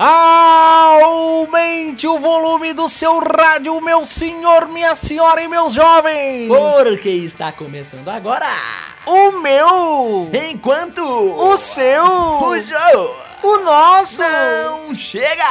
Aumente 0.00 2.06
o 2.06 2.18
volume 2.18 2.72
do 2.72 2.88
seu 2.88 3.18
rádio, 3.18 3.80
meu 3.80 4.06
senhor, 4.06 4.68
minha 4.68 4.94
senhora 4.94 5.42
e 5.42 5.48
meus 5.48 5.74
jovens! 5.74 6.46
Porque 6.46 7.08
está 7.08 7.50
começando 7.50 8.08
agora 8.08 8.46
O 9.04 9.32
meu! 9.32 10.30
Enquanto 10.50 11.02
O 11.02 11.58
seu! 11.58 12.04
o 12.04 12.60
jogo 12.60 13.16
O 13.42 13.56
nosso! 13.58 14.20
não 14.22 14.94
chega 14.94 15.44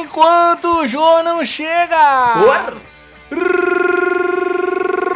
Enquanto 0.00 0.80
o 0.80 0.86
Jô 0.88 1.22
não 1.22 1.44
chega! 1.44 2.34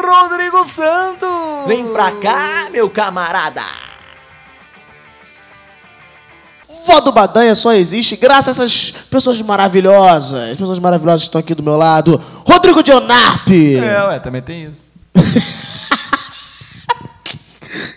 Rodrigo 0.06 0.62
Santos! 0.62 1.66
Vem 1.66 1.92
pra 1.92 2.12
cá, 2.12 2.68
meu 2.70 2.88
camarada 2.88 3.64
Vó 6.86 7.00
do 7.00 7.12
Badanha 7.12 7.54
só 7.54 7.72
existe 7.72 8.16
graças 8.16 8.58
a 8.58 8.64
essas 8.64 8.90
pessoas 9.10 9.40
maravilhosas. 9.42 10.50
As 10.50 10.56
pessoas 10.56 10.78
maravilhosas 10.78 11.22
que 11.22 11.28
estão 11.28 11.40
aqui 11.40 11.54
do 11.54 11.62
meu 11.62 11.76
lado. 11.76 12.20
Rodrigo 12.46 12.82
Dionarpe. 12.82 13.76
É, 13.76 14.04
ué, 14.04 14.18
também 14.20 14.42
tem 14.42 14.64
isso. 14.64 14.92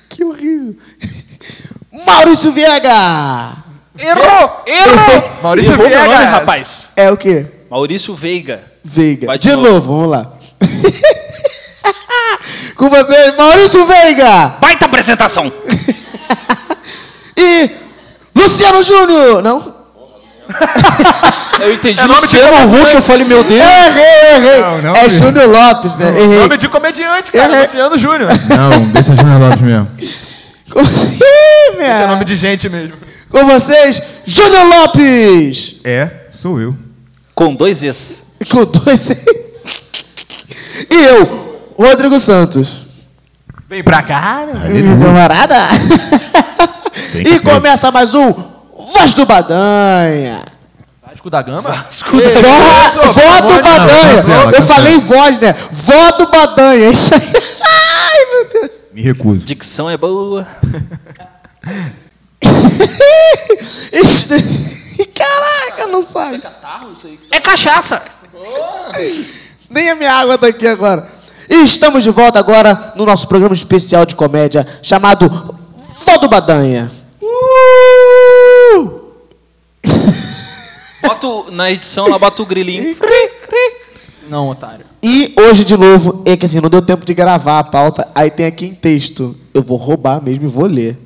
Que 0.09 0.23
horrível. 0.23 0.76
Maurício 2.06 2.52
Viega. 2.54 3.52
Errou! 4.00 4.62
Errou! 4.66 5.30
Maurício 5.44 5.73
Errou 5.73 5.88
Viegas. 5.88 6.08
nome, 6.08 6.26
rapaz! 6.26 6.88
É 6.95 7.12
o 7.12 7.17
quê? 7.17 7.45
Maurício 7.70 8.16
Veiga. 8.16 8.64
Veiga. 8.84 9.28
Vai 9.28 9.38
de 9.38 9.50
de 9.50 9.56
novo. 9.56 9.67
novo. 9.67 9.88
vamos 9.88 10.09
lá. 10.12 10.31
Com 12.78 12.90
vocês, 12.90 13.36
Maurício 13.36 13.86
Veiga. 13.86 14.48
Baita 14.62 14.86
apresentação! 14.86 15.52
E 17.38 17.70
Luciano 18.35 18.84
Júnior. 18.84 19.41
Não? 19.41 19.75
Eu 21.59 21.73
entendi 21.73 21.99
É 21.99 22.07
nome 22.07 22.20
de 22.20 22.25
Luciano. 22.25 22.81
Huck, 22.84 22.94
eu 22.94 23.02
falei, 23.02 23.25
meu 23.25 23.44
Deus! 23.44 23.64
Errei, 23.64 24.36
errei. 24.36 24.61
Não, 24.61 24.81
não, 24.81 24.92
é 24.94 25.09
filho. 25.09 25.23
Júnior 25.23 25.50
Lopes, 25.50 25.97
né? 25.97 26.09
Errei. 26.22 26.39
Nome 26.39 26.58
de 26.58 26.69
comediante, 26.69 27.31
cara. 27.31 27.47
Errei. 27.53 27.61
Luciano 27.61 27.97
Júnior. 27.97 28.30
Não, 28.50 28.88
deixa 28.89 29.16
Júnior 29.16 29.39
Lopes 29.42 29.61
mesmo. 29.61 29.88
Com... 30.69 30.81
Ih, 30.83 31.77
Esse 31.80 32.02
é 32.03 32.08
nome 32.08 32.25
de 32.25 32.36
gente 32.36 32.69
mesmo. 32.69 32.95
Com 33.30 33.45
vocês, 33.45 34.02
Júnior 34.25 34.66
Lopes. 34.67 35.77
É, 35.83 36.09
sou 36.31 36.59
eu. 36.59 36.75
Com 37.33 37.55
dois 37.55 37.81
Es. 37.83 38.25
Com 38.49 38.66
dois. 38.66 39.09
e 40.92 41.03
eu, 41.05 41.73
Rodrigo 41.77 42.20
Santos. 42.20 42.86
Vem 43.67 43.83
pra 43.83 44.03
cá, 44.03 44.45
meu. 44.45 44.77
Ih, 44.77 45.03
Camarada. 45.03 45.70
E 47.23 47.39
começa 47.39 47.91
mais 47.91 48.13
um 48.13 48.31
Voz 48.91 49.13
do 49.13 49.25
Badanha. 49.25 50.44
Vasco 51.08 51.30
da 51.30 51.41
Gama? 51.41 51.61
Vó, 51.61 51.71
vó 53.11 53.41
do 53.41 53.63
Badanha. 53.63 54.16
cancela, 54.16 54.44
Eu 54.44 54.52
cancela. 54.52 54.66
falei 54.67 54.97
voz, 54.99 55.39
né? 55.39 55.55
Vó 55.71 56.11
do 56.17 56.27
Badanha. 56.27 56.89
Isso 56.89 57.13
aí. 57.13 57.21
Ai, 57.61 58.25
meu 58.31 58.49
Deus. 58.49 58.71
Me 58.93 59.02
recuso. 59.02 59.45
Dicção 59.45 59.89
é 59.89 59.95
boa. 59.97 60.45
Isso... 63.93 64.30
Caraca, 65.13 65.88
não 65.88 66.02
sabe. 66.02 66.41
É 67.31 67.39
cachaça! 67.39 68.02
Nem 69.69 69.89
a 69.89 69.95
minha 69.95 70.13
água 70.13 70.38
tá 70.38 70.47
aqui 70.47 70.67
agora. 70.67 71.08
E 71.49 71.63
estamos 71.63 72.03
de 72.03 72.09
volta 72.09 72.39
agora 72.39 72.93
no 72.95 73.05
nosso 73.05 73.27
programa 73.27 73.53
especial 73.53 74.05
de 74.05 74.16
comédia 74.16 74.67
chamado 74.81 75.30
Vó 76.05 76.17
do 76.17 76.27
Badanha. 76.27 76.91
Boto 81.08 81.52
na 81.52 81.72
edição 81.72 82.08
lá, 82.08 82.17
bota 82.17 82.42
o 82.42 82.45
grilinho. 82.45 82.95
Não, 84.30 84.50
otário. 84.50 84.86
E 85.03 85.36
hoje, 85.39 85.64
de 85.64 85.78
novo, 85.78 86.23
é 86.25 86.36
que 86.36 86.45
assim, 86.45 86.59
não 86.59 86.70
deu 86.70 86.81
tempo 86.81 87.06
de 87.06 87.14
gravar 87.14 87.60
a 87.60 87.64
pauta, 87.64 88.08
aí 88.16 88.32
tem 88.32 88.45
aqui 88.45 88.66
em 88.66 88.73
texto. 88.73 89.36
Eu 89.54 89.61
vou 89.61 89.77
roubar 89.77 90.21
mesmo 90.21 90.45
e 90.45 90.48
vou 90.48 90.66
ler. 90.66 90.98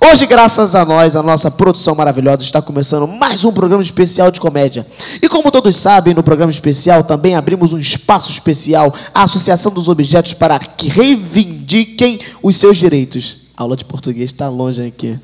Hoje, 0.00 0.26
graças 0.26 0.74
a 0.74 0.84
nós, 0.84 1.16
a 1.16 1.22
nossa 1.22 1.50
produção 1.50 1.94
maravilhosa, 1.94 2.42
está 2.42 2.60
começando 2.62 3.06
mais 3.06 3.44
um 3.44 3.52
programa 3.52 3.82
especial 3.82 4.30
de 4.30 4.40
comédia. 4.40 4.86
E 5.20 5.28
como 5.28 5.50
todos 5.50 5.76
sabem, 5.76 6.14
no 6.14 6.22
programa 6.22 6.50
especial 6.50 7.02
também 7.04 7.34
abrimos 7.34 7.72
um 7.72 7.78
espaço 7.78 8.30
especial 8.30 8.94
à 9.14 9.24
Associação 9.24 9.72
dos 9.72 9.88
Objetos 9.88 10.34
para 10.34 10.58
que 10.58 10.88
reivindiquem 10.88 12.20
os 12.42 12.56
seus 12.56 12.76
direitos. 12.76 13.48
A 13.56 13.62
aula 13.62 13.76
de 13.76 13.84
português 13.84 14.30
está 14.30 14.48
longe 14.48 14.84
aqui. 14.84 15.18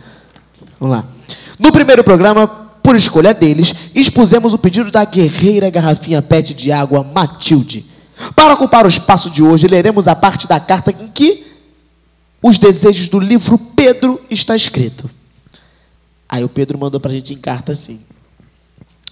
Vamos 0.79 0.97
lá. 0.97 1.05
No 1.59 1.73
primeiro 1.73 2.03
programa, 2.03 2.60
por 2.83 2.97
escolha 2.97 3.33
deles, 3.35 3.75
expusemos 3.95 4.53
o 4.55 4.59
pedido 4.59 4.91
da 4.91 5.05
guerreira 5.05 5.71
garrafinha 5.71 6.21
PET 6.23 6.55
de 6.55 6.73
água 6.73 7.03
Matilde. 7.05 7.85
Para 8.35 8.55
ocupar 8.55 8.85
o 8.85 8.89
espaço 8.89 9.31
de 9.31 9.43
hoje, 9.43 9.67
leremos 9.67 10.07
a 10.09 10.15
parte 10.15 10.47
da 10.47 10.59
carta 10.61 10.91
em 10.91 11.09
que 11.09 11.47
os 12.43 12.59
desejos 12.59 13.09
do 13.09 13.19
livro 13.19 13.57
Pedro 13.59 14.21
está 14.31 14.55
escrito. 14.57 15.09
Aí 16.29 16.45
o 16.45 16.49
Pedro 16.49 16.79
mandou 16.79 17.01
pra 17.01 17.11
gente 17.13 17.35
em 17.35 17.39
carta 17.39 17.73
assim. 17.73 18.01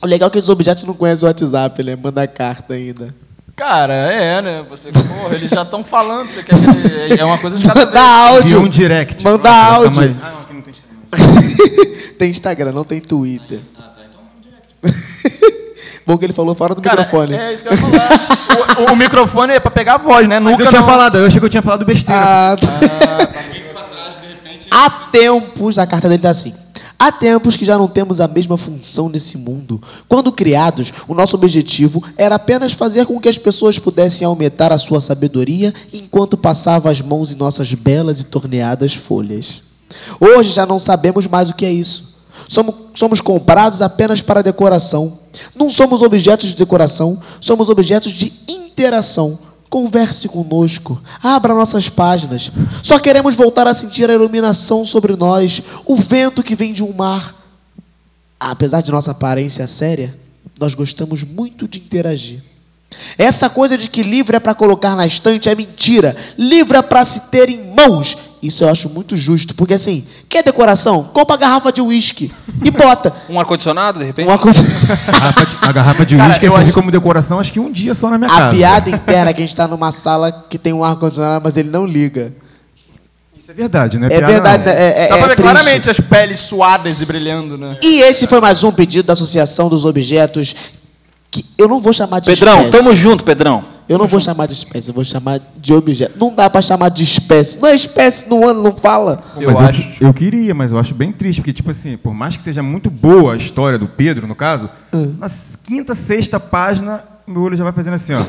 O 0.00 0.06
legal 0.06 0.28
é 0.28 0.30
que 0.32 0.38
os 0.38 0.48
objetos 0.48 0.84
não 0.84 0.94
conhecem 0.94 1.26
o 1.26 1.28
WhatsApp, 1.28 1.80
ele 1.80 1.96
manda 1.96 2.26
carta 2.26 2.74
ainda. 2.74 3.14
Cara, 3.56 3.92
é, 3.92 4.40
né? 4.40 4.64
Você, 4.70 4.92
porra, 4.92 5.34
eles 5.34 5.50
já 5.50 5.62
estão 5.62 5.82
falando. 5.82 6.28
Você 6.28 6.44
quer 6.44 6.54
que 6.56 6.64
ele- 6.88 7.20
É 7.20 7.24
uma 7.24 7.36
coisa 7.38 7.58
de 7.58 7.66
cada 7.66 7.80
Manda 7.86 7.90
vez. 7.90 8.04
áudio. 8.04 8.60
Um 8.60 8.68
direct. 8.68 9.24
Manda 9.24 9.50
Ah, 9.50 9.74
áudio. 9.74 10.16
Aí. 11.12 11.20
Ah, 11.20 11.26
não, 11.26 11.40
tem 11.42 11.50
Instagram. 11.50 12.14
tem 12.18 12.30
Instagram, 12.30 12.72
não 12.72 12.84
tem 12.84 13.00
Twitter. 13.00 13.60
Bom 16.06 16.16
que 16.16 16.24
ele 16.24 16.32
falou 16.32 16.54
fora 16.54 16.74
do 16.74 16.80
Cara, 16.80 17.02
microfone. 17.02 17.34
É 17.34 17.52
isso 17.52 17.62
que 17.62 17.68
eu 17.68 17.72
ia 17.72 17.78
falar. 17.78 18.10
o, 18.78 18.82
o- 18.90 18.92
o 18.92 18.96
microfone 18.96 19.52
é 19.52 19.60
pra 19.60 19.70
pegar 19.70 19.94
a 19.94 19.98
voz, 19.98 20.26
né? 20.26 20.40
Mas 20.40 20.52
Nunca 20.52 20.64
eu 20.64 20.68
tinha 20.68 20.80
não. 20.80 20.88
falado, 20.88 21.18
eu 21.18 21.26
achei 21.26 21.38
que 21.38 21.44
eu 21.44 21.50
tinha 21.50 21.62
falado 21.62 21.84
besteira. 21.84 22.20
Ah, 22.22 22.56
tá. 22.56 23.28
Há 24.70 24.90
tempos, 25.10 25.78
a 25.78 25.86
carta 25.86 26.08
dele 26.08 26.18
está 26.18 26.30
assim. 26.30 26.54
Há 26.98 27.12
tempos 27.12 27.56
que 27.56 27.64
já 27.64 27.78
não 27.78 27.86
temos 27.86 28.20
a 28.20 28.26
mesma 28.26 28.56
função 28.56 29.08
nesse 29.08 29.36
mundo. 29.38 29.80
Quando 30.08 30.32
criados, 30.32 30.92
o 31.06 31.14
nosso 31.14 31.36
objetivo 31.36 32.02
era 32.16 32.34
apenas 32.34 32.72
fazer 32.72 33.06
com 33.06 33.20
que 33.20 33.28
as 33.28 33.38
pessoas 33.38 33.78
pudessem 33.78 34.26
aumentar 34.26 34.72
a 34.72 34.78
sua 34.78 35.00
sabedoria 35.00 35.72
enquanto 35.92 36.36
passavam 36.36 36.90
as 36.90 37.00
mãos 37.00 37.30
em 37.30 37.36
nossas 37.36 37.72
belas 37.72 38.18
e 38.20 38.24
torneadas 38.24 38.94
folhas. 38.94 39.62
Hoje 40.20 40.52
já 40.52 40.66
não 40.66 40.78
sabemos 40.78 41.26
mais 41.26 41.50
o 41.50 41.54
que 41.54 41.64
é 41.64 41.72
isso. 41.72 42.18
Somos, 42.48 42.74
somos 42.94 43.20
comprados 43.20 43.82
apenas 43.82 44.22
para 44.22 44.42
decoração. 44.42 45.18
Não 45.54 45.68
somos 45.68 46.02
objetos 46.02 46.48
de 46.48 46.56
decoração, 46.56 47.20
somos 47.40 47.68
objetos 47.68 48.12
de 48.12 48.32
interação. 48.48 49.38
Converse 49.68 50.28
conosco, 50.28 50.98
abra 51.22 51.54
nossas 51.54 51.90
páginas. 51.90 52.50
Só 52.82 52.98
queremos 52.98 53.34
voltar 53.34 53.66
a 53.66 53.74
sentir 53.74 54.08
a 54.10 54.14
iluminação 54.14 54.82
sobre 54.82 55.14
nós, 55.14 55.62
o 55.84 55.94
vento 55.94 56.42
que 56.42 56.56
vem 56.56 56.72
de 56.72 56.82
um 56.82 56.92
mar. 56.94 57.34
Apesar 58.40 58.80
de 58.80 58.90
nossa 58.90 59.10
aparência 59.10 59.66
séria, 59.66 60.16
nós 60.58 60.74
gostamos 60.74 61.22
muito 61.22 61.68
de 61.68 61.78
interagir. 61.78 62.42
Essa 63.16 63.50
coisa 63.50 63.76
de 63.76 63.88
que 63.88 64.02
livro 64.02 64.34
é 64.36 64.40
para 64.40 64.54
colocar 64.54 64.96
na 64.96 65.06
estante 65.06 65.48
é 65.48 65.54
mentira. 65.54 66.16
Livro 66.36 66.76
é 66.76 66.82
para 66.82 67.04
se 67.04 67.30
ter 67.30 67.48
em 67.48 67.74
mãos. 67.74 68.16
Isso 68.42 68.62
eu 68.64 68.68
acho 68.68 68.88
muito 68.88 69.16
justo, 69.16 69.54
porque 69.54 69.74
assim, 69.74 70.06
quer 70.28 70.42
decoração? 70.44 71.02
Compra 71.12 71.34
a 71.34 71.38
garrafa 71.38 71.72
de 71.72 71.80
uísque 71.80 72.30
e 72.64 72.70
bota. 72.70 73.12
Um 73.28 73.38
ar-condicionado, 73.40 73.98
de 73.98 74.04
repente? 74.04 74.26
Uma 74.28 74.38
coisa... 74.38 74.62
A 75.62 75.72
garrafa 75.72 76.06
de- 76.06 76.18
A 76.20 76.26
uísque 76.26 76.46
eu 76.46 76.50
serve 76.52 76.64
acho- 76.66 76.72
como 76.74 76.90
decoração, 76.90 77.40
acho 77.40 77.52
que 77.52 77.58
um 77.60 77.70
dia 77.72 77.94
só 77.94 78.08
na 78.10 78.16
minha 78.18 78.30
A 78.30 78.36
casa. 78.36 78.56
piada 78.56 78.90
interna 78.90 79.30
é 79.30 79.32
que 79.34 79.40
a 79.40 79.42
gente 79.42 79.50
está 79.50 79.66
numa 79.66 79.90
sala 79.90 80.30
que 80.48 80.56
tem 80.58 80.72
um 80.72 80.84
ar-condicionado, 80.84 81.42
mas 81.42 81.56
ele 81.56 81.68
não 81.70 81.84
liga. 81.84 82.32
Isso 83.36 83.50
é 83.50 83.54
verdade, 83.54 83.98
não 83.98 84.06
é, 84.08 84.12
É 84.12 84.18
piada, 84.18 84.32
verdade, 84.32 84.64
não. 84.66 84.72
é, 84.72 85.04
é, 85.04 85.08
Dá 85.08 85.16
pra 85.16 85.16
é 85.16 85.20
ver 85.20 85.26
triste. 85.36 85.42
claramente 85.42 85.90
as 85.90 86.00
peles 86.00 86.40
suadas 86.40 87.00
e 87.00 87.06
brilhando, 87.06 87.56
né? 87.58 87.76
E 87.82 88.00
esse 88.02 88.26
foi 88.26 88.40
mais 88.40 88.62
um 88.62 88.70
pedido 88.70 89.06
da 89.06 89.14
Associação 89.14 89.68
dos 89.68 89.84
Objetos, 89.84 90.54
que 91.30 91.44
eu 91.58 91.66
não 91.68 91.80
vou 91.80 91.92
chamar 91.92 92.20
de 92.20 92.26
Pedrão, 92.26 92.58
espécie. 92.66 92.70
tamo 92.84 92.94
junto, 92.94 93.24
Pedrão. 93.24 93.64
Eu 93.88 93.96
não 93.96 94.06
vou 94.06 94.20
chamar 94.20 94.46
de 94.46 94.52
espécie, 94.52 94.90
eu 94.90 94.94
vou 94.94 95.02
chamar 95.04 95.40
de 95.56 95.72
objeto. 95.72 96.18
Não 96.18 96.34
dá 96.34 96.50
pra 96.50 96.60
chamar 96.60 96.90
de 96.90 97.02
espécie. 97.02 97.58
Não 97.60 97.68
é 97.68 97.74
espécie 97.74 98.28
no 98.28 98.46
ano, 98.46 98.62
não 98.62 98.72
fala. 98.72 99.22
Eu 99.36 99.50
Mas 99.50 99.60
acho. 99.60 99.88
Eu, 99.98 100.12
queria, 100.12 100.54
mas 100.54 100.72
eu 100.72 100.78
acho 100.78 100.94
bem 100.94 101.10
triste, 101.10 101.40
porque, 101.40 101.52
tipo 101.52 101.70
assim, 101.70 101.96
por 101.96 102.12
mais 102.12 102.36
que 102.36 102.42
seja 102.42 102.62
muito 102.62 102.90
boa 102.90 103.32
a 103.32 103.36
história 103.36 103.78
do 103.78 103.86
Pedro, 103.88 104.26
no 104.26 104.34
caso, 104.34 104.68
Hum. 104.92 105.14
na 105.18 105.26
quinta, 105.64 105.94
sexta 105.94 106.38
página, 106.38 107.02
meu 107.26 107.42
olho 107.42 107.56
já 107.56 107.64
vai 107.64 107.72
fazendo 107.72 107.94
assim, 107.94 108.12
ó. 108.14 108.22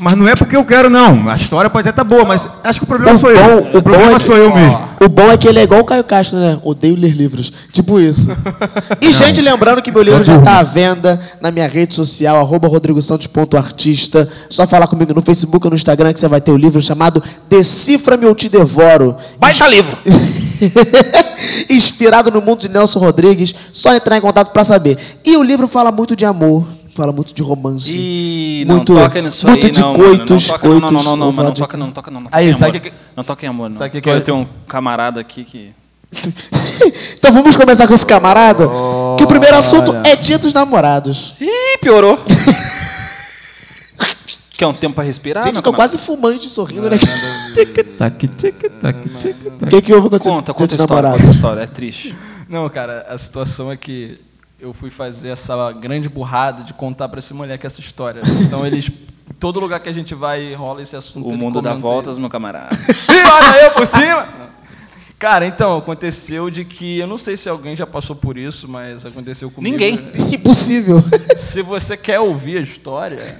Mas 0.00 0.14
não 0.16 0.28
é 0.28 0.34
porque 0.36 0.56
eu 0.56 0.64
quero, 0.64 0.88
não. 0.88 1.28
A 1.28 1.34
história 1.36 1.68
pode 1.68 1.88
até 1.88 1.90
estar 1.90 2.04
boa, 2.04 2.24
mas 2.24 2.46
acho 2.62 2.80
que 2.80 2.84
o 2.84 2.86
problema 2.88 3.16
O 3.16 3.18
sou 3.20 3.30
eu. 3.30 3.36
bom- 3.62 3.70
O, 3.74 3.78
o 3.78 3.82
problema 3.82 4.06
bom 4.10 4.10
é 4.16 4.18
que- 4.18 4.24
sou 4.26 4.36
eu 4.36 4.54
mesmo. 4.54 4.88
O 5.00 5.08
bom 5.08 5.30
é 5.30 5.36
que 5.36 5.46
ele 5.46 5.58
é 5.60 5.62
igual 5.62 5.80
o 5.80 5.84
Caio 5.84 6.02
Castro, 6.04 6.38
né? 6.38 6.58
Odeio 6.64 6.96
ler 6.96 7.12
livros. 7.12 7.52
Tipo 7.72 8.00
isso. 8.00 8.30
E, 9.00 9.12
gente, 9.12 9.40
lembrando 9.40 9.80
que 9.82 9.92
meu 9.92 10.02
livro 10.02 10.24
já 10.24 10.36
está 10.36 10.58
à 10.58 10.62
venda 10.62 11.20
na 11.40 11.50
minha 11.52 11.68
rede 11.68 11.94
social, 11.94 12.36
arroba 12.38 12.66
rodrigosantos.artista. 12.68 14.28
Só 14.50 14.66
falar 14.66 14.86
comigo 14.88 15.12
no 15.14 15.22
Facebook 15.22 15.64
ou 15.66 15.70
no 15.70 15.76
Instagram 15.76 16.12
que 16.12 16.18
você 16.20 16.26
vai 16.28 16.40
ter 16.40 16.50
o 16.50 16.56
livro 16.56 16.80
chamado 16.82 17.22
Decifra-me 17.48 18.26
ou 18.26 18.34
Te 18.34 18.48
Devoro. 18.48 19.16
Baixa 19.38 19.68
livro. 19.68 19.96
Inspirado 21.70 22.30
no 22.30 22.40
mundo 22.40 22.60
de 22.60 22.68
Nelson 22.68 22.98
Rodrigues. 22.98 23.54
Só 23.72 23.94
entrar 23.94 24.16
em 24.16 24.20
contato 24.20 24.52
para 24.52 24.64
saber. 24.64 24.98
E 25.24 25.36
o 25.36 25.42
livro 25.42 25.68
fala 25.68 25.92
muito 25.92 26.16
de 26.16 26.24
amor, 26.24 26.66
fala 26.98 27.12
muito 27.12 27.32
de 27.34 27.42
romance. 27.42 27.94
E 27.96 28.64
não 28.66 28.76
muito, 28.76 28.92
toca 28.94 29.22
nisso 29.22 29.46
muito 29.46 29.66
aí, 29.66 29.72
de 29.72 29.80
não, 29.80 29.92
mano, 29.92 30.04
coitos, 30.04 30.28
não 30.30 30.38
toca, 30.58 30.68
não, 30.68 30.80
coitos. 30.80 30.92
não, 30.92 31.16
não, 31.16 31.16
não, 31.32 31.32
não 31.44 31.52
de- 31.52 31.60
toca, 31.60 31.76
não 31.76 31.90
toca, 31.92 32.10
não. 32.10 32.20
não 32.20 32.26
toca 32.26 32.36
Aí, 32.38 32.52
sabe 32.52 32.80
que- 32.80 32.92
Não 33.16 33.24
toca 33.24 33.46
em 33.46 33.48
amor, 33.48 33.70
não. 33.70 33.76
Sabe 33.76 33.90
que 33.90 33.98
Porque 34.00 34.10
que 34.10 34.16
eu- 34.16 34.24
tenho 34.24 34.36
um 34.38 34.46
camarada 34.68 35.20
aqui 35.20 35.44
que... 35.44 35.70
Então 37.18 37.32
vamos 37.32 37.54
começar 37.56 37.86
com 37.86 37.94
esse 37.94 38.06
camarada? 38.06 38.66
que 39.18 39.24
o 39.24 39.26
primeiro 39.26 39.56
assunto 39.56 39.94
é 40.04 40.16
dia 40.16 40.38
dos 40.38 40.52
namorados. 40.52 41.34
Ih, 41.40 41.78
piorou. 41.80 42.18
Quer 44.56 44.66
um 44.66 44.72
tempo 44.72 44.94
pra 44.96 45.04
respirar? 45.04 45.44
Gente, 45.44 45.56
eu 45.56 45.62
tô 45.62 45.72
quase 45.72 45.96
fumante 45.98 46.50
sorrindo, 46.50 46.90
né? 46.90 46.96
Tac, 47.96 48.26
tic, 48.26 48.58
tac, 48.80 49.08
tic, 49.20 49.36
O 49.62 49.66
que, 49.68 49.82
que 49.82 49.94
houve 49.94 50.08
com 50.10 50.16
o 50.16 50.18
dia 50.18 50.32
Conta, 50.32 50.52
conta 50.52 50.74
a 50.74 50.76
dos 50.76 50.80
história, 50.84 51.10
a 51.12 51.30
história, 51.30 51.60
é 51.60 51.66
triste. 51.66 52.16
Não, 52.48 52.68
cara, 52.68 53.06
a 53.08 53.16
situação 53.16 53.70
é 53.70 53.76
que 53.76 54.18
eu 54.60 54.74
fui 54.74 54.90
fazer 54.90 55.28
essa 55.28 55.70
grande 55.72 56.08
burrada 56.08 56.64
de 56.64 56.74
contar 56.74 57.08
pra 57.08 57.20
esse 57.20 57.32
moleque 57.32 57.64
essa 57.66 57.80
história. 57.80 58.20
Então 58.42 58.66
eles. 58.66 58.90
Todo 59.38 59.60
lugar 59.60 59.78
que 59.78 59.88
a 59.88 59.92
gente 59.92 60.16
vai 60.16 60.52
rola 60.54 60.82
esse 60.82 60.96
assunto. 60.96 61.28
O 61.28 61.36
mundo 61.36 61.62
dá 61.62 61.74
voltas, 61.74 62.12
isso. 62.12 62.20
meu 62.20 62.28
camarada. 62.28 62.74
Ih, 62.74 63.22
olha 63.30 63.62
eu 63.62 63.70
por 63.70 63.86
cima! 63.86 64.26
Cara, 65.16 65.46
então, 65.46 65.76
aconteceu 65.76 66.50
de 66.50 66.64
que. 66.64 66.98
Eu 66.98 67.06
não 67.06 67.18
sei 67.18 67.36
se 67.36 67.48
alguém 67.48 67.76
já 67.76 67.86
passou 67.86 68.16
por 68.16 68.36
isso, 68.36 68.68
mas 68.68 69.06
aconteceu 69.06 69.48
comigo. 69.50 69.76
Ninguém. 69.76 70.10
Impossível. 70.34 71.04
Se 71.36 71.62
você 71.62 71.96
quer 71.96 72.18
ouvir 72.20 72.58
a 72.58 72.60
história. 72.60 73.18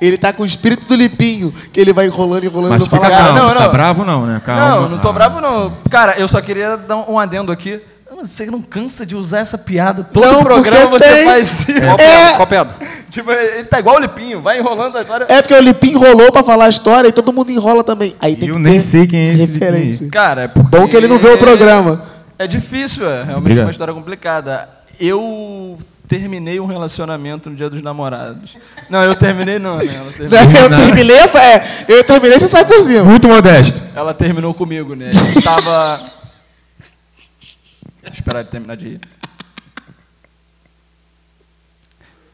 Ele 0.00 0.18
tá 0.18 0.32
com 0.32 0.42
o 0.42 0.46
espírito 0.46 0.86
do 0.86 0.94
Lipinho, 0.94 1.52
que 1.72 1.80
ele 1.80 1.92
vai 1.92 2.06
enrolando, 2.06 2.44
enrolando 2.44 2.70
Mas 2.70 2.82
e 2.82 2.84
não 2.84 2.90
fala 2.90 3.04
fica 3.06 3.16
nada. 3.16 3.34
calmo. 3.34 3.48
não, 3.48 3.54
Tá 3.54 3.64
não. 3.66 3.72
bravo 3.72 4.04
não, 4.04 4.26
né? 4.26 4.42
Calma. 4.44 4.68
Não, 4.82 4.88
não 4.90 4.98
tô 4.98 5.08
Ah. 5.08 5.12
bravo, 5.12 5.40
não. 5.40 5.72
Cara, 5.90 6.14
eu 6.18 6.28
só 6.28 6.40
queria 6.40 6.76
dar 6.76 6.96
um 7.08 7.18
adendo 7.18 7.50
aqui. 7.50 7.80
Mas 8.18 8.30
Você 8.30 8.46
não 8.46 8.62
cansa 8.62 9.04
de 9.04 9.14
usar 9.14 9.40
essa 9.40 9.58
piada? 9.58 10.02
Todo 10.02 10.24
Não, 10.24 10.42
programa 10.42 10.88
porque 10.88 11.04
você 11.04 11.14
tem. 11.16 11.24
faz 11.26 11.60
isso. 11.60 11.66
Qual 11.66 11.76
É. 11.76 11.96
pedra? 11.96 12.34
Qual 12.36 12.46
pedra? 12.46 12.74
Tipo, 13.10 13.30
ele 13.30 13.64
tá 13.64 13.78
igual 13.78 13.96
o 13.96 13.98
Lipinho, 13.98 14.40
vai 14.40 14.58
enrolando 14.58 14.96
a 14.96 15.02
história. 15.02 15.26
É 15.28 15.42
porque 15.42 15.52
o 15.54 15.60
Lipinho 15.60 15.98
enrolou 15.98 16.32
pra 16.32 16.42
falar 16.42 16.64
a 16.64 16.68
história 16.70 17.08
e 17.08 17.12
todo 17.12 17.30
mundo 17.30 17.50
enrola 17.52 17.84
também. 17.84 18.14
Aí 18.18 18.34
tem 18.34 18.48
Eu 18.48 18.54
que 18.56 18.60
nem 18.62 18.72
ter 18.74 18.80
sei 18.80 19.06
quem 19.06 19.20
é 19.20 19.34
esse 19.34 19.52
referência. 19.52 20.08
Cara, 20.10 20.42
é 20.44 20.48
porque... 20.48 20.68
Bom 20.78 20.88
que 20.88 20.96
ele 20.96 21.08
não 21.08 21.18
vê 21.18 21.28
o 21.28 21.36
programa. 21.36 22.02
É 22.38 22.46
difícil, 22.46 23.04
é 23.06 23.16
realmente 23.16 23.36
Obrigado. 23.38 23.64
uma 23.66 23.70
história 23.70 23.92
complicada. 23.92 24.66
Eu 24.98 25.78
terminei 26.08 26.60
um 26.60 26.66
relacionamento 26.66 27.50
no 27.50 27.56
dia 27.56 27.68
dos 27.68 27.82
namorados. 27.82 28.56
Não, 28.88 29.02
eu 29.02 29.14
terminei 29.14 29.58
não, 29.58 29.78
né? 29.78 29.94
Ela 29.94 30.12
terminou, 30.12 30.62
Eu 30.62 30.76
terminei, 30.76 31.16
é, 31.16 31.62
eu 31.88 32.04
terminei, 32.04 32.38
você 32.38 32.48
sai 32.48 32.64
por 32.64 32.80
cima. 32.82 33.04
Muito 33.04 33.28
modesto. 33.28 33.80
ela 33.94 34.14
terminou 34.14 34.54
comigo, 34.54 34.94
né? 34.94 35.10
A 35.10 35.12
gente 35.12 35.42
tava... 35.42 35.96
Deixa 38.02 38.04
eu 38.04 38.12
esperar 38.12 38.40
ele 38.40 38.48
terminar 38.48 38.76
de 38.76 38.86
ir. 38.86 39.00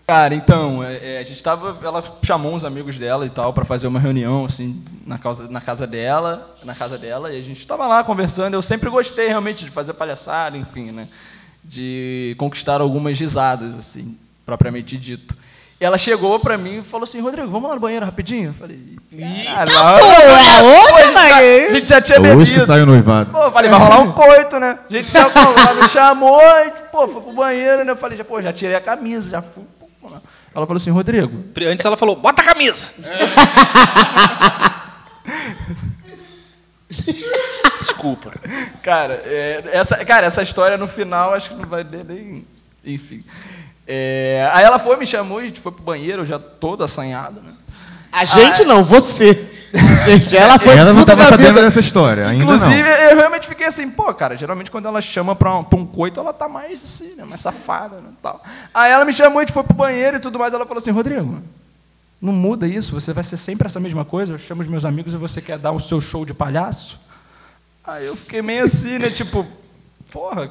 Cara, 0.06 0.34
então, 0.34 0.84
é, 0.84 1.14
é, 1.14 1.18
a 1.20 1.22
gente 1.22 1.42
tava. 1.42 1.78
Ela 1.82 2.04
chamou 2.22 2.54
uns 2.54 2.64
amigos 2.64 2.98
dela 2.98 3.24
e 3.24 3.30
tal 3.30 3.52
pra 3.52 3.64
fazer 3.64 3.86
uma 3.86 3.98
reunião, 4.00 4.44
assim, 4.44 4.84
na 5.06 5.16
casa, 5.16 5.48
na 5.48 5.60
casa 5.60 5.86
dela, 5.86 6.54
na 6.64 6.74
casa 6.74 6.98
dela, 6.98 7.32
e 7.32 7.38
a 7.38 7.42
gente 7.42 7.66
tava 7.66 7.86
lá 7.86 8.04
conversando. 8.04 8.52
Eu 8.52 8.60
sempre 8.60 8.90
gostei 8.90 9.28
realmente 9.28 9.64
de 9.64 9.70
fazer 9.70 9.94
palhaçada, 9.94 10.58
enfim, 10.58 10.90
né? 10.90 11.08
De 11.64 12.34
conquistar 12.38 12.80
algumas 12.80 13.18
risadas, 13.18 13.76
assim, 13.78 14.16
propriamente 14.44 14.96
dito. 14.98 15.36
E 15.80 15.84
ela 15.84 15.98
chegou 15.98 16.38
pra 16.38 16.56
mim 16.56 16.78
e 16.78 16.82
falou 16.82 17.04
assim, 17.04 17.20
Rodrigo, 17.20 17.48
vamos 17.50 17.68
lá 17.68 17.74
no 17.74 17.80
banheiro 17.80 18.06
rapidinho? 18.06 18.50
Eu 18.50 18.54
falei, 18.54 18.78
caralho, 19.44 20.04
é 20.04 20.62
outra, 20.62 21.36
a 21.36 21.72
gente 21.72 21.88
já 21.88 22.00
tinha 22.00 22.20
Hoje 22.20 22.28
bebido. 22.36 22.60
que 22.60 22.66
sai 22.66 22.82
o 22.82 22.86
noivado. 22.86 23.32
Pô, 23.32 23.42
eu 23.42 23.50
falei, 23.52 23.68
vai 23.70 23.80
rolar 23.80 24.00
um 24.00 24.10
coito, 24.12 24.60
né? 24.60 24.78
A 24.88 24.92
gente 24.92 25.10
já, 25.10 25.22
ela 25.28 25.74
me 25.74 25.88
chamou, 25.88 26.40
e, 26.40 26.70
pô, 26.92 27.08
foi 27.08 27.20
pro 27.20 27.32
banheiro, 27.32 27.84
né? 27.84 27.90
Eu 27.92 27.96
falei, 27.96 28.16
já, 28.16 28.24
pô, 28.24 28.40
já 28.40 28.52
tirei 28.52 28.76
a 28.76 28.80
camisa, 28.80 29.30
já 29.30 29.42
fui. 29.42 29.64
pô. 30.00 30.08
Ela 30.54 30.66
falou 30.66 30.76
assim, 30.76 30.90
Rodrigo, 30.90 31.44
Antes 31.68 31.84
ela 31.84 31.96
falou, 31.96 32.14
bota 32.14 32.42
a 32.42 32.44
camisa. 32.44 32.90
Desculpa. 38.02 38.32
cara, 38.82 39.14
é, 39.24 39.70
essa, 39.72 40.04
cara, 40.04 40.26
essa 40.26 40.42
história 40.42 40.76
no 40.76 40.88
final 40.88 41.32
acho 41.32 41.50
que 41.50 41.56
não 41.56 41.68
vai 41.68 41.84
ter 41.84 42.04
nem. 42.04 42.44
Enfim. 42.84 43.24
É, 43.86 44.50
aí 44.52 44.64
ela 44.64 44.78
foi, 44.78 44.96
me 44.96 45.06
chamou, 45.06 45.38
a 45.38 45.42
gente 45.42 45.60
foi 45.60 45.70
pro 45.70 45.82
banheiro, 45.82 46.22
eu 46.22 46.26
já 46.26 46.38
todo 46.38 46.82
assanhado, 46.82 47.40
né? 47.40 47.52
A 48.10 48.24
gente 48.24 48.64
não, 48.64 48.82
você. 48.82 49.48
Gente, 50.04 50.36
ela 50.36 50.58
foi 50.58 50.76
Ela 50.76 50.92
não 50.92 51.00
estava 51.00 51.24
sabendo 51.24 51.54
dessa 51.54 51.80
história, 51.80 52.28
ainda 52.28 52.44
Inclusive, 52.44 52.82
não. 52.82 52.90
eu 52.90 53.16
realmente 53.16 53.48
fiquei 53.48 53.64
assim, 53.64 53.88
pô, 53.88 54.12
cara, 54.12 54.36
geralmente 54.36 54.70
quando 54.70 54.86
ela 54.86 55.00
chama 55.00 55.34
pra 55.34 55.54
um, 55.54 55.64
pra 55.64 55.78
um 55.78 55.86
coito, 55.86 56.20
ela 56.20 56.30
tá 56.30 56.46
mais 56.46 56.84
assim, 56.84 57.14
né, 57.14 57.24
mais 57.24 57.40
safada, 57.40 57.96
né, 57.96 58.10
tal. 58.20 58.42
Aí 58.74 58.92
ela 58.92 59.06
me 59.06 59.14
chamou, 59.14 59.38
a 59.38 59.42
gente 59.42 59.54
foi 59.54 59.62
pro 59.62 59.72
banheiro 59.72 60.18
e 60.18 60.20
tudo 60.20 60.38
mais, 60.38 60.52
ela 60.52 60.66
falou 60.66 60.78
assim, 60.78 60.90
Rodrigo, 60.90 61.40
não 62.20 62.34
muda 62.34 62.68
isso, 62.68 62.92
você 62.92 63.14
vai 63.14 63.24
ser 63.24 63.38
sempre 63.38 63.66
essa 63.66 63.80
mesma 63.80 64.04
coisa, 64.04 64.34
eu 64.34 64.38
chamo 64.38 64.60
os 64.60 64.68
meus 64.68 64.84
amigos 64.84 65.14
e 65.14 65.16
você 65.16 65.40
quer 65.40 65.56
dar 65.56 65.72
o 65.72 65.80
seu 65.80 66.02
show 66.02 66.26
de 66.26 66.34
palhaço? 66.34 67.00
Aí 67.84 68.06
eu 68.06 68.14
fiquei 68.16 68.40
meio 68.42 68.64
assim, 68.64 68.98
né, 68.98 69.10
tipo, 69.10 69.46
porra, 70.12 70.50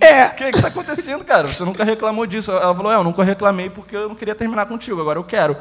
É. 0.00 0.26
o 0.26 0.30
que 0.30 0.52
que 0.52 0.60
tá 0.62 0.68
acontecendo, 0.68 1.24
cara? 1.24 1.52
Você 1.52 1.64
nunca 1.64 1.82
reclamou 1.84 2.26
disso. 2.26 2.52
Ela 2.52 2.74
falou, 2.74 2.92
é, 2.92 2.94
eu 2.96 3.04
nunca 3.04 3.24
reclamei 3.24 3.68
porque 3.70 3.96
eu 3.96 4.08
não 4.08 4.14
queria 4.14 4.34
terminar 4.34 4.66
contigo, 4.66 5.00
agora 5.00 5.18
eu 5.18 5.24
quero. 5.24 5.56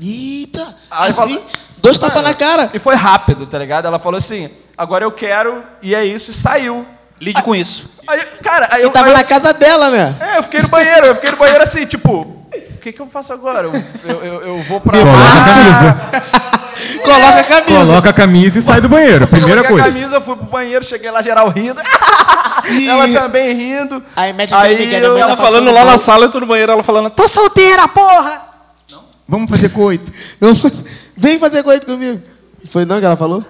Eita, 0.00 0.60
Aí 0.90 1.08
assim, 1.10 1.34
fala- 1.36 1.46
dois 1.78 1.98
tapas 1.98 2.22
na 2.22 2.32
cara. 2.34 2.70
E 2.72 2.78
foi 2.78 2.94
rápido, 2.94 3.44
tá 3.46 3.58
ligado? 3.58 3.86
Ela 3.86 3.98
falou 3.98 4.18
assim, 4.18 4.48
agora 4.78 5.04
eu 5.04 5.10
quero, 5.12 5.62
e 5.82 5.94
é 5.94 6.04
isso, 6.04 6.30
e 6.30 6.34
saiu. 6.34 6.86
Lide 7.20 7.42
com 7.42 7.54
isso. 7.54 7.98
Aí, 8.06 8.20
cara, 8.42 8.68
aí 8.70 8.82
E 8.82 8.84
eu, 8.84 8.90
tava 8.90 9.06
aí 9.08 9.12
na 9.14 9.24
casa 9.24 9.52
dela, 9.52 9.90
né? 9.90 10.16
É, 10.20 10.38
eu 10.38 10.42
fiquei 10.42 10.60
no 10.62 10.68
banheiro, 10.68 11.06
eu 11.06 11.14
fiquei 11.14 11.30
no 11.30 11.36
banheiro 11.36 11.62
assim, 11.62 11.86
tipo, 11.86 12.20
o 12.22 12.78
que, 12.80 12.92
que 12.92 13.00
eu 13.00 13.06
faço 13.08 13.32
agora? 13.32 13.66
Eu, 13.68 13.74
eu, 14.04 14.24
eu- 14.24 14.42
eu 14.42 14.62
vou 14.62 14.80
pra. 14.80 14.92
Coloca 17.02 17.40
a 17.40 17.44
camisa. 17.44 17.86
Coloca 17.86 18.10
a 18.10 18.12
camisa 18.12 18.58
e 18.58 18.62
sai 18.62 18.80
do 18.80 18.88
banheiro. 18.88 19.26
Primeira 19.26 19.62
Coloquei 19.62 19.82
coisa. 19.82 19.88
a 19.88 19.92
camisa, 19.92 20.20
fui 20.20 20.36
pro 20.36 20.46
banheiro, 20.46 20.84
cheguei 20.84 21.10
lá 21.10 21.22
geral 21.22 21.48
rindo. 21.48 21.80
ela 22.88 23.08
também 23.08 23.54
rindo. 23.54 24.02
Aí 24.16 24.32
mete 24.32 24.54
aquele 24.54 24.86
Miguel, 24.86 25.00
minha 25.00 25.08
eu, 25.08 25.12
mãe 25.12 25.22
Ela 25.22 25.36
tá 25.36 25.42
falando 25.42 25.72
lá 25.72 25.84
na 25.84 25.98
sala, 25.98 26.24
eu 26.24 26.30
tô 26.30 26.40
no 26.40 26.46
banheiro, 26.46 26.72
ela 26.72 26.82
falando, 26.82 27.10
tô 27.10 27.28
solteira, 27.28 27.88
porra! 27.88 28.42
Vamos 29.28 29.50
fazer 29.50 29.70
coito. 29.70 30.12
Vem 31.16 31.38
fazer 31.38 31.62
coisa 31.62 31.80
comigo. 31.84 32.20
Foi 32.68 32.84
não 32.84 32.98
que 32.98 33.06
ela 33.06 33.16
falou? 33.16 33.44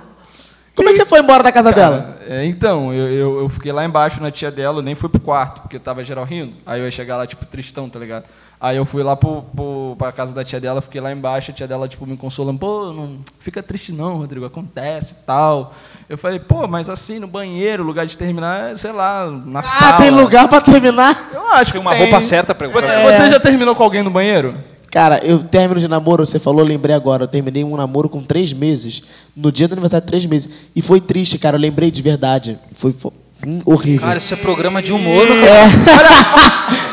Como 0.75 0.88
é 0.88 0.93
que 0.93 0.99
você 0.99 1.06
foi 1.06 1.20
embora 1.20 1.43
da 1.43 1.52
casa 1.52 1.70
dela? 1.70 2.19
É, 2.26 2.46
então, 2.46 2.94
eu, 2.94 3.08
eu, 3.08 3.40
eu 3.40 3.49
fiquei 3.49 3.73
lá 3.73 3.84
embaixo 3.84 4.23
na 4.23 4.31
tia 4.31 4.50
dela, 4.50 4.79
eu 4.79 4.82
nem 4.82 4.94
fui 4.94 5.08
pro 5.08 5.20
quarto, 5.20 5.60
porque 5.60 5.79
tava 5.79 6.03
geral 6.03 6.24
rindo. 6.24 6.55
Aí 6.65 6.81
eu 6.81 6.84
ia 6.86 6.91
chegar 6.91 7.17
lá, 7.19 7.27
tipo, 7.27 7.44
tristão, 7.44 7.91
tá 7.91 7.98
ligado? 7.98 8.24
Aí 8.64 8.76
eu 8.76 8.84
fui 8.86 9.02
lá 9.02 9.16
pro, 9.16 9.42
pro, 9.56 9.96
pra 9.98 10.12
casa 10.12 10.32
da 10.32 10.44
tia 10.44 10.60
dela, 10.60 10.81
fiquei 10.81 11.00
lá 11.00 11.10
embaixo, 11.12 11.50
a 11.50 11.54
tia 11.54 11.66
dela, 11.66 11.88
tipo, 11.88 12.06
me 12.06 12.16
consolando, 12.16 12.60
pô, 12.60 12.92
não 12.92 13.19
fica 13.40 13.60
triste 13.60 13.90
não, 13.90 14.19
Rodrigo, 14.19 14.46
acontece 14.46 15.14
e 15.20 15.26
tal. 15.26 15.74
Eu 16.08 16.16
falei, 16.16 16.38
pô, 16.38 16.69
mas 16.69 16.88
assim, 16.88 17.19
no 17.19 17.26
banheiro, 17.26 17.82
lugar 17.82 18.06
de 18.06 18.16
terminar, 18.16 18.70
é, 18.70 18.76
sei 18.76 18.92
lá, 18.92 19.26
na 19.44 19.58
Ah, 19.58 19.62
sala. 19.64 19.96
tem 19.96 20.10
lugar 20.10 20.46
pra 20.48 20.60
terminar? 20.60 21.31
Eu 21.34 21.52
acho 21.54 21.72
Tem 21.72 21.81
que 21.81 21.88
uma 21.88 21.92
roupa 21.92 22.20
certa 22.20 22.54
pra- 22.54 22.69
Você, 22.69 22.88
É. 22.88 23.02
você 23.12 23.28
já 23.31 23.40
terminou 23.40 23.74
com 23.74 23.82
alguém 23.82 24.04
no 24.04 24.10
banheiro? 24.10 24.54
Cara, 24.92 25.19
eu 25.24 25.42
término 25.42 25.81
de 25.81 25.88
namoro, 25.88 26.24
você 26.24 26.38
falou, 26.38 26.60
eu 26.60 26.66
lembrei 26.66 26.94
agora. 26.94 27.24
Eu 27.24 27.28
terminei 27.28 27.64
um 27.64 27.76
namoro 27.76 28.08
com 28.08 28.22
três 28.22 28.52
meses, 28.52 29.02
no 29.34 29.50
dia 29.50 29.66
do 29.66 29.72
aniversário, 29.72 30.06
três 30.06 30.24
meses. 30.24 30.48
E 30.76 30.81
foi 30.82 31.00
triste, 31.00 31.36
cara, 31.36 31.56
eu 31.56 31.60
lembrei 31.60 31.90
de 31.90 32.00
verdade. 32.02 32.58
Foi, 32.74 32.92
foi- 32.92 33.10
hum, 33.46 33.61
horrível. 33.65 34.06
Cara, 34.06 34.19
isso 34.19 34.32
é 34.34 34.37
programa 34.37 34.82
de 34.82 34.93
humor, 34.93 35.27
meu 35.27 35.37
É. 35.44 35.69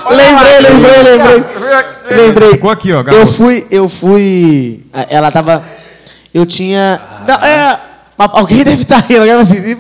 lembrei, 0.10 0.60
lembrei, 0.60 1.02
lembrei. 1.04 1.44
Lembrei. 2.12 2.50
Ficou 2.54 2.70
aqui, 2.72 2.92
ó, 2.94 3.00
Eu 3.00 3.04
garoto. 3.04 3.34
fui, 3.34 3.68
eu 3.70 3.88
fui. 3.90 4.86
a- 4.94 5.06
Ela 5.10 5.32
tava. 5.32 5.64
Eu 6.34 6.46
tinha. 6.46 7.00
Não, 7.28 7.36
é. 7.36 7.80
mas 8.18 8.30
Alguém 8.34 8.64
deve 8.64 8.82
estar 8.82 9.00
rindo, 9.02 9.22
alguém 9.22 9.36
vai 9.36 9.44
assim. 9.44 9.76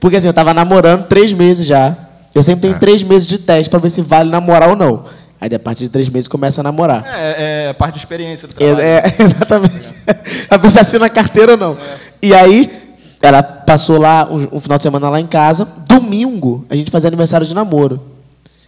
Porque 0.00 0.16
assim, 0.16 0.26
eu 0.26 0.34
tava 0.34 0.52
namorando 0.52 1.06
três 1.06 1.32
meses 1.32 1.66
já. 1.66 1.96
Eu 2.34 2.42
sempre 2.42 2.62
tenho 2.62 2.78
três 2.78 3.02
meses 3.02 3.28
de 3.28 3.38
teste 3.38 3.70
pra 3.70 3.78
ver 3.78 3.90
se 3.90 4.02
vale 4.02 4.28
namorar 4.30 4.68
ou 4.70 4.76
não. 4.76 5.04
Aí 5.40 5.54
a 5.54 5.58
partir 5.58 5.84
de 5.84 5.88
três 5.90 6.08
meses 6.08 6.26
começa 6.26 6.60
a 6.60 6.64
namorar. 6.64 7.04
É, 7.06 7.68
é 7.68 7.72
parte 7.72 7.94
de 7.94 8.00
experiência 8.00 8.48
do 8.48 8.54
É, 8.54 8.56
trabalho. 8.56 8.82
é, 8.82 9.14
exatamente. 9.22 9.94
A 10.50 10.58
pessoa 10.58 10.82
assina 10.82 11.06
a 11.06 11.10
carteira 11.10 11.52
ou 11.52 11.58
não. 11.58 11.76
E 12.22 12.34
aí, 12.34 12.70
ela 13.24 13.42
passou 13.42 13.98
lá 13.98 14.28
um, 14.30 14.56
um 14.56 14.60
final 14.60 14.78
de 14.78 14.82
semana 14.82 15.08
lá 15.08 15.20
em 15.20 15.26
casa. 15.26 15.66
Domingo, 15.88 16.64
a 16.68 16.76
gente 16.76 16.90
fazia 16.90 17.08
aniversário 17.08 17.46
de 17.46 17.54
namoro. 17.54 18.00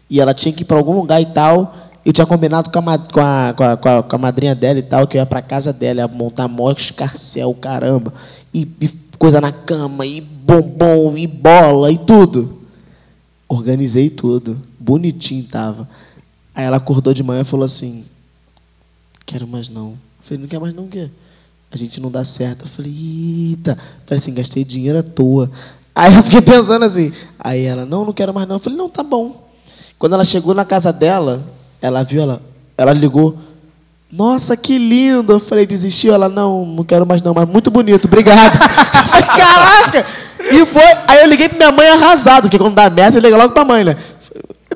E 0.09 0.21
ela 0.21 0.33
tinha 0.33 0.53
que 0.53 0.63
ir 0.63 0.65
para 0.65 0.77
algum 0.77 0.95
lugar 0.95 1.21
e 1.21 1.27
tal. 1.27 1.75
Eu 2.05 2.13
tinha 2.13 2.27
combinado 2.27 2.71
com 2.71 2.79
a, 2.79 2.83
com 2.83 3.21
a, 3.21 3.55
com 3.55 3.65
a, 3.65 3.77
com 3.77 3.89
a, 3.89 4.03
com 4.03 4.17
a 4.17 4.19
madrinha 4.19 4.55
dela 4.55 4.79
e 4.79 4.83
tal, 4.83 5.07
que 5.07 5.17
eu 5.17 5.21
ia 5.21 5.27
pra 5.27 5.43
casa 5.43 5.73
dela, 5.73 6.01
ia 6.01 6.09
montar 6.09 6.47
mó 6.47 6.71
escarcel, 6.71 7.53
caramba. 7.55 8.15
E, 8.55 8.61
e 8.81 8.89
coisa 9.19 9.41
na 9.41 9.51
cama, 9.51 10.07
e 10.07 10.21
bombom, 10.21 11.17
e 11.17 11.27
bola, 11.27 11.91
e 11.91 11.99
tudo. 11.99 12.63
Organizei 13.49 14.09
tudo. 14.09 14.61
Bonitinho 14.79 15.45
tava. 15.45 15.89
Aí 16.55 16.65
ela 16.65 16.77
acordou 16.77 17.13
de 17.13 17.23
manhã 17.23 17.43
e 17.43 17.45
falou 17.45 17.67
assim: 17.67 18.05
Quero 19.27 19.47
mais 19.47 19.69
não. 19.69 19.89
Eu 19.91 19.97
falei, 20.21 20.41
não 20.41 20.49
quer 20.49 20.61
mais 20.61 20.75
não 20.75 20.85
o 20.85 20.89
quê? 20.89 21.11
A 21.77 21.79
gente 21.79 22.01
não 22.01 22.11
dá 22.11 22.25
certo. 22.25 22.63
Eu 22.65 22.69
falei, 22.69 22.91
eita. 23.51 23.77
Falei 24.07 24.19
assim, 24.19 24.33
gastei 24.33 24.65
dinheiro 24.65 24.99
à 24.99 25.03
toa. 25.03 25.51
Aí 25.95 26.15
eu 26.15 26.23
fiquei 26.23 26.41
pensando 26.43 26.85
assim. 26.85 27.13
Aí 27.39 27.65
ela, 27.65 27.85
não, 27.85 28.05
não 28.07 28.13
quero 28.15 28.33
mais 28.33 28.49
não. 28.49 28.57
Eu 28.57 28.61
falei, 28.61 28.79
não, 28.79 28.89
tá 28.89 29.03
bom. 29.03 29.47
Quando 29.99 30.15
ela 30.15 30.25
chegou 30.25 30.55
na 30.55 30.65
casa 30.65 30.91
dela, 30.93 31.45
ela 31.81 32.03
viu, 32.03 32.23
ela, 32.23 32.41
ela 32.79 32.93
ligou. 32.95 33.37
Nossa, 34.11 34.57
que 34.57 34.79
lindo. 34.79 35.35
Eu 35.35 35.41
falei, 35.41 35.67
desistiu? 35.67 36.15
Ela, 36.15 36.29
não, 36.29 36.65
não 36.65 36.83
quero 36.85 37.05
mais 37.07 37.21
não, 37.21 37.35
mas 37.35 37.47
muito 37.47 37.71
bonito, 37.71 38.07
obrigado. 38.07 38.57
eu 38.59 39.05
falei, 39.09 39.27
caraca. 39.27 40.07
E 40.51 40.65
foi. 40.65 40.83
Aí 41.09 41.21
eu 41.25 41.29
liguei 41.29 41.49
pra 41.49 41.59
minha 41.59 41.73
mãe 41.73 41.89
arrasado, 41.89 42.43
porque 42.43 42.59
quando 42.59 42.75
dá 42.75 42.89
merda, 42.89 43.13
você 43.13 43.21
liga 43.21 43.37
logo 43.37 43.53
pra 43.53 43.65
mãe, 43.65 43.85
né? 43.85 43.97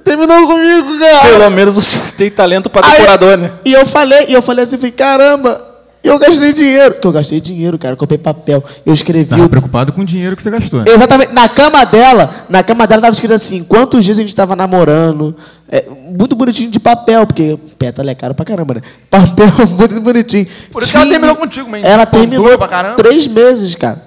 Terminou 0.04 0.46
comigo, 0.46 0.98
cara. 0.98 1.28
Pelo 1.38 1.50
menos 1.50 1.74
você 1.74 2.00
tem 2.16 2.30
talento 2.30 2.68
pra 2.68 2.84
Aí- 2.84 2.92
decorador, 2.92 3.36
né? 3.36 3.52
E 3.64 3.72
eu 3.72 3.86
falei, 3.86 4.26
e 4.28 4.32
eu 4.34 4.42
falei 4.42 4.64
assim, 4.64 4.76
falei, 4.76 4.92
caramba, 4.92 5.69
eu 6.02 6.18
gastei 6.18 6.52
dinheiro. 6.52 6.94
Que 7.00 7.06
eu 7.06 7.12
gastei 7.12 7.40
dinheiro, 7.40 7.78
cara, 7.78 7.92
eu 7.94 7.96
comprei 7.96 8.18
papel. 8.18 8.62
Eu 8.86 8.92
escrevi. 8.94 9.26
Tava 9.28 9.44
o- 9.44 9.48
preocupado 9.48 9.92
com 9.92 10.00
o 10.00 10.04
dinheiro 10.04 10.34
que 10.36 10.42
você 10.42 10.50
gastou. 10.50 10.80
né? 10.80 10.86
Exatamente. 10.88 11.32
Na 11.32 11.48
cama 11.48 11.84
dela, 11.84 12.46
na 12.48 12.62
cama 12.62 12.86
dela 12.86 13.02
tava 13.02 13.12
escrito 13.12 13.34
assim, 13.34 13.62
quantos 13.64 14.04
dias 14.04 14.18
a 14.18 14.22
gente 14.22 14.34
tava 14.34 14.54
namorando. 14.56 15.34
É, 15.68 15.88
muito 15.90 16.34
bonitinho 16.34 16.70
de 16.70 16.80
papel, 16.80 17.26
porque 17.26 17.56
pétala 17.78 18.10
é 18.10 18.14
caro 18.14 18.34
pra 18.34 18.44
caramba, 18.44 18.74
né? 18.74 18.82
Papel 19.10 19.46
muito 19.78 20.00
bonitinho. 20.00 20.46
Por 20.72 20.82
isso 20.82 20.90
que 20.90 20.96
ela 20.96 21.06
terminou 21.06 21.36
contigo, 21.36 21.68
mas 21.70 21.84
Ela 21.84 22.04
terminou 22.06 22.44
duro 22.46 22.58
pra 22.58 22.66
caramba. 22.68 22.96
três 22.96 23.26
meses, 23.28 23.74
cara. 23.76 24.02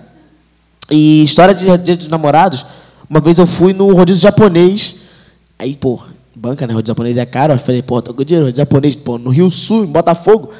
E 0.92 1.24
história 1.24 1.54
de 1.54 1.66
dia 1.78 1.96
dos 1.96 2.08
namorados, 2.08 2.66
uma 3.10 3.20
vez 3.22 3.38
eu 3.40 3.48
fui 3.48 3.72
no 3.74 3.94
rodízio 3.94 4.22
japonês. 4.22 4.96
Aí, 5.58 5.76
pô, 5.76 6.02
banca, 6.36 6.68
né? 6.68 6.74
Rodízio 6.74 6.92
japonês 6.92 7.16
é 7.18 7.26
caro. 7.26 7.54
Eu 7.54 7.60
falei, 7.60 7.82
pô, 7.82 8.02
tô 8.02 8.14
com 8.14 8.24
dinheiro, 8.24 8.48
rodízio 8.48 8.62
japonês, 8.66 8.96
pô, 8.96 9.18
no 9.18 9.30
Rio 9.30 9.50
Sul, 9.50 9.84
em 9.86 9.88
Botafogo. 9.88 10.52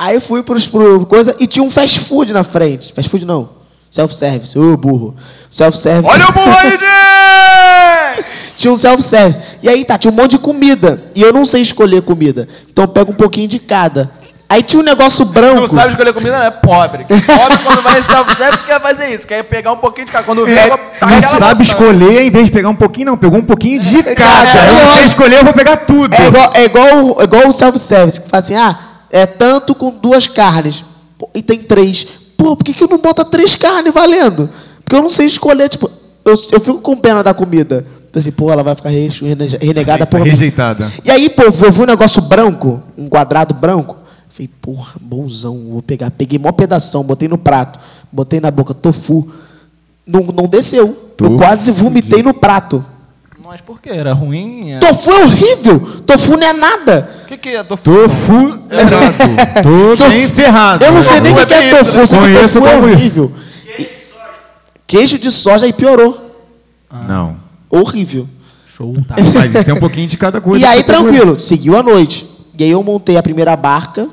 Aí 0.00 0.18
fui 0.18 0.42
pros, 0.42 0.66
pro 0.66 1.04
coisa 1.04 1.36
e 1.38 1.46
tinha 1.46 1.62
um 1.62 1.70
fast 1.70 2.00
food 2.00 2.32
na 2.32 2.42
frente. 2.42 2.90
Fast 2.94 3.10
food 3.10 3.26
não. 3.26 3.50
Self-service, 3.90 4.58
ô 4.58 4.74
burro. 4.74 5.14
Self-service. 5.50 6.10
Olha 6.10 6.26
o 6.26 6.32
burro 6.32 6.56
aí, 6.56 6.70
gente! 8.16 8.26
Tinha 8.56 8.72
um 8.72 8.76
self-service. 8.76 9.38
E 9.62 9.68
aí 9.68 9.84
tá, 9.84 9.98
tinha 9.98 10.10
um 10.10 10.14
monte 10.16 10.30
de 10.30 10.38
comida. 10.38 11.02
E 11.14 11.20
eu 11.20 11.34
não 11.34 11.44
sei 11.44 11.60
escolher 11.60 12.00
comida. 12.00 12.48
Então 12.72 12.84
eu 12.84 12.88
pego 12.88 13.12
um 13.12 13.14
pouquinho 13.14 13.46
de 13.46 13.58
cada. 13.58 14.10
Aí 14.48 14.62
tinha 14.62 14.80
um 14.80 14.84
negócio 14.84 15.22
branco. 15.26 15.60
Não 15.60 15.68
sabe 15.68 15.90
escolher 15.90 16.14
comida, 16.14 16.38
não 16.38 16.46
é 16.46 16.50
pobre. 16.50 17.04
Pobre 17.04 17.58
quando 17.62 17.82
vai 17.82 17.98
em 17.98 18.02
self-service 18.02 18.64
quer 18.64 18.80
fazer 18.80 19.14
isso. 19.14 19.26
Quer 19.26 19.42
pegar 19.42 19.72
um 19.72 19.76
pouquinho 19.76 20.06
de 20.06 20.12
cada. 20.12 20.24
Quando 20.24 20.46
vê, 20.46 20.56
tá 20.98 21.06
Não 21.06 21.20
sabe 21.20 21.62
escolher, 21.62 22.22
em 22.22 22.30
vez 22.30 22.46
de 22.46 22.52
pegar 22.52 22.70
um 22.70 22.74
pouquinho, 22.74 23.08
não. 23.08 23.18
Pegou 23.18 23.38
um 23.38 23.44
pouquinho 23.44 23.78
de 23.82 24.02
cada. 24.02 24.48
é 24.48 24.70
Eu 24.70 24.72
não 24.72 24.80
sei 24.80 24.88
lógico. 24.88 25.06
escolher, 25.08 25.36
eu 25.40 25.44
vou 25.44 25.52
pegar 25.52 25.76
tudo. 25.76 26.14
É 26.14 26.26
igual, 26.26 26.52
é 26.54 26.64
igual, 26.64 27.20
é 27.20 27.24
igual 27.24 27.48
o 27.48 27.52
self-service, 27.52 28.22
que 28.22 28.30
fala 28.30 28.42
assim, 28.42 28.54
ah, 28.56 28.89
é 29.10 29.26
tanto 29.26 29.74
com 29.74 29.90
duas 29.90 30.26
carnes. 30.28 30.84
E 31.34 31.42
tem 31.42 31.58
três. 31.58 32.06
Pô, 32.36 32.56
por 32.56 32.64
que, 32.64 32.72
que 32.72 32.82
eu 32.84 32.88
não 32.88 32.98
boto 32.98 33.24
três 33.24 33.54
carnes 33.56 33.92
valendo? 33.92 34.48
Porque 34.84 34.96
eu 34.96 35.02
não 35.02 35.10
sei 35.10 35.26
escolher, 35.26 35.68
tipo, 35.68 35.90
eu, 36.24 36.34
eu 36.52 36.60
fico 36.60 36.80
com 36.80 36.96
pena 36.96 37.22
da 37.22 37.34
comida. 37.34 37.84
Assim, 38.14 38.32
pô, 38.32 38.50
ela 38.50 38.62
vai 38.64 38.74
ficar 38.74 38.88
re- 38.88 39.06
rene- 39.08 39.58
renegada 39.60 40.04
por 40.06 40.20
mim. 40.20 40.30
Rejeitada. 40.30 40.90
E 41.04 41.10
aí, 41.10 41.28
pô, 41.28 41.42
eu 41.42 41.52
vi 41.52 41.82
um 41.82 41.86
negócio 41.86 42.20
branco, 42.22 42.82
um 42.98 43.08
quadrado 43.08 43.54
branco. 43.54 43.96
Falei, 44.30 44.48
porra, 44.60 44.94
bonzão, 45.00 45.68
vou 45.70 45.82
pegar. 45.82 46.10
Peguei 46.10 46.38
mó 46.38 46.50
pedação, 46.50 47.04
botei 47.04 47.28
no 47.28 47.38
prato, 47.38 47.78
botei 48.10 48.40
na 48.40 48.50
boca, 48.50 48.74
tofu. 48.74 49.28
Não, 50.06 50.22
não 50.22 50.46
desceu. 50.48 50.86
Eu 51.20 51.36
quase 51.36 51.70
vomitei 51.70 52.22
no 52.22 52.32
prato. 52.34 52.84
Mas 53.44 53.60
por 53.60 53.80
quê? 53.80 53.90
Era 53.90 54.12
ruim? 54.12 54.72
É- 54.72 54.78
Tofu 54.78 55.10
é 55.10 55.24
horrível. 55.24 55.80
Tofu 56.06 56.36
não 56.36 56.46
é 56.46 56.52
nada. 56.52 57.08
O 57.30 57.32
que, 57.34 57.36
que 57.38 57.48
é 57.50 57.62
tofu? 57.62 57.84
Tofu 57.84 58.58
errado. 58.70 59.62
Tô 59.62 59.96
Tofu- 59.96 60.10
bem 60.10 60.28
ferrado. 60.28 60.84
Eu 60.84 60.92
não 60.92 61.02
sei 61.02 61.20
nem 61.20 61.32
o 61.32 61.36
que, 61.36 61.46
que 61.46 61.54
é 61.54 61.70
tofu. 61.78 61.98
Eu 61.98 62.06
sei 62.06 62.18
que 62.18 62.24
Conheço 62.24 62.54
tofu 62.60 62.66
é 62.66 62.74
como 62.74 62.88
isso. 62.88 62.96
horrível. 62.96 63.32
E- 63.78 63.88
Queijo 64.86 65.18
de 65.18 65.30
soja 65.30 65.64
aí 65.66 65.72
piorou. 65.72 66.36
Não. 67.06 67.36
Horrível. 67.70 68.26
Show, 68.66 68.96
tá. 69.06 69.14
Mas 69.34 69.54
isso 69.54 69.70
é 69.70 69.74
um 69.74 69.78
pouquinho 69.78 70.08
de 70.08 70.16
cada 70.16 70.40
coisa. 70.40 70.60
E 70.60 70.64
aí, 70.64 70.78
você 70.78 70.84
pegou. 70.84 71.02
tranquilo, 71.02 71.38
seguiu 71.38 71.76
a 71.78 71.82
noite. 71.82 72.26
E 72.58 72.64
aí 72.64 72.70
eu 72.70 72.82
montei 72.82 73.16
a 73.16 73.22
primeira 73.22 73.54
barca, 73.56 74.08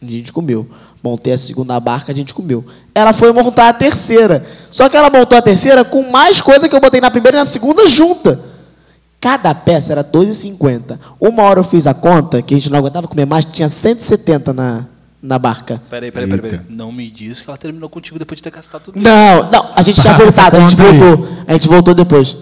a 0.00 0.04
gente 0.06 0.32
comeu. 0.32 0.66
Montei 1.02 1.32
a 1.32 1.38
segunda 1.38 1.80
barca, 1.80 2.12
a 2.12 2.14
gente 2.14 2.32
comeu. 2.32 2.64
Ela 2.94 3.12
foi 3.12 3.32
montar 3.32 3.68
a 3.68 3.72
terceira. 3.72 4.46
Só 4.70 4.88
que 4.88 4.96
ela 4.96 5.10
montou 5.10 5.36
a 5.36 5.42
terceira 5.42 5.84
com 5.84 6.08
mais 6.10 6.40
coisa 6.40 6.68
que 6.68 6.74
eu 6.76 6.80
botei 6.80 7.00
na 7.00 7.10
primeira 7.10 7.38
e 7.38 7.40
na 7.40 7.46
segunda 7.46 7.86
junta. 7.88 8.38
Cada 9.20 9.54
peça 9.54 9.92
era 9.92 10.00
R$ 10.00 10.08
2,50. 10.08 10.98
Uma 11.20 11.42
hora 11.42 11.60
eu 11.60 11.64
fiz 11.64 11.86
a 11.86 11.92
conta, 11.92 12.40
que 12.40 12.54
a 12.54 12.56
gente 12.56 12.70
não 12.70 12.78
aguentava 12.78 13.06
comer 13.06 13.26
mais, 13.26 13.44
tinha 13.44 13.68
170 13.68 14.52
na, 14.54 14.86
na 15.22 15.38
barca. 15.38 15.82
Peraí, 15.90 16.10
peraí, 16.10 16.28
peraí, 16.28 16.50
peraí. 16.50 16.66
Não 16.70 16.90
me 16.90 17.10
diz 17.10 17.42
que 17.42 17.50
ela 17.50 17.58
terminou 17.58 17.90
contigo 17.90 18.18
depois 18.18 18.38
de 18.38 18.42
ter 18.44 18.50
gastado 18.50 18.82
tudo. 18.84 18.98
Não, 18.98 19.50
não, 19.50 19.72
a 19.76 19.82
gente 19.82 20.00
tinha 20.00 20.14
voltado, 20.14 20.56
a 20.56 20.60
gente 20.60 20.74
voltou. 20.76 21.28
A 21.46 21.52
gente 21.52 21.68
voltou 21.68 21.94
depois. 21.94 22.36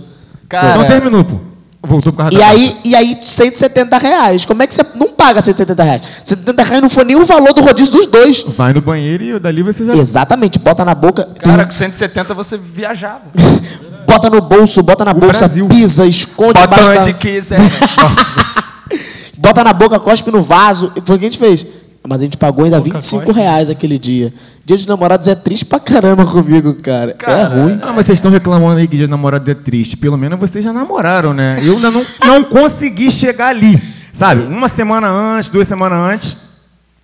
Cara, 0.49 0.77
Então 0.77 0.87
terminou, 0.87 1.25
pô. 1.25 1.48
Voltou 1.89 2.13
por 2.13 2.19
causa 2.19 2.35
E 2.37 2.39
da 2.39 2.47
aí, 2.47 2.77
e 2.85 2.95
aí, 2.95 3.19
170 3.21 3.99
reais. 3.99 4.45
Como 4.45 4.63
é 4.63 4.67
que 4.67 4.75
você 4.75 4.83
não 4.95 5.09
paga 5.09 5.43
170 5.43 5.83
reais? 5.83 6.03
170 6.25 6.63
reais 6.63 6.83
não 6.83 6.91
foi 6.91 7.05
nem 7.05 7.17
o 7.17 7.25
valor 7.25 7.53
do 7.53 7.63
rodízio 7.63 7.93
dos 7.95 8.07
dois. 8.07 8.43
Vai 8.57 8.73
no 8.73 8.81
banheiro 8.81 9.25
e 9.25 9.39
dali 9.41 9.63
você 9.63 9.85
já. 9.85 9.95
Exatamente, 9.95 10.59
bota 10.59 10.85
na 10.85 10.95
boca, 10.95 11.29
cara, 11.43 11.65
com 11.65 11.73
170 11.73 12.35
você 12.35 12.57
viajava. 12.59 13.23
bota 14.07 14.31
no 14.31 14.41
bolso, 14.41 14.83
bota 14.83 15.05
na 15.05 15.13
bolsa, 15.13 15.39
Brasil. 15.39 15.67
pisa, 15.69 16.07
esconde 16.07 16.55
Bota 16.55 16.67
da- 16.77 17.01
onde 17.01 17.15
quiser. 17.15 17.59
Bota 19.37 19.63
na 19.63 19.73
boca, 19.73 19.99
cospe 20.01 20.31
no 20.31 20.43
vaso. 20.43 20.93
E 20.97 21.01
Foi 21.01 21.17
o 21.17 21.19
que 21.19 21.27
a 21.27 21.31
gente 21.31 21.39
fez. 21.39 21.65
Mas 22.07 22.21
a 22.21 22.25
gente 22.25 22.37
pagou 22.37 22.65
ainda 22.65 22.81
25 22.81 23.31
reais 23.33 23.71
aquele 23.71 23.99
dia. 23.99 24.33
Dia 24.69 24.77
dos 24.77 24.85
namorados 24.87 25.27
é 25.27 25.35
triste 25.35 25.65
pra 25.65 25.81
caramba 25.81 26.27
comigo, 26.27 26.75
cara. 26.75 27.17
é 27.19 27.43
ruim. 27.45 27.79
Ah, 27.81 27.91
mas 27.95 28.05
vocês 28.05 28.19
estão 28.19 28.31
reclamando 28.31 28.79
aí 28.79 28.87
que 28.87 28.99
dia 28.99 29.07
de 29.07 29.11
namorado 29.11 29.51
é 29.51 29.55
triste. 29.55 29.97
Pelo 29.97 30.19
menos 30.19 30.39
vocês 30.39 30.63
já 30.63 30.75
namoraram, 30.75 31.33
né? 31.33 31.57
Eu 31.63 31.77
ainda 31.77 31.91
não, 31.91 32.05
não 32.27 32.45
consegui 32.45 33.11
chegar 33.11 33.49
ali. 33.49 33.83
Sabe? 34.13 34.43
Uma 34.43 34.69
semana 34.69 35.09
antes, 35.09 35.49
duas 35.49 35.67
semanas 35.67 35.99
antes, 35.99 36.37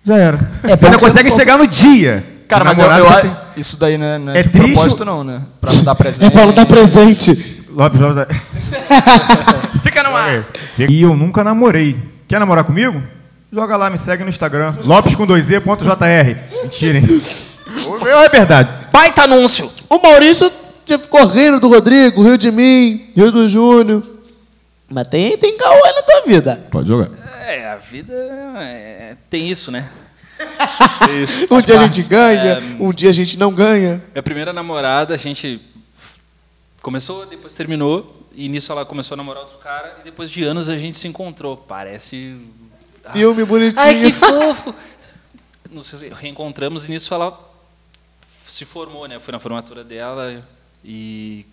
já 0.03 0.15
era. 0.15 0.39
É, 0.63 0.75
você 0.77 0.85
ainda 0.85 0.99
consegue 0.99 1.31
chegar 1.31 1.57
no 1.57 1.65
dia. 1.65 2.23
Cara, 2.47 2.65
mas 2.65 2.77
eu, 2.77 2.85
eu- 2.85 3.21
tem- 3.21 3.35
isso 3.57 3.77
daí 3.79 3.97
não 3.97 4.05
é, 4.05 4.17
não 4.19 4.33
é 4.33 4.39
É 4.41 4.43
de 4.43 4.49
triste 4.49 4.73
propósito, 4.73 4.99
ou- 4.99 5.05
não, 5.07 5.23
né? 5.23 5.41
Pra 5.59 5.73
não 5.73 5.83
dar 5.83 5.95
presente. 5.95 6.23
É 6.27 6.29
pra 6.29 6.45
não 6.45 6.53
dar 6.53 6.67
presente. 6.67 7.63
Lopes, 7.71 7.99
Lopes. 7.99 8.37
Fica 9.81 10.03
no 10.03 10.15
ar. 10.15 10.45
E 10.77 11.01
eu 11.01 11.17
nunca 11.17 11.43
namorei. 11.43 11.97
Quer 12.27 12.39
namorar 12.39 12.63
comigo? 12.63 13.01
Joga 13.51 13.75
lá, 13.75 13.89
me 13.89 13.97
segue 13.97 14.21
no 14.23 14.29
Instagram. 14.29 14.75
Lopes 14.83 15.15
com 15.15 15.25
2e.jr. 15.25 16.37
Mentira, 16.63 16.99
hein? 16.99 17.21
Meu 18.05 18.19
é 18.19 18.29
verdade. 18.29 18.71
Baita 18.91 19.23
anúncio! 19.23 19.71
O 19.89 19.97
Maurício 19.99 20.51
ficou 20.85 21.25
rindo 21.25 21.59
do 21.59 21.67
Rodrigo, 21.67 22.21
riu 22.23 22.37
de 22.37 22.51
mim, 22.51 23.11
riu 23.15 23.31
do 23.31 23.47
Júnior. 23.49 24.03
Mas 24.87 25.07
tem, 25.07 25.35
tem 25.37 25.57
caô 25.57 25.73
aí 25.83 25.93
na 25.95 26.01
tua 26.03 26.21
vida. 26.27 26.67
Pode 26.71 26.87
jogar. 26.87 27.09
É, 27.47 27.67
a 27.71 27.77
vida 27.77 28.13
é- 28.59 29.17
tem 29.29 29.49
isso, 29.49 29.71
né? 29.71 29.89
Tem 31.05 31.23
isso, 31.23 31.47
Um 31.49 31.61
dia 31.61 31.79
a 31.79 31.83
gente 31.87 32.03
ganha, 32.03 32.41
É, 32.57 32.59
um 32.77 32.91
dia 32.91 33.09
a 33.09 33.13
gente 33.13 33.39
não 33.39 33.53
ganha. 33.53 34.03
Minha 34.13 34.21
primeira 34.23 34.51
namorada, 34.51 35.13
a 35.13 35.17
gente 35.17 35.61
começou, 36.81 37.25
depois 37.25 37.53
terminou, 37.53 38.27
e 38.35 38.49
nisso 38.49 38.69
ela 38.71 38.85
começou 38.85 39.15
a 39.15 39.17
namorar 39.17 39.43
outro 39.43 39.57
cara, 39.59 39.95
e 40.01 40.03
depois 40.03 40.29
de 40.29 40.43
anos 40.43 40.67
a 40.67 40.77
gente 40.77 40.97
se 40.97 41.07
encontrou. 41.07 41.55
Parece. 41.55 42.35
Ah, 43.05 43.13
Filme 43.13 43.45
bonitinho. 43.45 43.81
Ai, 43.81 43.95
que 43.99 44.11
fofo! 44.11 44.75
Nos 45.71 45.89
reencontramos 46.19 46.85
e 46.85 46.91
nisso 46.91 47.13
ela 47.13 47.31
se 48.47 48.65
formou, 48.65 49.07
né? 49.07 49.15
Eu 49.15 49.21
fui 49.21 49.31
na 49.31 49.39
formatura 49.39 49.83
dela 49.83 50.43
e 50.83 51.45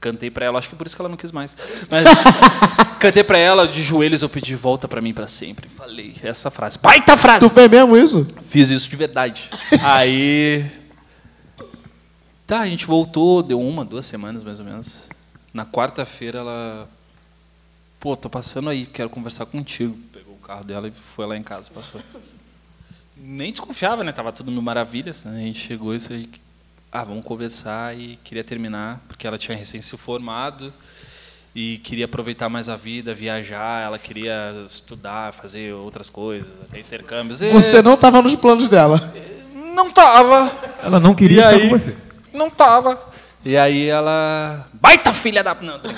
cantei 0.00 0.30
pra 0.30 0.44
ela, 0.44 0.58
acho 0.58 0.68
que 0.68 0.76
por 0.76 0.86
isso 0.86 0.94
que 0.94 1.02
ela 1.02 1.08
não 1.08 1.16
quis 1.16 1.32
mais. 1.32 1.56
Mas 1.90 2.06
cantei 3.00 3.24
pra 3.24 3.38
ela, 3.38 3.66
de 3.66 3.82
joelhos 3.82 4.22
eu 4.22 4.28
pedi 4.28 4.54
volta 4.54 4.86
pra 4.86 5.00
mim 5.00 5.12
pra 5.12 5.26
sempre. 5.26 5.68
Falei 5.68 6.14
essa 6.22 6.50
frase. 6.50 6.78
Baita 6.78 7.16
frase! 7.16 7.48
Tu 7.48 7.54
fez 7.54 7.70
mesmo 7.70 7.96
isso? 7.96 8.26
Fiz 8.48 8.70
isso 8.70 8.88
de 8.88 8.96
verdade. 8.96 9.48
Aí. 9.82 10.64
Tá, 12.46 12.60
a 12.60 12.68
gente 12.68 12.86
voltou, 12.86 13.42
deu 13.42 13.60
uma, 13.60 13.84
duas 13.84 14.06
semanas 14.06 14.42
mais 14.42 14.60
ou 14.60 14.64
menos. 14.64 15.08
Na 15.52 15.66
quarta-feira 15.66 16.38
ela. 16.38 16.88
Pô, 17.98 18.16
tô 18.16 18.30
passando 18.30 18.70
aí, 18.70 18.86
quero 18.86 19.10
conversar 19.10 19.46
contigo. 19.46 19.98
Pegou 20.12 20.34
o 20.34 20.38
carro 20.38 20.62
dela 20.62 20.86
e 20.86 20.92
foi 20.92 21.26
lá 21.26 21.36
em 21.36 21.42
casa, 21.42 21.70
passou. 21.74 22.00
Nem 23.16 23.50
desconfiava, 23.50 24.04
né? 24.04 24.12
Tava 24.12 24.32
tudo 24.32 24.50
mil 24.52 24.62
maravilhas. 24.62 25.24
Né? 25.24 25.36
A 25.36 25.40
gente 25.46 25.58
chegou 25.60 25.94
e 25.94 25.98
aí. 26.10 26.28
Ah, 26.92 27.04
vamos 27.04 27.24
conversar 27.24 27.96
e 27.96 28.18
queria 28.24 28.44
terminar, 28.44 29.00
porque 29.08 29.26
ela 29.26 29.36
tinha 29.36 29.56
recém 29.56 29.80
se 29.82 29.96
formado. 29.96 30.72
e 31.54 31.78
queria 31.78 32.04
aproveitar 32.04 32.48
mais 32.50 32.68
a 32.68 32.76
vida, 32.76 33.14
viajar, 33.14 33.82
ela 33.82 33.98
queria 33.98 34.54
estudar, 34.66 35.32
fazer 35.32 35.72
outras 35.72 36.10
coisas, 36.10 36.52
até 36.68 36.78
intercâmbios. 36.78 37.40
E 37.40 37.48
Você 37.48 37.80
não 37.80 37.96
tava 37.96 38.20
nos 38.20 38.36
planos 38.36 38.68
dela. 38.68 39.00
não 39.74 39.90
tava. 39.90 40.50
Ela 40.82 41.00
não 41.00 41.14
queria 41.14 41.40
E 41.40 41.44
ficar 41.44 41.48
aí? 41.56 41.62
com 41.70 41.78
você. 41.78 41.96
Não 42.32 42.50
tava. 42.50 43.00
E 43.44 43.56
aí 43.56 43.86
ela. 43.88 44.66
Baita 44.74 45.12
filha 45.14 45.42
da. 45.42 45.54
Não. 45.54 45.80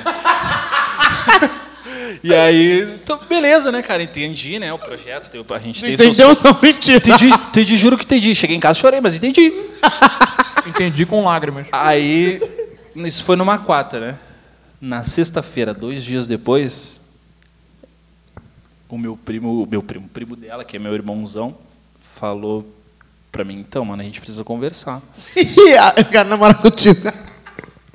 E 2.23 2.35
aí, 2.35 2.83
então, 2.95 3.19
beleza, 3.29 3.71
né, 3.73 3.83
cara? 3.83 4.03
Entendi, 4.03 4.59
né? 4.59 4.73
O 4.73 4.79
projeto, 4.79 5.31
tem- 5.31 5.45
a 5.49 5.59
gente 5.59 5.81
tem 5.81 5.95
Entendeu? 5.95 6.37
Não, 6.43 6.59
mentira. 6.61 6.99
Entendi, 6.99 7.29
entendi, 7.29 7.77
juro 7.77 7.97
que 7.99 8.05
entendi. 8.05 8.35
Cheguei 8.35 8.57
em 8.57 8.61
casa, 8.61 8.79
chorei, 8.79 9.01
mas 9.01 9.15
entendi. 9.15 9.53
Entendi 10.67 11.07
com 11.07 11.25
lágrimas. 11.25 11.69
Aí, 11.73 12.41
isso 12.95 13.25
foi 13.25 13.37
numa 13.37 13.57
quarta, 13.59 13.99
né? 13.99 14.19
Na 14.79 15.03
sexta-feira, 15.03 15.73
dois 15.73 16.05
dias 16.05 16.27
depois, 16.27 17.01
o 18.89 18.99
meu 18.99 19.17
primo, 19.17 19.63
o 19.63 19.67
meu 19.67 19.83
primo, 19.83 20.07
o 20.07 20.09
primo 20.09 20.37
dela, 20.37 20.65
que 20.65 20.77
é 20.77 20.79
meu 20.79 20.95
irmãozão, 20.95 21.57
falou 21.99 22.71
pra 23.33 23.45
mim, 23.45 23.59
então, 23.59 23.85
mano, 23.85 24.03
a 24.03 24.05
gente 24.05 24.21
precisa 24.21 24.45
conversar. 24.45 25.01
eu 25.97 26.05
quero 26.05 26.29
namorar 26.29 26.61
contigo. 26.61 27.01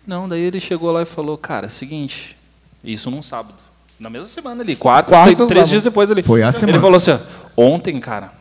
Não, 0.06 0.28
daí 0.28 0.42
ele 0.42 0.60
chegou 0.60 0.92
lá 0.92 1.02
e 1.02 1.06
falou, 1.06 1.38
cara, 1.38 1.70
seguinte, 1.70 2.36
isso 2.84 3.10
num 3.12 3.22
sábado. 3.22 3.56
Na 4.00 4.10
mesma 4.10 4.28
semana 4.28 4.62
ali, 4.64 4.76
quarta, 4.76 5.12
Quarta, 5.12 5.48
três 5.48 5.70
dias 5.70 5.84
depois 5.84 6.12
ali. 6.12 6.22
Foi 6.22 6.44
a 6.44 6.50
Ele 6.50 6.58
semana. 6.58 6.82
falou 6.82 6.98
assim, 6.98 7.12
ó, 7.12 7.20
ontem, 7.56 8.00
cara, 8.00 8.32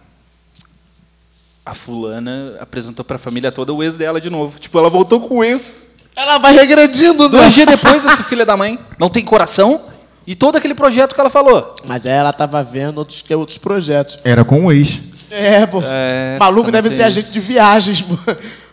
a 1.65 1.75
fulana 1.75 2.57
apresentou 2.61 3.05
pra 3.05 3.19
família 3.19 3.53
toda 3.53 3.73
o 3.73 3.83
ex 3.83 3.97
dela 3.97 4.21
de 4.21 4.29
novo. 4.29 4.59
Tipo, 4.59 4.79
ela 4.79 4.91
voltou 4.91 5.21
com 5.21 5.39
o 5.39 5.45
ex. 5.45 5.85
Ela 6.17 6.39
vai 6.39 6.53
regredindo, 6.53 7.29
né? 7.29 7.39
Dois 7.39 7.55
dias 7.55 7.67
depois, 7.67 8.05
essa 8.05 8.23
filha 8.25 8.45
da 8.45 8.57
mãe 8.57 8.79
não 8.99 9.09
tem 9.09 9.25
coração 9.25 9.81
e 10.27 10.35
todo 10.35 10.57
aquele 10.57 10.75
projeto 10.75 11.15
que 11.15 11.21
ela 11.21 11.31
falou. 11.31 11.75
Mas 11.87 12.05
aí 12.07 12.13
ela 12.13 12.33
tava 12.33 12.63
vendo 12.63 12.99
outros, 12.99 13.23
outros 13.31 13.59
projetos. 13.59 14.19
Era 14.25 14.45
com 14.45 14.67
o 14.67 14.73
ex. 14.73 15.01
É, 15.31 15.65
pô. 15.67 15.81
É, 15.85 16.37
Maluco 16.39 16.71
deve 16.71 16.91
ser 16.91 16.97
isso. 16.97 17.05
agente 17.19 17.33
de 17.33 17.41
viagens, 17.41 18.03
pô. 18.03 18.15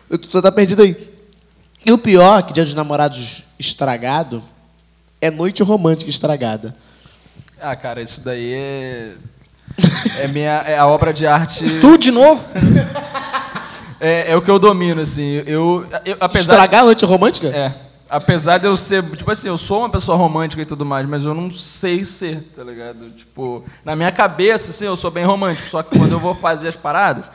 Eu 0.09 0.17
tô 0.17 0.41
tá 0.41 0.51
perdido 0.51 0.81
aí. 0.81 0.97
E 1.85 1.91
o 1.91 1.97
pior, 1.97 2.43
que 2.43 2.51
dia 2.51 2.63
dos 2.65 2.73
namorados 2.73 3.43
estragado, 3.57 4.43
é 5.21 5.29
noite 5.29 5.63
romântica 5.63 6.09
estragada. 6.09 6.75
Ah, 7.61 7.75
cara, 7.75 8.01
isso 8.01 8.21
daí 8.21 8.53
é. 8.53 9.13
É, 10.19 10.27
minha, 10.27 10.63
é 10.65 10.77
a 10.77 10.85
obra 10.87 11.13
de 11.13 11.25
arte. 11.25 11.79
Tudo 11.79 11.97
de 11.97 12.11
novo? 12.11 12.43
É, 14.01 14.31
é 14.31 14.37
o 14.37 14.41
que 14.41 14.49
eu 14.49 14.57
domino, 14.57 15.01
assim. 15.01 15.43
Eu, 15.45 15.85
eu 16.05 16.15
apesar 16.21 16.53
Estragar 16.53 16.81
a 16.83 16.85
noite 16.85 17.03
romântica? 17.03 17.49
É. 17.49 17.73
Apesar 18.09 18.57
de 18.57 18.65
eu 18.65 18.77
ser, 18.77 19.03
tipo 19.03 19.29
assim, 19.29 19.49
eu 19.49 19.57
sou 19.57 19.79
uma 19.79 19.89
pessoa 19.89 20.17
romântica 20.17 20.61
e 20.61 20.65
tudo 20.65 20.85
mais, 20.85 21.07
mas 21.07 21.25
eu 21.25 21.33
não 21.33 21.51
sei 21.51 22.05
ser, 22.05 22.41
tá 22.55 22.63
ligado? 22.63 23.11
Tipo, 23.11 23.63
na 23.83 23.95
minha 23.95 24.11
cabeça, 24.11 24.71
assim, 24.71 24.85
eu 24.85 24.95
sou 24.95 25.11
bem 25.11 25.25
romântico, 25.25 25.67
só 25.67 25.83
que 25.83 25.97
quando 25.97 26.13
eu 26.13 26.19
vou 26.19 26.33
fazer 26.33 26.69
as 26.69 26.75
paradas, 26.77 27.29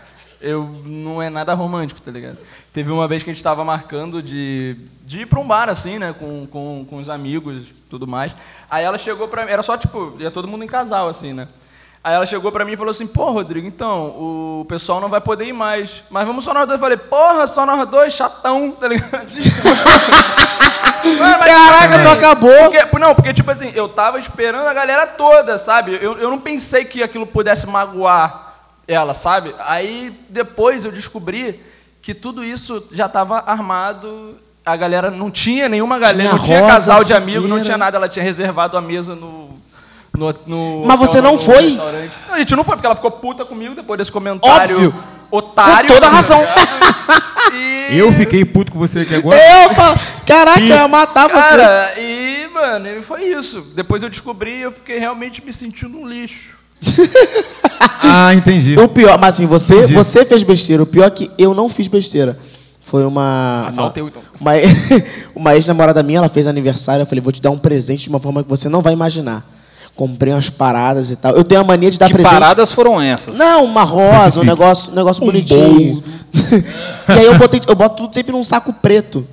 eu 0.45 0.69
não 0.85 1.21
é 1.23 1.29
nada 1.31 1.55
romântico, 1.55 2.01
tá 2.01 2.11
ligado? 2.11 2.39
Teve 2.73 2.91
uma 2.91 3.09
vez 3.09 3.23
que 3.23 3.31
a 3.31 3.33
gente 3.33 3.43
tava 3.43 3.65
marcando 3.65 4.23
de, 4.23 4.77
de 5.03 5.21
ir 5.21 5.27
pra 5.27 5.41
um 5.41 5.47
bar, 5.47 5.69
assim, 5.69 5.99
né, 5.99 6.15
com, 6.19 6.47
com, 6.47 6.87
com 6.89 6.97
os 6.99 7.09
amigos 7.09 7.63
e 7.63 7.73
tudo 7.89 8.07
mais. 8.07 8.33
Aí 8.71 8.85
ela 8.85 8.99
chegou 8.99 9.27
pra 9.29 9.45
mim, 9.45 9.51
era 9.51 9.63
só, 9.63 9.77
tipo, 9.77 10.15
ia 10.19 10.31
todo 10.31 10.47
mundo 10.49 10.65
em 10.65 10.69
casal, 10.69 11.09
assim, 11.09 11.33
né? 11.33 11.49
Aí 12.03 12.15
ela 12.15 12.27
chegou 12.27 12.53
pra 12.53 12.67
mim 12.67 12.73
e 12.73 12.77
falou 12.77 12.91
assim, 12.91 13.07
pô, 13.07 13.31
Rodrigo, 13.31 13.67
então, 13.67 14.09
o 14.61 14.67
pessoal 14.69 15.01
não 15.01 15.09
vai 15.09 15.23
poder 15.23 15.47
ir 15.47 15.55
mais, 15.55 16.05
mas 16.11 16.27
vamos 16.27 16.45
só 16.45 16.53
nós 16.53 16.67
dois. 16.67 16.79
Eu 16.79 16.85
falei, 16.85 16.99
porra, 16.99 17.47
só 17.47 17.65
nós 17.65 17.89
dois, 17.89 18.13
chatão, 18.13 18.73
tá 18.73 18.87
ligado? 18.87 19.25
Mano, 21.19 21.37
mas- 21.39 21.47
Caraca, 21.47 22.03
tu 22.03 22.09
acabou. 22.09 22.71
Porque, 22.71 22.99
não, 22.99 23.15
porque, 23.15 23.33
tipo 23.35 23.51
assim, 23.51 23.71
eu 23.75 23.89
tava 23.89 24.19
esperando 24.19 24.67
a 24.67 24.75
galera 24.75 25.07
toda, 25.07 25.57
sabe? 25.59 25.99
Eu, 26.01 26.19
eu 26.19 26.31
não 26.31 26.39
pensei 26.41 26.85
que 26.85 27.03
aquilo 27.03 27.27
pudesse 27.27 27.67
magoar 27.67 28.44
ela, 28.87 29.15
sabe? 29.15 29.55
Aí, 29.61 30.13
depois 30.29 30.85
eu 30.85 30.93
descobri 30.93 31.61
que 32.03 32.13
tudo 32.15 32.45
isso 32.45 32.87
já 32.93 33.09
tava 33.09 33.39
armado. 33.47 34.37
A 34.65 34.77
galera 34.77 35.11
não 35.11 35.31
tinha 35.31 35.69
nenhuma 35.69 35.99
galera, 35.99 36.19
Tinha 36.31 36.33
não 36.33 36.45
tinha 36.45 36.61
rosa, 36.61 36.73
casal 36.73 37.05
de 37.05 37.13
amigos, 37.13 37.49
não 37.49 37.63
tinha 37.63 37.77
nada. 37.79 37.97
Ela 37.97 38.09
tinha 38.09 38.23
reservado 38.25 38.77
a 38.77 38.81
mesa 38.81 39.15
no. 39.15 39.51
no, 40.17 40.35
no 40.47 40.85
Mas 40.87 40.99
você 41.01 41.21
não 41.21 41.33
no 41.33 41.39
foi? 41.39 41.69
restaurante. 41.71 42.13
Não, 42.29 42.35
a 42.35 42.39
gente 42.39 42.57
não 42.57 42.65
foi, 42.65 42.77
porque 42.77 42.87
ela 42.87 42.97
ficou 42.97 43.11
puta 43.11 43.45
comigo 43.45 43.75
depois 43.75 43.99
desse 43.99 44.13
comentário. 44.13 44.75
Óbvio. 44.77 44.95
Otário. 45.31 45.89
Com 45.89 45.95
toda 45.95 46.07
tá 46.07 46.13
razão. 46.13 46.41
E- 47.53 47.75
Eu 47.99 48.11
fiquei 48.13 48.45
puto 48.45 48.73
com 48.73 48.79
você 48.79 49.01
aqui 49.01 49.15
agora. 49.17 49.37
Eu 49.39 49.75
falo, 49.75 49.99
caraca, 50.27 50.61
eu 50.61 50.67
ia 50.67 50.89
matar 50.89 51.29
você. 51.29 51.35
Cara, 51.39 52.01
e, 52.01 52.49
mano, 52.53 52.89
e 52.89 53.03
foi 53.03 53.25
isso. 53.25 53.61
Depois 53.75 54.03
eu 54.03 54.09
descobri 54.09 54.57
e 54.59 54.63
eu 54.63 54.73
fiquei 54.73 54.99
realmente 54.99 55.45
me 55.45 55.53
sentindo 55.53 55.99
um 55.99 56.09
lixo. 56.09 56.57
Ah, 58.07 58.33
entendi. 58.35 58.79
O 58.79 58.87
pior, 58.87 59.19
mas 59.19 59.35
assim, 59.35 59.47
você, 59.47 59.79
Entendi. 59.79 59.95
você 59.95 60.25
fez 60.25 60.43
besteira. 60.43 60.83
O 60.83 60.87
pior 60.87 61.07
é 61.07 61.11
que 61.11 61.31
eu 61.39 61.55
não 61.55 61.69
fiz 61.69 61.89
besteira. 61.89 62.39
Foi 62.81 63.05
uma. 63.05 63.65
Assaltei 63.67 64.03
uma, 64.03 64.11
então. 64.11 64.23
uma, 64.41 64.53
uma 65.35 65.55
ex-namorada 65.57 66.03
minha, 66.03 66.19
ela 66.19 66.29
fez 66.29 66.47
aniversário. 66.47 67.03
Eu 67.03 67.07
falei, 67.07 67.23
vou 67.23 67.33
te 67.33 67.41
dar 67.41 67.51
um 67.51 67.59
presente 67.59 68.05
de 68.05 68.09
uma 68.11 68.21
forma 68.21 68.43
que 68.43 68.49
você 68.49 68.69
não 68.69 68.83
vai 68.83 68.93
imaginar. 68.93 69.45
Comprei 69.97 70.33
umas 70.33 70.51
paradas 70.51 71.11
e 71.11 71.17
tal. 71.17 71.35
Eu 71.35 71.45
tenho 71.45 71.61
a 71.61 71.65
mania 71.65 71.91
de 71.91 71.99
dar 71.99 72.07
Que 72.07 72.13
presente. 72.13 72.33
paradas 72.33 72.73
foram 72.73 73.01
essas? 73.01 73.39
Não, 73.39 73.65
uma 73.65 73.85
rosa, 73.85 74.41
um 74.41 74.45
negócio, 74.47 74.93
um 74.93 74.95
negócio 74.95 75.25
bonitinho. 75.25 76.03
e 77.09 77.13
aí 77.13 77.25
eu, 77.25 77.39
botei, 77.39 77.61
eu 77.67 77.75
boto 77.75 77.97
tudo 77.97 78.15
sempre 78.15 78.33
num 78.33 78.45
saco 78.45 78.73
preto. 78.75 79.27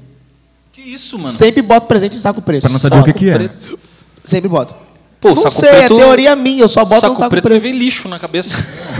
Que 0.72 0.82
isso, 0.82 1.18
mano? 1.18 1.30
Sempre 1.30 1.62
boto 1.62 1.88
presente 1.88 2.16
em 2.16 2.20
saco 2.20 2.42
preto. 2.42 2.64
Pra 2.64 2.72
não 2.72 2.80
saber 2.80 3.00
o 3.00 3.04
que, 3.04 3.14
que 3.14 3.30
é. 3.30 3.34
preto. 3.34 3.80
Sempre 4.24 4.50
boto. 4.50 4.74
Pô, 5.22 5.30
não 5.30 5.36
saco 5.38 5.52
sei, 5.52 5.70
preto- 5.70 5.94
é 5.94 5.98
teoria 6.04 6.36
minha, 6.36 6.64
eu 6.64 6.68
só 6.68 6.84
boto 6.84 7.00
saco 7.00 7.14
um 7.14 7.16
saco 7.16 7.30
preto, 7.30 7.44
preto. 7.44 7.62
vê 7.62 7.72
lixo 7.72 8.10
na 8.10 8.18
cabeça. 8.20 8.52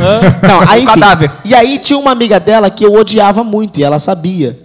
Não, 0.48 0.62
aí, 0.62 0.82
Um 0.82 0.84
enfim, 0.84 0.86
cadáver. 0.86 1.32
E 1.44 1.54
aí 1.54 1.80
tinha 1.80 1.98
uma 1.98 2.12
amiga 2.12 2.40
dela 2.40 2.70
que 2.70 2.86
eu 2.86 2.94
odiava 2.94 3.44
muito 3.44 3.80
e 3.80 3.84
ela 3.84 3.98
sabia. 4.00 4.58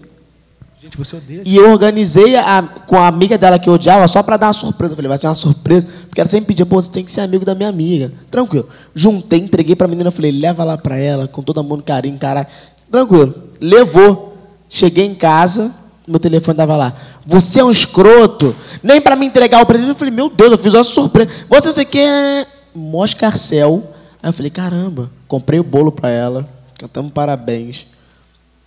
Gente, 0.81 0.97
você 0.99 1.16
odeia. 1.16 1.42
E 1.47 1.57
eu 1.57 1.71
organizei 1.71 2.37
a- 2.37 2.62
com 2.87 2.97
a 2.97 3.07
amiga 3.09 3.37
dela 3.38 3.59
que 3.59 3.69
eu 3.69 3.73
odiava 3.73 4.07
só 4.07 4.23
pra 4.23 4.37
dar 4.37 4.49
uma 4.49 4.53
surpresa. 4.53 4.92
Eu 4.92 4.97
falei, 4.97 5.09
vai 5.09 5.19
ser 5.19 5.27
uma 5.29 5.35
surpresa. 5.35 5.88
Porque 6.09 6.21
ela 6.21 6.29
sempre 6.29 6.49
pedia, 6.49 6.66
pô, 6.66 6.77
você 6.81 6.90
tem 6.90 7.03
que 7.05 7.11
ser 7.11 7.23
amigo 7.23 7.45
da 7.45 7.55
minha 7.55 7.69
amiga. 7.71 8.12
Tranquilo. 8.31 8.69
Juntei, 8.95 9.40
entreguei 9.40 9.75
pra 9.75 9.88
menina, 9.88 10.11
falei, 10.11 10.31
leva 10.31 10.62
lá 10.62 10.77
pra 10.77 10.97
ela, 10.99 11.27
com 11.27 11.42
todo 11.42 11.59
amor, 11.59 11.83
carinho, 11.83 12.19
caralho. 12.19 12.47
Tranquilo. 12.90 13.35
Levou. 13.61 14.37
Cheguei 14.69 15.07
em 15.07 15.14
casa, 15.14 15.73
meu 16.07 16.21
telefone 16.21 16.57
tava 16.57 16.77
lá. 16.77 16.95
Você 17.25 17.61
é 17.61 17.64
um 17.64 17.71
escroto. 17.71 18.55
Nem 18.83 19.01
pra 19.01 19.16
me 19.16 19.27
entregar 19.27 19.61
o 19.61 19.66
presente. 19.66 19.88
Eu 19.88 19.95
falei, 19.95 20.14
meu 20.14 20.29
Deus, 20.29 20.53
eu 20.53 20.59
fiz 20.59 20.73
uma 20.75 20.85
surpresa. 20.85 21.31
Você, 21.49 21.73
você 21.73 21.85
quer 21.85 22.47
Moscarcel. 22.75 23.83
Aí 24.23 24.29
eu 24.29 24.33
falei, 24.33 24.51
caramba. 24.51 25.11
Comprei 25.27 25.59
o 25.59 25.64
bolo 25.64 25.90
pra 25.90 26.09
ela. 26.09 26.49
Cantamos 26.79 27.12
parabéns. 27.12 27.87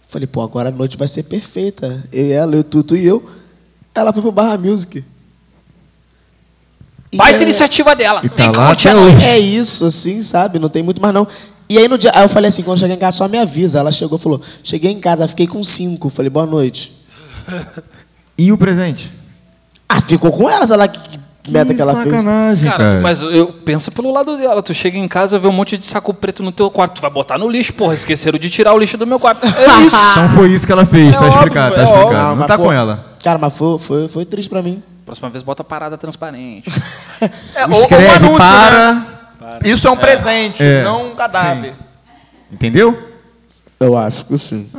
Falei, 0.07 0.27
pô, 0.27 0.41
agora 0.41 0.69
a 0.69 0.71
noite 0.71 0.97
vai 0.97 1.07
ser 1.07 1.23
perfeita. 1.23 2.03
Eu 2.11 2.25
e 2.25 2.31
ela, 2.31 2.55
eu, 2.55 2.63
Tuto 2.63 2.95
e 2.95 3.05
eu. 3.05 3.29
Ela 3.93 4.11
foi 4.11 4.21
pro 4.21 4.31
Barra 4.31 4.57
Music. 4.57 5.03
E 7.11 7.17
Baita 7.17 7.39
é- 7.39 7.43
iniciativa 7.43 7.95
dela. 7.95 8.21
E 8.23 8.29
tá 8.29 8.51
lá 8.51 8.71
até 8.71 8.95
hoje. 8.95 9.25
É 9.25 9.39
isso, 9.39 9.85
assim, 9.85 10.21
sabe? 10.21 10.59
Não 10.59 10.69
tem 10.69 10.83
muito 10.83 11.01
mais 11.01 11.13
não. 11.13 11.27
E 11.69 11.77
aí 11.77 11.87
no 11.87 11.97
dia, 11.97 12.11
aí 12.13 12.23
eu 12.23 12.29
falei 12.29 12.49
assim, 12.49 12.63
quando 12.63 12.79
chegar 12.79 12.93
em 12.95 12.97
casa 12.97 13.17
só 13.17 13.27
me 13.27 13.37
avisa. 13.37 13.79
Ela 13.79 13.91
chegou 13.91 14.17
e 14.17 14.21
falou, 14.21 14.41
cheguei 14.63 14.91
em 14.91 14.99
casa, 14.99 15.27
fiquei 15.27 15.47
com 15.47 15.63
cinco. 15.63 16.09
Falei, 16.09 16.29
boa 16.29 16.45
noite. 16.45 16.98
E 18.37 18.51
o 18.51 18.57
presente? 18.57 19.11
Ah, 19.87 20.01
ficou 20.01 20.31
com 20.31 20.49
ela, 20.49 20.65
sei 20.67 20.77
lá 20.77 20.87
que, 20.87 20.99
que 20.99 21.73
que 21.73 21.81
ela 21.81 21.93
fez. 21.93 22.05
sacanagem, 22.05 22.69
Cara, 22.69 22.83
cara. 22.83 23.01
mas 23.01 23.21
eu 23.21 23.47
pensa 23.47 23.89
pelo 23.91 24.11
lado 24.13 24.37
dela. 24.37 24.61
Tu 24.61 24.73
chega 24.73 24.97
em 24.97 25.07
casa, 25.07 25.39
vê 25.39 25.47
um 25.47 25.51
monte 25.51 25.77
de 25.77 25.85
saco 25.85 26.13
preto 26.13 26.43
no 26.43 26.51
teu 26.51 26.69
quarto. 26.69 26.95
Tu 26.95 27.01
vai 27.01 27.09
botar 27.09 27.37
no 27.37 27.49
lixo, 27.49 27.73
porra. 27.73 27.93
Esqueceram 27.95 28.37
de 28.37 28.49
tirar 28.49 28.73
o 28.73 28.77
lixo 28.77 28.97
do 28.97 29.07
meu 29.07 29.19
quarto. 29.19 29.45
É 29.47 29.79
isso. 29.83 29.97
Então 30.11 30.29
foi 30.29 30.49
isso 30.51 30.65
que 30.65 30.71
ela 30.71 30.85
fez, 30.85 31.17
tá 31.17 31.25
É 31.25 31.29
explicado, 31.29 31.75
tá 31.75 31.81
óbvio, 31.81 31.81
é 31.81 31.83
explicado. 31.83 32.05
óbvio. 32.05 32.17
Não, 32.29 32.35
mas, 32.35 32.47
tá 32.47 32.57
pô, 32.57 32.63
com 32.65 32.71
ela. 32.73 33.05
Cara, 33.23 33.39
mas 33.39 33.53
foi, 33.53 33.79
foi, 33.79 34.07
foi 34.07 34.25
triste 34.25 34.47
pra 34.49 34.61
mim. 34.61 34.81
Próxima 35.05 35.29
vez 35.29 35.43
bota 35.43 35.63
parada 35.63 35.97
transparente. 35.97 36.69
É, 37.55 37.69
Escreve 37.69 38.29
para. 38.37 38.93
né? 38.93 39.59
Isso 39.65 39.85
é 39.87 39.91
um 39.91 39.97
presente, 39.97 40.63
É. 40.63 40.83
não 40.83 41.07
um 41.07 41.15
cadáver. 41.15 41.73
Entendeu? 42.49 42.97
Eu 43.77 43.97
acho 43.97 44.23
que 44.23 44.37
sim. 44.37 44.69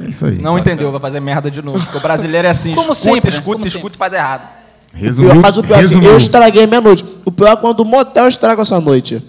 É 0.00 0.08
isso 0.08 0.24
aí. 0.26 0.38
Não 0.38 0.58
entendeu, 0.58 0.90
vai 0.90 1.00
fazer 1.00 1.20
merda 1.20 1.50
de 1.50 1.60
novo. 1.62 1.78
Porque 1.82 1.98
o 1.98 2.00
brasileiro 2.00 2.46
é 2.46 2.50
assim, 2.50 2.72
Como 2.76 2.92
escuta, 2.92 3.14
sempre, 3.14 3.30
né? 3.30 3.36
escuta, 3.38 3.52
Como 3.56 3.66
escuta 3.66 3.96
e 3.96 3.98
faz 3.98 4.12
errado. 4.12 4.48
Resumiu, 4.94 5.30
Pior- 5.32 5.42
mas 5.42 5.56
o 5.56 5.62
pior 5.62 5.74
é 5.74 5.78
assim, 5.78 5.94
resumiu. 5.94 6.10
eu 6.10 6.16
estraguei 6.18 6.66
minha 6.66 6.80
noite. 6.80 7.04
O 7.24 7.30
pior 7.32 7.48
é 7.52 7.56
quando 7.56 7.80
o 7.80 7.84
motel 7.84 8.28
estraga 8.28 8.62
a 8.62 8.64
sua 8.64 8.80
noite. 8.80 9.22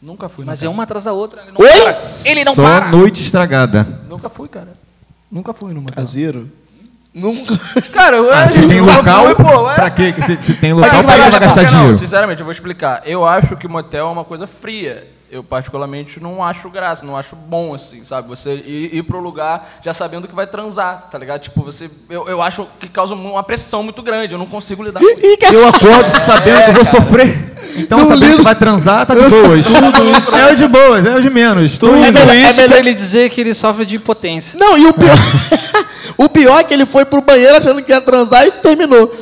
Nunca 0.00 0.28
fui, 0.28 0.44
Mas 0.44 0.62
é 0.62 0.68
uma 0.68 0.84
atrás 0.84 1.04
da 1.04 1.12
outra. 1.12 1.42
Ele 1.42 1.52
não 1.52 1.60
Oi? 1.60 1.68
para. 1.82 1.98
Ele 2.24 2.44
não 2.44 2.54
Só 2.54 2.62
para. 2.62 2.88
noite 2.90 3.22
estragada. 3.22 3.86
Nunca 4.08 4.28
fui, 4.30 4.48
cara. 4.48 4.68
Nunca 5.30 5.52
fui 5.52 5.72
numa. 5.74 5.90
Caseiro? 5.90 6.48
Nunca. 7.14 7.58
Cara, 7.92 8.16
eu, 8.16 8.32
Ah, 8.32 8.46
se 8.46 8.66
tem 8.68 8.80
local, 8.80 9.24
fui, 9.26 9.34
pô, 9.34 9.64
pra 9.74 9.90
quê? 9.90 10.14
Se, 10.24 10.40
se 10.40 10.54
tem 10.54 10.72
local, 10.72 10.90
pra 10.90 11.02
vai 11.02 11.14
que 11.24 11.30
vai 11.32 11.40
gastar 11.40 11.62
Não, 11.62 11.68
dinheiro? 11.68 11.96
sinceramente, 11.96 12.40
eu 12.40 12.44
vou 12.44 12.52
explicar. 12.52 13.02
Eu 13.04 13.26
acho 13.26 13.56
que 13.56 13.66
o 13.66 13.70
motel 13.70 14.06
é 14.06 14.10
uma 14.10 14.24
coisa 14.24 14.46
fria. 14.46 15.06
Eu, 15.30 15.44
particularmente, 15.44 16.18
não 16.18 16.42
acho 16.42 16.70
graça, 16.70 17.04
não 17.04 17.14
acho 17.14 17.36
bom, 17.36 17.74
assim, 17.74 18.02
sabe? 18.02 18.28
Você 18.28 18.54
ir, 18.54 18.96
ir 18.96 19.02
pro 19.02 19.20
lugar 19.20 19.78
já 19.84 19.92
sabendo 19.92 20.26
que 20.26 20.34
vai 20.34 20.46
transar, 20.46 21.08
tá 21.10 21.18
ligado? 21.18 21.42
Tipo, 21.42 21.62
você. 21.62 21.90
Eu, 22.08 22.26
eu 22.28 22.40
acho 22.40 22.66
que 22.80 22.88
causa 22.88 23.14
uma 23.14 23.42
pressão 23.42 23.82
muito 23.82 24.02
grande, 24.02 24.32
eu 24.32 24.38
não 24.38 24.46
consigo 24.46 24.82
lidar 24.82 25.00
com 25.00 25.06
isso. 25.06 25.38
Cara, 25.38 25.52
Eu 25.54 25.68
acordo 25.68 26.08
sabendo 26.24 26.62
que 26.64 26.70
eu 26.70 26.74
vou 26.74 26.84
sofrer. 26.84 27.48
Então, 27.76 27.98
Não 27.98 28.06
sabendo 28.06 28.24
lido. 28.26 28.36
que 28.38 28.44
vai 28.44 28.54
transar, 28.54 29.04
tá 29.04 29.14
de 29.14 29.20
boas. 29.28 29.66
Tudo 29.66 30.16
isso. 30.18 30.36
É 30.38 30.52
o 30.52 30.56
de 30.56 30.66
boas, 30.66 31.04
é 31.04 31.14
o 31.14 31.20
de 31.20 31.28
menos. 31.28 31.76
Tudo 31.76 31.96
indo. 31.98 32.18
isso 32.32 32.62
pra 32.64 32.78
ele 32.78 32.94
dizer 32.94 33.28
que 33.30 33.40
ele 33.42 33.52
sofre 33.52 33.84
de 33.84 33.96
impotência. 33.96 34.58
Não, 34.58 34.78
e 34.78 34.86
o 34.86 34.94
pior. 34.94 35.16
o 36.16 36.28
pior 36.28 36.60
é 36.60 36.64
que 36.64 36.72
ele 36.72 36.86
foi 36.86 37.04
pro 37.04 37.20
banheiro 37.20 37.56
achando 37.56 37.82
que 37.82 37.92
ia 37.92 38.00
transar 38.00 38.46
e 38.46 38.50
terminou. 38.52 39.12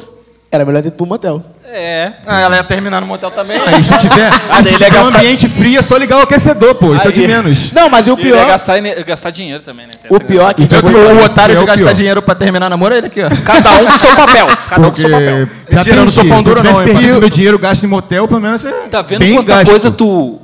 Era 0.53 0.65
melhor 0.65 0.83
ter 0.83 0.89
ido 0.89 0.97
pro 0.97 1.07
motel. 1.07 1.43
É. 1.79 2.13
Ah, 2.27 2.41
ela 2.41 2.57
ia 2.57 2.65
terminar 2.65 3.01
no 3.03 3.07
motel 3.07 3.31
também. 3.31 3.61
Aí, 3.67 3.85
se 3.85 3.99
tiver, 3.99 4.31
daí 4.49 4.65
se 4.65 4.73
tiver 4.73 4.89
um 4.99 5.03
gastar- 5.05 5.19
ambiente 5.19 5.49
frio, 5.49 5.79
é 5.79 5.83
só 5.83 5.97
ligar 5.97 6.19
o 6.19 6.23
aquecedor, 6.23 6.75
pô. 6.77 6.95
Isso 6.95 7.07
é 7.07 7.11
o 7.11 7.13
de 7.13 7.21
Aí. 7.21 7.27
menos. 7.29 7.71
Não, 7.73 7.91
mas 7.91 8.07
e 8.07 8.11
o 8.11 8.15
E 8.19 8.23
pior. 8.23 8.47
gastar, 8.47 8.79
ene- 8.79 8.95
gastar 9.05 9.31
dinheiro 9.31 9.63
também, 9.63 9.87
né? 9.87 9.93
O 10.09 10.19
pior 10.19 10.51
é 10.51 10.55
que 10.55 10.63
Isso 10.63 10.75
é 10.75 10.79
o 10.79 11.25
otário 11.25 11.53
é 11.53 11.57
de 11.57 11.63
o 11.63 11.67
gastar 11.67 11.85
pior. 11.85 11.93
dinheiro 11.95 12.23
pra 12.23 12.35
terminar 12.35 12.71
namoro 12.71 12.95
é 12.95 12.99
ele 12.99 13.07
aqui, 13.09 13.21
ó. 13.23 13.29
Cada 13.45 13.71
um 13.83 13.85
com 13.87 13.93
seu 13.99 14.17
papel. 14.17 14.47
Cada 14.71 14.87
um 14.87 14.91
com 14.91 14.97
seu 14.97 15.11
papel. 15.11 15.47
Porque 15.47 15.73
já 15.75 15.77
Mentira, 15.79 15.97
eu 15.97 16.05
não 16.05 16.11
sou 16.11 16.25
perdi. 16.25 16.35
pão 16.35 16.43
Se 16.43 16.49
eu 16.49 16.55
duro, 16.55 16.67
não, 16.69 16.85
perdido 16.85 17.11
pai. 17.13 17.21
meu 17.21 17.29
dinheiro 17.31 17.59
gasto 17.59 17.85
em 17.85 17.87
motel, 17.89 18.27
pelo 18.29 18.41
menos 18.41 18.65
é 18.65 18.71
Tá 18.91 19.03
vendo 19.03 19.27
quanta 19.35 19.43
gasto. 19.57 19.67
coisa 19.67 19.91
tu 19.91 20.41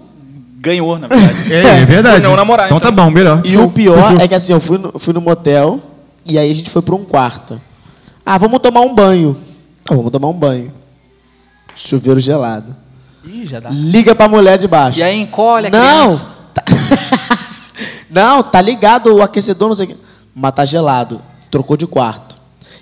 ganhou, 0.60 0.98
na 0.98 1.08
verdade. 1.08 1.32
É, 1.52 1.80
é 1.80 1.84
verdade. 1.86 2.26
Não 2.26 2.36
namorar, 2.36 2.66
então, 2.66 2.76
então. 2.76 2.90
tá 2.94 3.02
bom, 3.02 3.10
melhor. 3.10 3.40
E 3.44 3.56
o 3.56 3.70
pior 3.70 4.20
é 4.20 4.28
que 4.28 4.34
assim, 4.34 4.52
eu 4.52 4.60
fui 4.60 4.76
no, 4.78 4.98
fui 4.98 5.14
no 5.14 5.20
motel 5.20 5.80
e 6.26 6.38
aí 6.38 6.50
a 6.50 6.54
gente 6.54 6.68
foi 6.68 6.82
pra 6.82 6.94
um 6.94 7.04
quarto. 7.04 7.60
Ah, 8.24 8.36
vamos 8.38 8.60
tomar 8.60 8.82
um 8.82 8.94
banho. 8.94 9.36
Ah, 9.90 9.94
vamos 9.94 10.12
tomar 10.12 10.28
um 10.28 10.32
banho. 10.34 10.72
Chuveiro 11.74 12.20
gelado. 12.20 12.74
Ih, 13.24 13.46
já 13.46 13.60
dá. 13.60 13.70
Liga 13.70 14.14
pra 14.14 14.28
mulher 14.28 14.58
de 14.58 14.66
baixo. 14.66 14.98
E 14.98 15.02
aí 15.02 15.20
encolhe 15.20 15.68
a 15.68 15.70
Não! 15.70 16.04
criança. 16.04 16.26
Tá... 16.54 16.62
não, 18.10 18.42
tá 18.42 18.60
ligado 18.60 19.14
o 19.14 19.22
aquecedor, 19.22 19.68
não 19.68 19.74
sei 19.76 19.86
o 19.86 19.88
quê. 19.90 19.96
Mas 20.34 20.54
tá 20.54 20.64
gelado. 20.64 21.20
Trocou 21.50 21.76
de 21.76 21.86
quarto. 21.86 22.36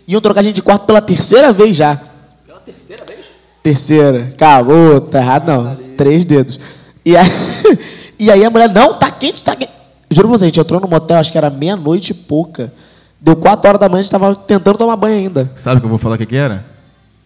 Iam 0.06 0.20
trocar 0.20 0.40
a 0.40 0.42
gente 0.42 0.56
de 0.56 0.62
quarto 0.62 0.84
pela 0.86 1.00
terceira 1.00 1.52
vez 1.52 1.76
já. 1.76 2.00
Pela 2.46 2.60
terceira 2.60 3.04
vez? 3.04 3.18
Terceira. 3.62 4.30
Acabou, 4.32 5.00
tá 5.00 5.18
errado 5.18 5.46
não. 5.46 5.76
Três 5.96 6.24
dedos. 6.24 6.58
E 7.04 7.16
aí, 7.16 7.26
e 8.18 8.30
aí 8.30 8.44
a 8.44 8.50
mulher, 8.50 8.68
não, 8.70 8.94
tá 8.94 9.10
quente, 9.10 9.42
tá 9.44 9.54
quente. 9.54 9.72
Juro 10.10 10.28
pra 10.28 10.38
você, 10.38 10.44
a 10.44 10.48
gente 10.48 10.58
entrou 10.58 10.80
no 10.80 10.88
motel, 10.88 11.18
acho 11.18 11.30
que 11.30 11.38
era 11.38 11.50
meia-noite 11.50 12.10
e 12.10 12.14
pouca. 12.14 12.72
Deu 13.20 13.36
quatro 13.36 13.68
horas 13.68 13.80
da 13.80 13.88
manhã, 13.88 14.00
a 14.00 14.02
gente 14.02 14.10
tava 14.10 14.34
tentando 14.34 14.78
tomar 14.78 14.96
banho 14.96 15.16
ainda. 15.16 15.50
Sabe 15.54 15.76
o 15.76 15.80
que 15.80 15.86
eu 15.86 15.90
vou 15.90 15.98
falar 15.98 16.14
o 16.16 16.18
que 16.18 16.26
que 16.26 16.36
era? 16.36 16.64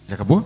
Já 0.08 0.14
acabou? 0.16 0.44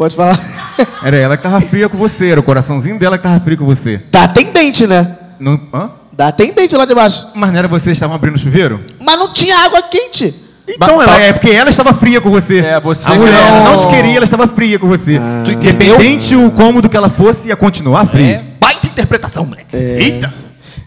Pode 0.00 0.16
falar. 0.16 0.40
Era 1.04 1.18
ela 1.18 1.36
que 1.36 1.42
tava 1.42 1.60
fria 1.60 1.86
com 1.86 1.98
você, 1.98 2.30
era 2.30 2.40
o 2.40 2.42
coraçãozinho 2.42 2.98
dela 2.98 3.18
que 3.18 3.22
tava 3.22 3.38
frio 3.40 3.58
com 3.58 3.66
você. 3.66 4.00
Dá 4.10 4.24
atendente, 4.24 4.86
né? 4.86 5.18
Não, 5.38 5.60
hã? 5.74 5.90
Dá 6.10 6.28
atendente 6.28 6.74
lá 6.74 6.86
de 6.86 6.94
baixo. 6.94 7.32
Mas 7.34 7.50
não 7.52 7.58
era 7.58 7.68
vocês 7.68 7.84
que 7.84 7.90
estavam 7.92 8.16
abrindo 8.16 8.36
o 8.36 8.38
chuveiro? 8.38 8.80
Mas 8.98 9.18
não 9.18 9.30
tinha 9.30 9.58
água 9.58 9.82
quente. 9.82 10.34
Então, 10.66 11.02
ela, 11.02 11.04
tá- 11.12 11.20
é 11.20 11.34
porque 11.34 11.50
ela 11.50 11.68
estava 11.68 11.92
fria 11.92 12.18
com 12.18 12.30
você. 12.30 12.60
É, 12.60 12.80
você 12.80 13.10
A 13.10 13.14
mulher 13.14 13.34
não- 13.50 13.64
não 13.72 13.78
te 13.78 13.88
queria, 13.88 14.16
ela 14.16 14.24
estava 14.24 14.48
fria 14.48 14.78
com 14.78 14.88
você. 14.88 15.20
Tu 15.44 15.50
entendeu? 15.52 15.96
Independente 15.96 16.34
o 16.34 16.50
cômodo 16.50 16.88
que 16.88 16.96
ela 16.96 17.10
fosse, 17.10 17.48
ia 17.48 17.56
continuar 17.56 18.06
fria. 18.06 18.36
É. 18.36 18.44
Baita 18.58 18.86
interpretação, 18.86 19.44
moleque. 19.44 19.76
Eita! 19.76 20.32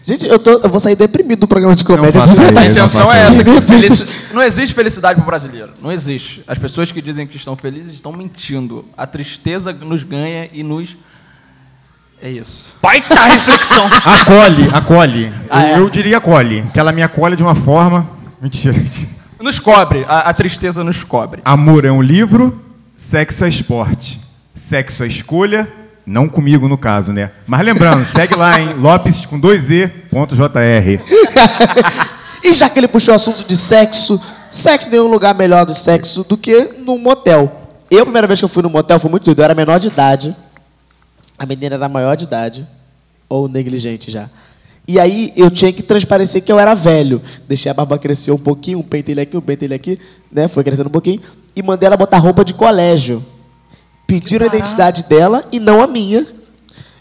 Gente, 0.04 0.26
eu, 0.26 0.38
tô, 0.38 0.50
eu 0.62 0.68
vou 0.68 0.78
sair 0.78 0.94
deprimido 0.96 1.40
do 1.40 1.48
programa 1.48 1.74
de 1.74 1.82
comédia. 1.84 2.20
de 2.20 2.30
verdade. 2.34 2.58
A 2.66 2.70
intenção 2.70 3.04
não 3.04 3.12
é 3.12 3.22
essa. 3.22 3.42
felici- 3.66 4.06
Não 4.34 4.42
existe 4.42 4.74
felicidade 4.74 5.16
pro 5.18 5.24
brasileiro. 5.26 5.70
Não 5.80 5.90
existe. 5.90 6.42
As 6.46 6.58
pessoas 6.58 6.92
que 6.92 7.00
dizem 7.00 7.26
que 7.26 7.36
estão 7.36 7.56
felizes 7.56 7.94
estão 7.94 8.12
mentindo. 8.12 8.84
A 8.96 9.06
tristeza 9.06 9.72
nos 9.72 10.02
ganha 10.02 10.48
e 10.52 10.62
nos. 10.62 10.96
É 12.20 12.28
isso. 12.30 12.70
Baita 12.82 13.14
reflexão. 13.24 13.86
Acolhe, 13.86 14.68
acolhe. 14.72 15.34
Ah, 15.50 15.64
eu, 15.70 15.76
é? 15.76 15.78
eu 15.80 15.90
diria 15.90 16.18
acolhe. 16.18 16.64
Que 16.72 16.78
ela 16.78 16.92
me 16.92 17.02
acolhe 17.02 17.34
de 17.36 17.42
uma 17.42 17.54
forma. 17.54 18.08
Mentira. 18.40 18.74
Nos 19.40 19.58
cobre. 19.58 20.04
A, 20.08 20.20
a 20.20 20.32
tristeza 20.34 20.84
nos 20.84 21.02
cobre. 21.02 21.40
Amor 21.44 21.84
é 21.84 21.90
um 21.90 22.00
livro, 22.02 22.62
sexo 22.96 23.44
é 23.44 23.48
esporte. 23.48 24.20
Sexo 24.54 25.02
é 25.02 25.06
escolha, 25.06 25.68
não 26.06 26.28
comigo 26.28 26.68
no 26.68 26.76
caso, 26.76 27.12
né? 27.12 27.30
Mas 27.46 27.64
lembrando, 27.64 28.04
segue 28.04 28.34
lá 28.34 28.60
em 28.60 28.74
Lopes 28.74 29.24
com 29.26 29.40
2e.jr. 29.40 31.00
E 32.44 32.52
já 32.52 32.68
que 32.68 32.78
ele 32.78 32.86
puxou 32.86 33.14
o 33.14 33.16
assunto 33.16 33.42
de 33.48 33.56
sexo, 33.56 34.20
sexo 34.50 34.90
tem 34.90 35.00
um 35.00 35.06
lugar 35.06 35.34
melhor 35.34 35.64
do 35.64 35.72
sexo 35.74 36.22
do 36.24 36.36
que 36.36 36.74
num 36.84 36.98
motel. 36.98 37.50
Eu, 37.90 38.00
a 38.00 38.04
primeira 38.04 38.26
vez 38.26 38.38
que 38.38 38.44
eu 38.44 38.50
fui 38.50 38.62
no 38.62 38.68
motel, 38.68 39.00
foi 39.00 39.10
muito 39.10 39.24
doido. 39.24 39.38
Eu 39.38 39.44
era 39.44 39.54
menor 39.54 39.80
de 39.80 39.88
idade. 39.88 40.36
A 41.38 41.46
menina 41.46 41.76
era 41.76 41.88
maior 41.88 42.14
de 42.18 42.24
idade. 42.24 42.68
Ou 43.30 43.48
negligente 43.48 44.10
já. 44.10 44.28
E 44.86 45.00
aí 45.00 45.32
eu 45.34 45.50
tinha 45.50 45.72
que 45.72 45.82
transparecer 45.82 46.42
que 46.42 46.52
eu 46.52 46.58
era 46.58 46.74
velho. 46.74 47.22
Deixei 47.48 47.70
a 47.70 47.74
barba 47.74 47.96
crescer 47.98 48.30
um 48.30 48.38
pouquinho, 48.38 48.80
um 48.80 48.82
pentelho 48.82 49.22
aqui, 49.22 49.36
um 49.38 49.40
pentelho 49.40 49.74
aqui, 49.74 49.98
né? 50.30 50.46
Foi 50.46 50.62
crescendo 50.62 50.88
um 50.88 50.92
pouquinho. 50.92 51.20
E 51.56 51.62
mandei 51.62 51.86
ela 51.86 51.96
botar 51.96 52.18
roupa 52.18 52.44
de 52.44 52.52
colégio. 52.52 53.24
Pediram 54.06 54.44
a 54.44 54.48
identidade 54.48 55.04
dela 55.04 55.44
e 55.50 55.58
não 55.58 55.80
a 55.82 55.86
minha. 55.86 56.26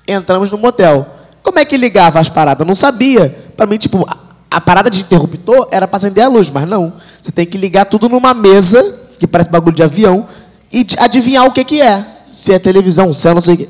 Entramos 0.07 0.49
no 0.51 0.57
motel. 0.57 1.05
Como 1.41 1.59
é 1.59 1.65
que 1.65 1.77
ligava 1.77 2.19
as 2.19 2.29
paradas? 2.29 2.61
Eu 2.61 2.65
não 2.65 2.75
sabia. 2.75 3.29
Pra 3.57 3.65
mim, 3.65 3.77
tipo, 3.77 4.05
a, 4.09 4.17
a 4.49 4.61
parada 4.61 4.89
de 4.89 5.01
interruptor 5.01 5.67
era 5.71 5.87
pra 5.87 5.97
acender 5.97 6.23
a 6.23 6.27
luz, 6.27 6.49
mas 6.49 6.67
não. 6.67 6.93
Você 7.21 7.31
tem 7.31 7.45
que 7.45 7.57
ligar 7.57 7.85
tudo 7.85 8.07
numa 8.09 8.33
mesa, 8.33 8.99
que 9.19 9.27
parece 9.27 9.49
bagulho 9.49 9.75
de 9.75 9.83
avião, 9.83 10.27
e 10.71 10.85
adivinhar 10.99 11.45
o 11.45 11.51
que 11.51 11.63
que 11.63 11.81
é. 11.81 12.05
Se 12.25 12.53
é 12.53 12.59
televisão, 12.59 13.13
se 13.13 13.27
é 13.27 13.33
não 13.33 13.41
sei 13.41 13.55
o 13.55 13.57
que. 13.57 13.69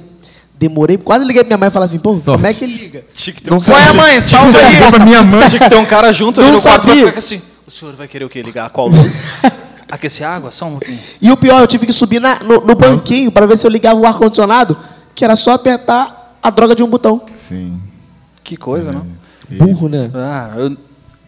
Demorei, 0.58 0.98
quase 0.98 1.26
liguei 1.26 1.44
pra 1.44 1.50
minha 1.50 1.58
mãe 1.58 1.68
e 1.68 1.72
falei 1.72 1.86
assim, 1.86 2.00
pô, 2.00 2.16
como 2.16 2.48
é 2.48 2.54
que 2.54 2.66
liga? 2.66 3.04
Tinha 3.16 3.34
que 3.34 3.42
ter 3.42 3.50
Não 3.50 3.58
um. 3.58 3.60
Qual 3.60 3.78
é, 3.78 3.92
mãe? 3.92 4.22
Salva 4.22 4.58
aí. 4.60 4.90
pra 4.90 5.04
minha 5.04 5.22
mãe. 5.24 5.46
Tinha 5.50 5.60
que 5.60 5.70
ter 5.70 5.76
um 5.76 5.86
cara 5.86 6.14
junto 6.14 6.40
ali 6.40 6.50
Não 6.50 6.56
no 6.56 6.62
quarto 6.62 6.84
pra 6.84 6.92
sabia. 6.92 7.08
ficar 7.08 7.20
assim. 7.20 7.42
O 7.68 7.72
senhor 7.72 7.96
vai 7.96 8.08
querer 8.08 8.24
o 8.24 8.30
quê? 8.30 8.42
Ligar 8.42 8.70
qual 8.70 8.88
luz? 8.88 9.30
Aquecer 9.92 10.28
água? 10.28 10.52
Só 10.52 10.66
um 10.66 10.72
pouquinho. 10.72 11.00
E 11.22 11.32
o 11.32 11.38
pior, 11.38 11.62
eu 11.62 11.68
tive 11.68 11.86
que 11.86 11.94
subir 11.94 12.20
na- 12.20 12.40
no, 12.40 12.62
no 12.66 12.76
banquinho 12.76 13.32
para 13.32 13.46
ver 13.46 13.58
se 13.58 13.66
eu 13.68 13.72
ligava 13.72 14.00
o 14.00 14.06
ar-condicionado, 14.06 14.78
que 15.14 15.24
era 15.24 15.36
só 15.36 15.54
apertar 15.54 16.38
a 16.42 16.50
droga 16.50 16.76
de 16.76 16.84
um 16.84 16.90
botão. 16.90 17.22
Sim. 17.48 17.82
Que 18.44 18.58
coisa, 18.58 18.92
não? 18.92 19.06
Burro, 19.58 19.88
né? 19.88 20.10
Ah, 20.16 20.52
eu- 20.58 20.78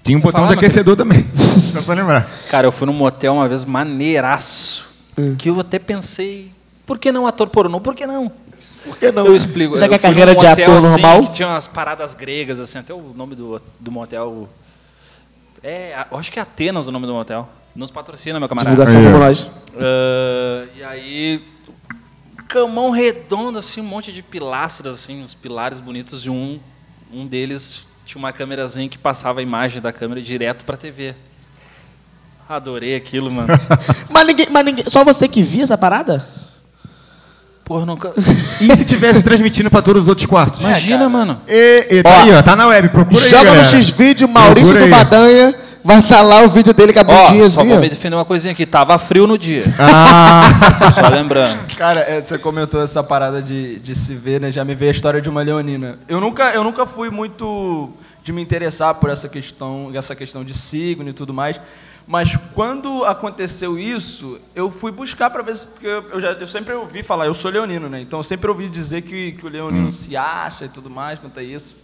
Tinha 0.03 0.17
um 0.17 0.21
botão 0.21 0.41
falar, 0.41 0.53
de 0.53 0.53
aquecedor 0.59 0.95
também. 0.95 1.25
Só 1.59 1.81
pra 1.83 1.95
lembrar. 1.95 2.29
Cara, 2.49 2.67
eu 2.67 2.71
fui 2.71 2.85
num 2.87 2.93
motel 2.93 3.33
uma 3.33 3.47
vez 3.47 3.63
maneiraço. 3.63 4.85
Hum. 5.17 5.35
Que 5.37 5.49
eu 5.49 5.59
até 5.59 5.79
pensei, 5.79 6.51
por 6.85 6.97
que 6.99 7.11
não 7.11 7.25
ator 7.25 7.47
pornô? 7.47 7.79
Por 7.79 7.95
que 7.95 8.05
não? 8.05 8.31
Por 8.83 8.97
que 8.97 9.11
não? 9.11 9.25
Eu 9.25 9.35
explico. 9.35 9.77
Já 9.79 9.87
que 9.87 9.95
a 9.95 9.99
carreira 9.99 10.35
de 10.35 10.45
ator 10.45 10.77
assim, 10.77 10.87
normal. 10.89 11.23
Que 11.23 11.31
tinha 11.31 11.47
umas 11.47 11.67
paradas 11.67 12.13
gregas, 12.13 12.59
assim, 12.59 12.77
até 12.77 12.93
o 12.93 13.13
nome 13.15 13.33
do, 13.35 13.59
do 13.79 13.91
motel. 13.91 14.47
É, 15.63 15.95
acho 16.11 16.31
que 16.31 16.37
é 16.37 16.41
Atenas 16.41 16.87
o 16.87 16.91
nome 16.91 17.07
do 17.07 17.13
motel. 17.13 17.49
Nos 17.75 17.91
patrocina, 17.91 18.39
meu 18.39 18.47
camarada. 18.47 18.71
Divulgação 18.75 19.01
É. 19.01 19.11
como 19.11 19.19
nós. 19.23 19.49
Ah, 19.77 20.65
e 20.77 20.83
aí, 20.83 21.43
camão 22.47 22.89
redondo, 22.89 23.59
assim, 23.59 23.81
um 23.81 23.85
monte 23.85 24.11
de 24.13 24.21
pilastras, 24.23 24.95
assim, 24.95 25.21
uns 25.23 25.33
pilares 25.33 25.79
bonitos, 25.79 26.25
e 26.25 26.29
um, 26.29 26.59
um 27.13 27.27
deles 27.27 27.87
tinha 28.05 28.17
uma 28.19 28.31
câmerazinha 28.31 28.87
que 28.87 28.97
passava 28.97 29.39
a 29.39 29.43
imagem 29.43 29.81
da 29.81 29.91
câmera 29.91 30.21
direto 30.21 30.63
pra 30.63 30.77
TV. 30.77 31.15
Adorei 32.47 32.95
aquilo, 32.95 33.29
mano. 33.31 33.47
Mas 34.09 34.27
ninguém, 34.27 34.47
mas 34.51 34.63
ninguém. 34.63 34.85
Só 34.87 35.03
você 35.03 35.27
que 35.27 35.41
via 35.41 35.63
essa 35.63 35.75
parada? 35.77 36.25
Porra, 37.63 37.85
nunca. 37.87 38.13
E 38.61 38.73
se 38.75 38.85
tivesse 38.85 39.21
transmitindo 39.23 39.69
pra 39.71 39.81
todos 39.81 40.03
os 40.03 40.07
outros 40.07 40.27
quartos? 40.27 40.61
Imagina, 40.61 41.09
mano. 41.09 41.41
E, 41.47 41.87
e, 41.89 42.03
tá 42.03 42.09
Ó, 42.09 42.21
aí, 42.23 42.31
ó. 42.35 42.41
Tá 42.43 42.55
na 42.55 42.67
web. 42.67 42.87
Procura 42.89 43.19
aí, 43.19 43.29
Joga 43.29 43.43
no 43.45 43.55
galera. 43.55 43.77
X-Vídeo, 43.77 44.29
Maurício 44.29 44.73
do 44.77 44.83
aí. 44.83 44.89
Badanha. 44.89 45.55
Vai 45.85 45.99
estar 45.99 46.23
lá 46.23 46.41
o 46.41 46.49
vídeo 46.49 46.73
dele 46.73 46.91
com 46.91 46.99
a 47.01 47.03
bundinha 47.03 47.45
Ó, 47.45 47.47
só 47.49 47.61
assim. 47.61 47.69
vou 47.69 47.77
ó. 47.77 47.79
me 47.79 47.87
defender 47.87 48.15
uma 48.15 48.25
coisinha 48.25 48.53
aqui. 48.53 48.65
Tava 48.65 48.97
frio 48.97 49.27
no 49.27 49.37
dia. 49.37 49.63
Ah, 49.77 50.41
Só 50.99 51.07
lembrando. 51.09 51.75
Cara, 51.77 51.99
é, 51.99 52.19
você 52.19 52.39
comentou 52.39 52.81
essa 52.81 53.03
parada 53.03 53.39
de, 53.39 53.77
de 53.77 53.93
se 53.93 54.15
ver, 54.15 54.41
né? 54.41 54.51
Já 54.51 54.65
me 54.65 54.73
veio 54.73 54.89
a 54.89 54.91
história 54.91 55.21
de 55.21 55.29
uma 55.29 55.43
leonina. 55.43 55.99
Eu 56.07 56.19
nunca, 56.19 56.45
eu 56.55 56.63
nunca 56.63 56.87
fui 56.87 57.11
muito 57.11 57.93
de 58.23 58.33
me 58.33 58.41
interessar 58.41 58.95
por 58.95 59.11
essa 59.11 59.29
questão, 59.29 59.91
essa 59.93 60.15
questão 60.15 60.43
de 60.43 60.57
signo 60.57 61.07
e 61.07 61.13
tudo 61.13 61.31
mais. 61.31 61.61
Mas 62.07 62.35
quando 62.55 63.05
aconteceu 63.05 63.77
isso, 63.77 64.39
eu 64.55 64.71
fui 64.71 64.91
buscar 64.91 65.29
para 65.29 65.43
ver 65.43 65.55
se. 65.55 65.65
Porque 65.65 65.85
eu, 65.85 66.03
eu 66.13 66.19
já, 66.19 66.31
eu 66.31 66.47
sempre 66.47 66.73
ouvi 66.73 67.03
falar, 67.03 67.27
eu 67.27 67.33
sou 67.35 67.51
leonino, 67.51 67.87
né? 67.87 68.01
Então 68.01 68.17
eu 68.17 68.23
sempre 68.23 68.49
ouvi 68.49 68.67
dizer 68.69 69.03
que, 69.03 69.33
que 69.33 69.45
o 69.45 69.49
leonino 69.49 69.91
se 69.91 70.17
acha 70.17 70.65
e 70.65 70.69
tudo 70.69 70.89
mais 70.89 71.19
quanto 71.19 71.39
a 71.39 71.43
isso. 71.43 71.77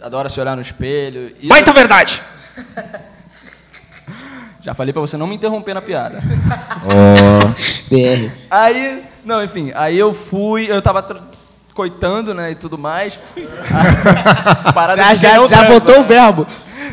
Adora 0.00 0.28
se 0.28 0.40
olhar 0.40 0.54
no 0.54 0.62
espelho. 0.62 1.34
E 1.40 1.48
Baita 1.48 1.72
verdade! 1.72 2.22
Já 4.62 4.74
falei 4.74 4.92
para 4.92 5.00
você 5.00 5.16
não 5.16 5.26
me 5.26 5.34
interromper 5.34 5.74
na 5.74 5.82
piada. 5.82 6.22
BR. 7.90 8.32
Aí, 8.48 9.02
não, 9.24 9.42
enfim, 9.42 9.72
aí 9.74 9.98
eu 9.98 10.14
fui, 10.14 10.70
eu 10.70 10.80
tava 10.80 11.02
coitando, 11.74 12.32
né, 12.32 12.52
e 12.52 12.54
tudo 12.54 12.78
mais. 12.78 13.18
Parada 14.72 14.96
Já, 15.02 15.14
já, 15.14 15.48
já 15.48 15.64
botou 15.64 16.00
o 16.00 16.04
verbo. 16.04 16.46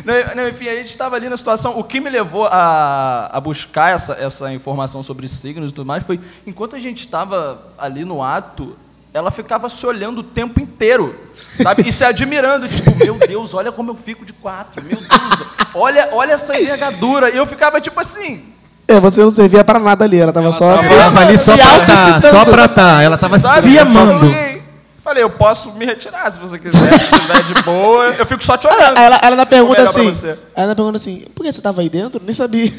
Não, 0.04 0.36
não, 0.36 0.50
enfim, 0.50 0.68
a 0.68 0.76
gente 0.76 0.90
estava 0.90 1.16
ali 1.16 1.30
na 1.30 1.38
situação. 1.38 1.78
O 1.78 1.84
que 1.84 2.00
me 2.00 2.10
levou 2.10 2.48
a, 2.48 3.30
a 3.32 3.40
buscar 3.40 3.94
essa, 3.94 4.14
essa 4.14 4.52
informação 4.52 5.04
sobre 5.04 5.30
signos 5.30 5.70
e 5.70 5.74
tudo 5.74 5.86
mais 5.86 6.04
foi, 6.04 6.20
enquanto 6.48 6.76
a 6.76 6.80
gente 6.80 7.00
estava 7.00 7.62
ali 7.78 8.04
no 8.04 8.24
ato, 8.24 8.76
ela 9.14 9.32
ficava 9.32 9.68
se 9.70 9.86
olhando 9.86 10.20
o 10.20 10.24
tempo 10.24 10.60
inteiro, 10.60 11.16
sabe? 11.62 11.88
E 11.88 11.92
se 11.92 12.04
admirando, 12.04 12.68
tipo, 12.68 12.96
meu 12.96 13.16
Deus, 13.16 13.54
olha 13.54 13.72
como 13.72 13.92
eu 13.92 13.96
fico 13.96 14.24
de 14.24 14.34
quatro, 14.34 14.84
meu 14.84 14.98
Deus, 14.98 15.48
olha, 15.74 16.10
olha 16.12 16.34
essa 16.34 16.60
envergadura. 16.60 17.30
E 17.30 17.38
eu 17.38 17.46
ficava 17.46 17.82
tipo 17.82 18.00
assim, 18.00 18.54
É, 18.88 19.00
você 19.00 19.22
não 19.22 19.32
servia 19.32 19.64
pra 19.64 19.80
nada 19.80 20.06
ali, 20.06 20.18
ela 20.20 20.32
tava 20.34 20.52
só 20.52 20.72
Ela 20.72 20.78
se, 20.84 20.90
tava 20.90 21.20
ali 21.22 21.38
só 21.38 21.56
se 21.56 21.62
pra 21.62 21.86
tá, 21.86 22.22
só 22.22 22.46
pra 22.46 22.68
tá. 22.68 23.02
Ela 23.02 23.18
tava 23.18 23.40
sabe? 23.40 23.72
se 23.72 23.80
amando. 23.80 24.60
Falei, 25.04 25.24
eu 25.24 25.30
posso 25.30 25.72
me 25.72 25.86
retirar 25.86 26.32
se 26.32 26.38
você 26.38 26.60
quiser, 26.60 27.00
se 27.00 27.16
estiver 27.16 27.42
de 27.42 27.64
boa, 27.64 28.06
eu 28.10 28.26
fico 28.28 28.44
só 28.44 28.56
te 28.58 28.68
olhando. 28.68 28.82
Ela, 28.96 29.00
ela, 29.02 29.16
ela 29.24 29.30
ainda 29.32 29.44
Se 29.46 29.50
pergunta 29.50 29.82
assim, 29.82 30.14
ela 30.56 30.76
pergunta 30.76 30.98
assim, 30.98 31.26
por 31.34 31.44
que 31.44 31.52
você 31.52 31.62
tava 31.62 31.82
aí 31.82 31.90
dentro? 31.90 32.22
Nem 32.24 32.34
sabia. 32.34 32.72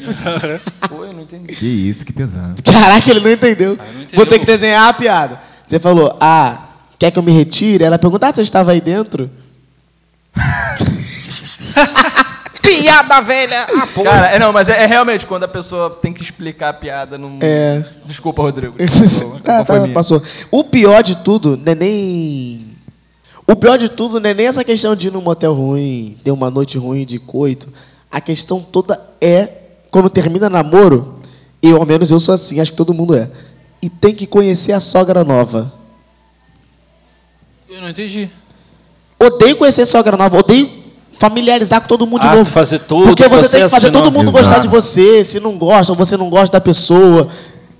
Pô, 0.87 1.03
eu 1.03 1.11
não 1.13 1.23
entendi. 1.23 1.53
Que 1.53 1.65
isso, 1.65 2.05
que 2.05 2.13
pesado. 2.13 2.61
Caraca, 2.63 3.09
ele 3.09 3.19
não 3.19 3.31
entendeu. 3.31 3.75
não 3.75 3.85
entendeu. 3.85 4.07
Vou 4.13 4.25
ter 4.25 4.39
que 4.39 4.45
desenhar 4.45 4.87
a 4.87 4.93
piada. 4.93 5.50
Você 5.71 5.79
falou, 5.79 6.17
ah, 6.19 6.67
quer 6.99 7.11
que 7.11 7.17
eu 7.17 7.23
me 7.23 7.31
retire? 7.31 7.85
Ela 7.85 7.97
pergunta, 7.97 8.27
ah, 8.27 8.33
você 8.33 8.41
estava 8.41 8.73
aí 8.73 8.81
dentro? 8.81 9.31
Piada 12.61 13.21
velha! 13.21 13.65
Ah, 13.73 13.87
pô. 13.95 14.03
Cara, 14.03 14.27
é, 14.31 14.37
não, 14.37 14.51
mas 14.51 14.67
é, 14.67 14.83
é 14.83 14.85
realmente 14.85 15.25
quando 15.25 15.45
a 15.45 15.47
pessoa 15.47 15.89
tem 15.89 16.11
que 16.11 16.21
explicar 16.21 16.67
a 16.67 16.73
piada 16.73 17.17
num. 17.17 17.39
É. 17.41 17.85
Desculpa, 18.03 18.41
Rodrigo. 18.41 18.75
Desculpa, 18.77 19.39
Ah, 19.45 19.63
tá, 19.63 19.87
passou. 19.93 20.21
O 20.51 20.65
pior 20.65 21.01
de 21.01 21.23
tudo 21.23 21.55
não 21.55 21.71
é 21.71 21.75
nem. 21.75 22.75
O 23.47 23.55
pior 23.55 23.77
de 23.77 23.87
tudo 23.87 24.19
não 24.19 24.29
é 24.29 24.33
nem 24.33 24.47
essa 24.47 24.65
questão 24.65 24.93
de 24.93 25.07
ir 25.07 25.11
num 25.11 25.21
motel 25.21 25.53
ruim, 25.53 26.17
ter 26.21 26.31
uma 26.31 26.51
noite 26.51 26.77
ruim 26.77 27.05
de 27.05 27.17
coito. 27.17 27.69
A 28.11 28.19
questão 28.19 28.59
toda 28.59 28.99
é, 29.21 29.47
quando 29.89 30.09
termina 30.09 30.49
namoro, 30.49 31.21
eu, 31.63 31.77
ao 31.77 31.85
menos 31.85 32.11
eu 32.11 32.19
sou 32.19 32.35
assim, 32.35 32.59
acho 32.59 32.71
que 32.71 32.77
todo 32.77 32.93
mundo 32.93 33.15
é. 33.15 33.31
E 33.81 33.89
tem 33.89 34.13
que 34.13 34.27
conhecer 34.27 34.71
a 34.73 34.79
sogra 34.79 35.23
nova. 35.23 35.71
Eu 37.69 37.81
não 37.81 37.89
entendi. 37.89 38.29
Odeio 39.19 39.55
conhecer 39.55 39.85
sogra 39.85 40.17
nova, 40.17 40.37
odeio 40.37 40.69
familiarizar 41.17 41.81
com 41.81 41.87
todo 41.87 42.07
mundo 42.07 42.21
de 42.21 42.27
Ah, 42.27 42.35
novo. 42.35 42.49
fazer 42.49 42.79
todo 42.79 43.05
Porque 43.05 43.27
você 43.27 43.47
tem 43.57 43.63
que 43.67 43.69
fazer 43.69 43.91
todo 43.91 44.11
mundo 44.11 44.31
gostar 44.31 44.59
de 44.59 44.67
você, 44.67 45.23
se 45.23 45.39
não 45.39 45.57
gosta 45.57 45.91
ou 45.91 45.97
você 45.97 46.17
não 46.17 46.29
gosta 46.29 46.57
da 46.57 46.61
pessoa. 46.61 47.27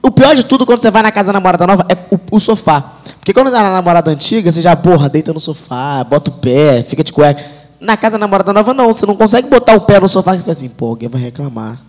O 0.04 0.12
pior 0.12 0.36
de 0.36 0.46
tudo 0.46 0.66
quando 0.66 0.82
você 0.82 0.90
vai 0.92 1.02
na 1.04 1.12
casa 1.12 1.28
da 1.28 1.34
namorada 1.34 1.66
nova 1.68 1.86
é 1.90 1.96
o, 2.16 2.38
o 2.38 2.40
sofá. 2.40 2.82
Porque 3.20 3.34
quando 3.34 3.52
tá 3.52 3.62
na 3.64 3.72
namorada 3.72 4.10
antiga, 4.12 4.52
você 4.52 4.62
já, 4.62 4.76
porra, 4.76 5.10
deita 5.10 5.34
no 5.34 5.40
sofá, 5.40 6.04
bota 6.04 6.32
o 6.32 6.34
pé, 6.36 6.84
fica 6.84 7.04
de 7.04 7.12
cueca. 7.12 7.44
Na 7.80 7.98
casa 7.98 8.12
da 8.14 8.20
namorada 8.20 8.54
nova, 8.54 8.74
não. 8.74 8.88
Você 8.94 9.06
não 9.06 9.16
consegue 9.16 9.48
botar 9.50 9.76
o 9.76 9.82
pé 9.82 10.00
no 10.00 10.08
sofá 10.08 10.32
e 10.32 10.36
você 10.36 10.40
fica 10.40 10.52
assim, 10.52 10.70
pô, 10.70 10.88
alguém 10.90 11.10
vai 11.10 11.22
reclamar. 11.22 11.80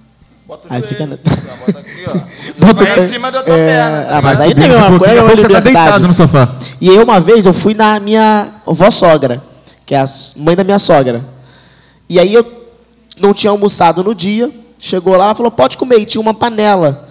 Bota 0.53 0.69
o 0.69 0.73
Aí 0.73 0.81
joelho. 0.83 0.89
fica 0.89 1.07
na- 1.07 1.19
Já 1.25 1.57
Bota 1.57 1.79
aqui, 1.79 2.05
ó. 2.07 2.13
Bota 2.67 2.85
vai 2.85 2.95
pé. 2.95 3.05
em 3.05 3.09
cima 3.09 3.33
da 3.33 3.43
tua 3.43 3.55
É, 3.55 3.67
perna. 3.67 4.03
tá 4.05 4.19
ah, 4.19 4.23
mas 4.23 4.41
aí 4.41 4.51
é 4.51 4.55
Subindo 4.55 4.75
uma 4.77 4.87
um 4.91 4.99
coisa, 4.99 5.05
é 5.05 5.17
daqui 5.17 5.19
a 5.19 5.23
pouco 5.23 5.37
você 5.37 5.43
tá 5.43 5.59
liberdade. 5.59 5.85
deitado 5.87 6.09
no 6.09 6.15
sofá. 6.15 6.55
E 6.81 6.91
aí 6.91 6.99
uma 6.99 7.21
vez 7.21 7.47
eu 7.47 7.53
fui 7.55 7.73
na 7.75 7.99
minha 8.01 8.53
avó 8.67 8.91
sogra, 8.91 9.43
que 9.87 9.95
é 9.95 9.99
a 10.01 10.05
mãe 10.37 10.55
da 10.55 10.63
minha 10.63 10.79
sogra. 10.79 11.25
E 12.07 12.21
aí 12.21 12.35
eu 12.35 12.45
não 13.19 13.33
tinha 13.33 13.51
almoçado 13.51 14.05
no 14.05 14.15
dia, 14.15 14.51
chegou 14.79 15.17
lá, 15.17 15.25
ela 15.25 15.35
falou, 15.35 15.51
pode 15.51 15.79
comer, 15.79 15.99
e 16.01 16.05
tinha 16.05 16.21
uma 16.21 16.35
panela. 16.35 17.09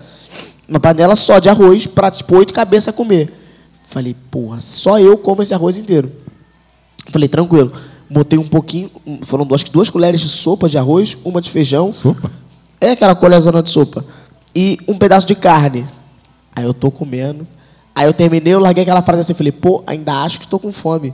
Uma 0.69 0.80
panela 0.80 1.15
só 1.15 1.39
de 1.39 1.49
arroz, 1.49 1.88
para 1.88 2.12
tipo 2.12 2.38
oito 2.38 2.54
cabeças 2.54 2.89
a 2.89 2.93
comer. 2.93 3.34
Falei, 3.88 4.15
porra, 4.30 4.60
só 4.62 4.99
eu 4.99 5.17
como 5.17 5.41
esse 5.41 5.54
arroz 5.54 5.77
inteiro. 5.77 6.12
Falei, 7.10 7.27
tranquilo. 7.27 7.73
Botei 8.10 8.38
um 8.38 8.47
pouquinho, 8.47 8.91
foram 9.23 9.45
duas, 9.45 9.63
duas 9.63 9.89
colheres 9.89 10.19
de 10.21 10.27
sopa 10.27 10.69
de 10.69 10.77
arroz, 10.77 11.17
uma 11.25 11.41
de 11.41 11.49
feijão, 11.49 11.93
Sopa? 11.93 12.30
É 12.82 12.91
aquela 12.91 13.15
colherzona 13.15 13.62
de 13.62 13.70
sopa. 13.70 14.04
E 14.54 14.80
um 14.88 14.98
pedaço 14.98 15.28
de 15.28 15.36
carne. 15.36 15.86
Aí 16.54 16.65
eu 16.65 16.74
tô 16.74 16.89
comendo. 16.89 17.48
Aí 17.96 18.08
eu 18.08 18.13
terminei, 18.13 18.54
eu 18.54 18.60
larguei 18.60 18.84
aquela 18.84 19.02
frase 19.02 19.22
assim, 19.22 19.34
falei, 19.34 19.52
pô, 19.52 19.84
ainda 19.86 20.24
acho 20.24 20.39
que 20.39 20.46
estou 20.46 20.60
com 20.60 20.72
fome. 20.72 21.13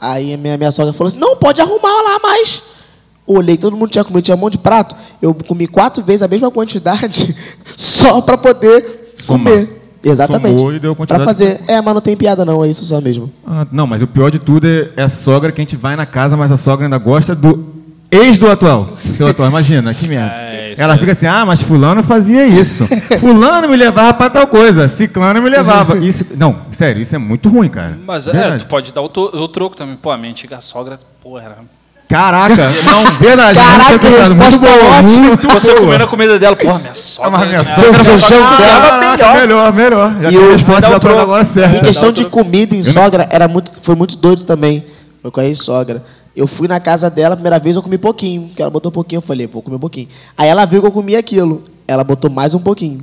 Aí 0.00 0.32
a 0.32 0.36
minha, 0.36 0.56
minha 0.56 0.70
sogra 0.70 0.92
falou 0.92 1.08
assim, 1.08 1.18
não, 1.18 1.36
pode 1.36 1.60
arrumar 1.60 2.02
lá 2.02 2.18
mais. 2.22 2.62
Olhei, 3.26 3.56
todo 3.56 3.76
mundo 3.76 3.90
tinha 3.90 4.04
comido, 4.04 4.24
tinha 4.24 4.36
um 4.36 4.40
monte 4.40 4.52
de 4.52 4.58
prato. 4.58 4.94
Eu 5.20 5.34
comi 5.34 5.66
quatro 5.66 6.04
vezes 6.04 6.22
a 6.22 6.28
mesma 6.28 6.50
quantidade 6.50 7.34
só 7.76 8.20
para 8.20 8.38
poder 8.38 9.12
Somar. 9.18 9.52
comer. 9.52 9.82
Exatamente. 10.04 10.60
Somou 10.60 10.74
e 10.74 10.78
deu 10.78 10.94
Pra 10.94 11.24
fazer. 11.24 11.60
É, 11.66 11.80
mas 11.80 11.94
não 11.94 12.00
tem 12.00 12.16
piada 12.16 12.44
não, 12.44 12.64
é 12.64 12.68
isso 12.68 12.84
só 12.84 13.00
mesmo. 13.00 13.32
Ah, 13.44 13.66
não, 13.72 13.86
mas 13.86 14.00
o 14.02 14.06
pior 14.06 14.30
de 14.30 14.38
tudo 14.38 14.66
é, 14.66 14.90
é 14.96 15.02
a 15.02 15.08
sogra 15.08 15.50
que 15.50 15.60
a 15.60 15.64
gente 15.64 15.74
vai 15.74 15.96
na 15.96 16.06
casa, 16.06 16.36
mas 16.36 16.52
a 16.52 16.56
sogra 16.56 16.86
ainda 16.86 16.98
gosta 16.98 17.34
do 17.34 17.75
ex 18.10 18.38
do 18.38 18.50
atual. 18.50 18.88
Seu 19.16 19.26
atual, 19.28 19.48
imagina, 19.48 19.92
que 19.94 20.06
merda. 20.08 20.34
É, 20.34 20.74
Ela 20.78 20.94
é. 20.94 20.98
fica 20.98 21.12
assim, 21.12 21.26
ah, 21.26 21.44
mas 21.46 21.60
fulano 21.60 22.02
fazia 22.02 22.46
isso. 22.46 22.86
fulano 23.20 23.68
me 23.68 23.76
levava 23.76 24.12
pra 24.14 24.30
tal 24.30 24.46
coisa, 24.46 24.88
ciclano 24.88 25.40
me 25.42 25.48
levava. 25.50 25.96
Isso, 25.98 26.24
não, 26.36 26.56
sério, 26.72 27.00
isso 27.02 27.14
é 27.14 27.18
muito 27.18 27.48
ruim, 27.48 27.68
cara. 27.68 27.98
Mas 28.06 28.26
é, 28.28 28.32
Verdade. 28.32 28.64
tu 28.64 28.68
pode 28.68 28.92
dar 28.92 29.02
o, 29.02 29.08
to- 29.08 29.30
o 29.36 29.48
troco 29.48 29.76
também. 29.76 29.96
Pô, 29.96 30.10
a 30.10 30.16
minha 30.18 30.30
antiga 30.30 30.60
sogra, 30.60 30.98
pô, 31.22 31.38
era. 31.38 31.56
Caraca, 32.08 32.70
não, 32.84 33.04
verdade. 33.18 33.58
Caraca, 33.58 33.98
pensado, 33.98 34.34
muito 34.36 34.60
boa, 34.60 34.98
ótima. 34.98 35.18
muito 35.26 35.48
Você 35.48 35.70
boa. 35.72 35.80
comendo 35.80 36.04
a 36.04 36.06
comida 36.06 36.38
dela, 36.38 36.54
porra, 36.54 36.78
minha 36.78 36.94
sogra. 36.94 37.28
Ah, 37.34 37.38
mas 37.38 37.48
minha 37.48 37.64
sogra 37.64 37.94
Feijão 37.94 38.28
fez- 38.28 38.60
dela. 38.60 38.88
Caraca, 39.18 39.34
melhor, 39.40 39.72
melhor. 39.72 40.16
Já 40.22 40.30
E 40.30 40.36
o- 40.38 40.48
a 40.48 40.52
resposta 40.52 40.88
da 40.88 41.00
prova 41.00 41.22
agora 41.22 41.42
Em 41.42 41.44
certa. 41.44 41.80
questão 41.84 42.12
de 42.12 42.24
comida 42.26 42.76
em 42.76 42.82
sogra, 42.84 43.26
era 43.28 43.48
muito, 43.48 43.72
foi 43.82 43.96
muito 43.96 44.16
doido 44.16 44.44
também. 44.44 44.86
Foi 45.20 45.32
com 45.32 45.40
a 45.40 45.44
ex-sogra. 45.46 46.00
Eu 46.36 46.46
fui 46.46 46.68
na 46.68 46.78
casa 46.78 47.08
dela, 47.08 47.32
a 47.32 47.36
primeira 47.36 47.58
vez 47.58 47.76
eu 47.76 47.82
comi 47.82 47.96
pouquinho. 47.96 48.50
Que 48.54 48.60
ela 48.60 48.70
botou 48.70 48.92
pouquinho, 48.92 49.18
eu 49.18 49.22
falei, 49.22 49.46
vou 49.46 49.62
comer 49.62 49.76
um 49.76 49.80
pouquinho. 49.80 50.08
Aí 50.36 50.46
ela 50.48 50.66
viu 50.66 50.82
que 50.82 50.86
eu 50.86 50.92
comia 50.92 51.18
aquilo. 51.18 51.64
Ela 51.88 52.04
botou 52.04 52.30
mais 52.30 52.52
um 52.54 52.58
pouquinho. 52.60 53.02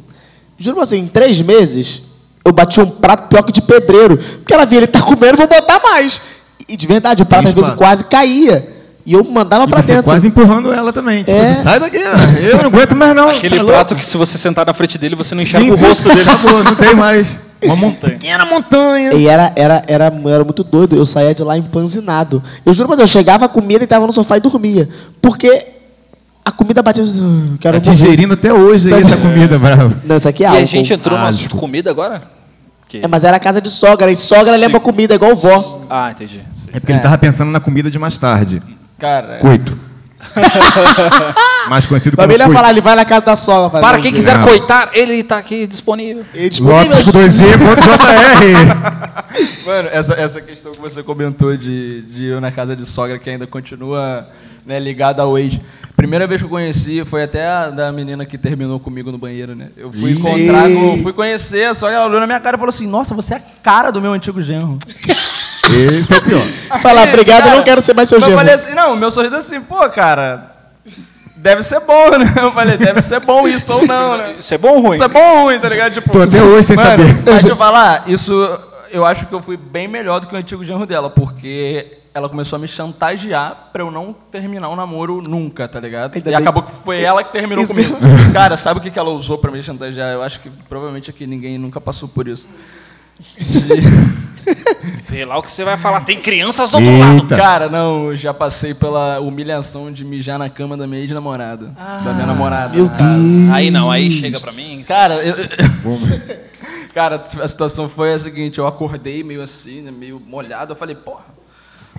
Juro 0.58 0.78
pra 0.78 0.86
você, 0.86 0.98
em 0.98 1.08
três 1.08 1.42
meses, 1.42 2.04
eu 2.46 2.52
bati 2.54 2.80
um 2.80 2.86
prato 2.86 3.28
pior 3.30 3.42
que 3.42 3.52
de 3.52 3.62
pedreiro. 3.62 4.18
Porque 4.18 4.54
ela 4.54 4.66
via, 4.66 4.78
ele 4.80 4.88
tá 4.88 5.02
comendo, 5.02 5.36
vou 5.38 5.48
botar 5.48 5.80
mais. 5.82 6.22
E 6.70 6.78
de 6.78 6.86
verdade, 6.86 7.24
o 7.24 7.26
prato 7.26 7.48
às 7.48 7.54
vezes 7.56 7.72
quase 7.72 8.04
caía. 8.06 8.70
E 9.06 9.14
eu 9.14 9.24
mandava 9.24 9.66
E 9.66 9.68
pra 9.68 9.82
dentro. 9.82 10.04
quase 10.04 10.28
empurrando 10.28 10.72
ela 10.72 10.94
também. 10.94 11.24
Tipo, 11.24 11.36
É. 11.38 11.50
assim, 11.52 11.64
sai 11.64 11.80
daqui, 11.80 12.00
mano. 12.00 12.38
eu 12.40 12.58
não 12.60 12.66
aguento 12.68 12.96
mais 12.96 13.16
não. 13.16 13.28
Aquele 13.30 13.58
Tá 13.58 13.64
prato 13.66 13.96
que 13.96 14.06
se 14.06 14.16
você 14.16 14.38
sentar 14.38 14.66
na 14.66 14.74
frente 14.74 14.98
dele, 14.98 15.16
você 15.16 15.34
não 15.36 15.42
enxerga 15.42 15.66
Nem 15.66 15.74
o 15.74 15.78
rosto 15.78 16.08
dele. 16.08 16.22
Acabou, 16.22 16.64
não 16.64 16.76
tem 16.76 16.94
mais. 16.96 17.38
Uma 17.66 17.76
Montanha. 17.78 18.14
pequena 18.18 18.46
montanha. 18.46 19.14
E 19.14 19.28
era, 19.28 19.52
era, 19.56 19.84
era, 19.88 20.06
era 20.26 20.44
muito 20.44 20.64
doido. 20.64 20.96
Eu 20.96 21.06
saía 21.06 21.34
de 21.34 21.44
lá 21.44 21.58
empanzinado. 21.58 22.42
Eu 22.66 22.74
juro 22.74 22.88
pra 22.88 22.98
você, 22.98 23.04
eu 23.04 23.08
chegava, 23.08 23.48
comia, 23.50 23.78
deitava 23.80 24.06
no 24.06 24.14
sofá 24.14 24.38
e 24.38 24.40
dormia. 24.42 24.88
Porque 25.22 25.68
a 26.46 26.52
comida 26.52 26.82
batia. 26.82 27.04
"Ah, 27.04 27.58
Quero 27.60 27.80
Tá 27.82 27.92
morrer." 27.92 28.02
digerindo 28.02 28.34
até 28.34 28.54
hoje 28.54 28.94
aí 28.94 29.02
Tá 29.02 29.08
essa 29.08 29.18
comida, 29.22 29.58
bravo. 29.60 29.96
Não, 30.06 30.18
isso 30.18 30.28
aqui 30.28 30.44
é 30.44 30.48
E 30.48 30.50
álcool. 30.50 30.62
a 30.62 30.66
gente 30.66 30.94
entrou 30.94 31.18
no 31.20 31.26
assunto 31.26 31.56
comida 31.56 31.90
agora? 31.90 32.24
Que- 32.90 32.98
É, 33.04 33.08
mas 33.08 33.24
era 33.24 33.40
casa 33.40 33.60
de 33.62 33.70
sogra. 33.70 34.12
E 34.12 34.16
sogra 34.16 34.54
Sim. 34.54 34.60
lembra 34.60 34.80
comida, 34.80 35.16
igual 35.16 35.36
vó. 35.36 35.82
Ah, 35.90 36.12
entendi. 36.12 36.42
Sim. 36.54 36.70
É 36.74 36.80
porque 36.80 36.92
ele 36.92 37.00
tava 37.02 37.18
pensando 37.18 37.50
na 37.52 37.60
comida 37.60 37.90
de 37.90 37.98
mais 37.98 38.18
tarde. 38.18 38.62
Cara, 39.00 39.38
Coito. 39.40 39.76
mais 41.70 41.86
conhecido 41.86 42.16
Mas 42.18 42.26
como 42.26 42.38
ele 42.38 42.44
ia 42.44 42.50
falar, 42.52 42.70
ele 42.70 42.82
vai 42.82 42.96
na 42.96 43.06
casa 43.06 43.26
da 43.26 43.36
sogra. 43.36 43.82
Para 43.82 43.98
"Não, 43.98 44.02
quem 44.02 44.12
não, 44.12 44.18
quiser 44.18 44.38
Não. 44.38 44.46
coitar, 44.46 44.90
ele 44.94 45.24
tá 45.24 45.38
aqui 45.38 45.68
disponível. 45.68 46.26
ele 46.34 46.50
disponível." 46.50 46.90
Lopes 46.90 47.06
com 47.06 47.12
2Z.jr. 47.12 47.54
Mano, 49.66 49.90
essa, 49.92 50.14
essa 50.14 50.42
questão 50.42 50.72
que 50.72 50.82
você 50.82 51.02
comentou 51.02 51.56
de, 51.56 52.02
de 52.04 52.26
eu 52.26 52.42
na 52.42 52.52
casa 52.52 52.76
de 52.76 52.86
sogra 52.86 53.18
que 53.18 53.30
ainda 53.30 53.48
continua 53.48 54.26
né, 54.66 54.80
ligada 54.80 55.22
ao 55.22 55.38
ex. 55.38 55.60
Primeira 55.96 56.26
vez 56.26 56.42
que 56.42 56.46
eu 56.46 56.50
conheci 56.50 57.06
foi 57.06 57.24
até 57.24 57.48
a 57.48 57.70
da 57.70 57.92
menina 57.92 58.26
que 58.26 58.38
terminou 58.38 58.80
comigo 58.80 59.12
no 59.12 59.18
banheiro, 59.18 59.56
né? 59.56 59.70
Eu 59.78 59.92
fui 59.92 60.12
encontrar, 60.12 60.68
fui 61.02 61.14
conhecer, 61.14 61.66
a 61.66 61.74
sogra 61.74 61.96
ela 61.96 62.08
olhou 62.08 62.20
na 62.20 62.26
minha 62.26 62.40
cara 62.40 62.58
e 62.58 62.60
falou 62.60 62.70
assim: 62.70 62.88
Nossa, 62.88 63.14
você 63.14 63.36
é 63.36 63.38
a 63.38 63.42
cara 63.62 63.92
do 63.92 64.02
meu 64.02 64.12
antigo 64.12 64.42
genro. 64.42 64.80
Esse 65.72 66.14
é 66.14 66.18
o 66.18 66.22
pior. 66.22 66.42
Falar, 66.82 67.08
obrigado, 67.08 67.48
eu 67.48 67.56
não 67.58 67.64
quero 67.64 67.82
ser 67.82 67.94
mais 67.94 68.10
seu 68.10 68.18
Eu 68.18 68.22
genro. 68.22 68.38
falei 68.38 68.54
assim: 68.54 68.74
Não, 68.74 68.96
meu 68.96 69.10
sorriso 69.12 69.36
é 69.36 69.40
assim, 69.40 69.62
pô, 69.62 69.88
cara. 69.90 70.52
Deve 71.38 71.62
ser 71.62 71.82
bom, 71.82 72.18
né? 72.18 72.34
Eu 72.38 72.54
falei, 72.54 72.78
deve 72.78 73.02
ser 73.02 73.20
bom 73.20 73.46
isso 73.46 73.74
ou 73.74 73.86
não, 73.86 74.18
né? 74.18 74.36
Isso 74.40 74.54
é 74.54 74.58
bom 74.58 74.76
ou 74.76 74.82
ruim? 74.82 74.96
Isso 74.96 75.04
é 75.04 75.08
bom 75.10 75.20
ou 75.20 75.44
ruim, 75.46 75.60
tá 75.60 75.68
ligado? 75.68 75.94
Tipo, 75.94 76.10
Tô 76.10 76.22
até 76.22 76.42
hoje 76.42 76.68
sem 76.68 76.76
mano, 76.78 76.90
saber. 76.90 77.14
Mas 77.16 77.24
deixa 77.24 77.50
eu 77.50 77.58
falar, 77.58 78.04
isso 78.08 78.32
eu 78.94 79.06
acho 79.06 79.26
que 79.26 79.34
eu 79.34 79.42
fui 79.42 79.58
bem 79.58 79.86
melhor 79.88 80.22
do 80.22 80.28
que 80.28 80.36
o 80.36 80.38
antigo 80.38 80.64
genro 80.64 80.86
dela, 80.86 81.10
porque 81.10 81.98
ela 82.14 82.30
começou 82.30 82.56
a 82.58 82.60
me 82.60 82.68
chantagear 82.68 83.70
pra 83.74 83.82
eu 83.82 83.92
não 83.92 84.16
terminar 84.32 84.70
o 84.70 84.76
namoro 84.76 85.22
nunca, 85.28 85.68
tá 85.68 85.80
ligado? 85.80 86.16
Ainda 86.16 86.30
e 86.30 86.32
bem. 86.32 86.42
acabou 86.42 86.64
que 86.64 86.72
foi 86.72 87.02
ela 87.02 87.24
que 87.24 87.34
terminou 87.34 87.64
Isso 87.64 87.74
comigo. 87.74 87.98
Cara, 88.32 88.56
sabe 88.56 88.80
o 88.80 88.84
que 88.84 88.92
que 88.92 89.00
ela 89.00 89.10
usou 89.10 89.38
pra 89.38 89.52
me 89.52 89.62
chantagear? 89.64 90.12
Eu 90.14 90.22
acho 90.22 90.40
que 90.40 90.50
provavelmente 90.70 91.10
aqui 91.10 91.26
ninguém 91.26 91.58
nunca 91.58 91.82
passou 91.82 92.08
por 92.08 92.28
isso. 92.28 92.48
Vê 95.14 95.26
lá 95.26 95.38
o 95.38 95.44
que 95.44 95.52
você 95.52 95.64
vai 95.64 95.78
falar. 95.78 96.02
Tem 96.02 96.20
crianças 96.20 96.72
do 96.72 96.78
outro 96.78 96.98
lado. 96.98 97.22
Eita. 97.22 97.38
Cara, 97.38 97.70
não, 97.70 98.08
eu 98.08 98.16
já 98.16 98.34
passei 98.34 98.74
pela 98.74 99.20
humilhação 99.20 99.92
de 99.92 100.04
mijar 100.04 100.40
na 100.40 100.50
cama 100.50 100.76
da 100.76 100.88
minha 100.88 101.02
ex-namorada. 101.02 101.68
da 101.68 102.14
minha 102.14 102.26
namorada. 102.26 102.74
Meu. 102.74 102.88
Deus. 102.88 103.52
Aí 103.54 103.70
não, 103.70 103.92
aí 103.92 104.10
chega 104.10 104.40
pra 104.40 104.52
mim. 104.52 104.84
Cara, 104.88 105.24
eu... 105.24 105.36
Cara, 106.96 107.28
a 107.42 107.48
situação 107.48 107.88
foi 107.88 108.14
a 108.14 108.18
seguinte, 108.18 108.58
eu 108.58 108.66
acordei 108.66 109.24
meio 109.24 109.44
assim, 109.44 109.82
né, 109.82 109.92
meio 109.92 110.20
molhado, 110.20 110.74
eu 110.74 110.76
falei, 110.76 110.94
porra, 110.94 111.26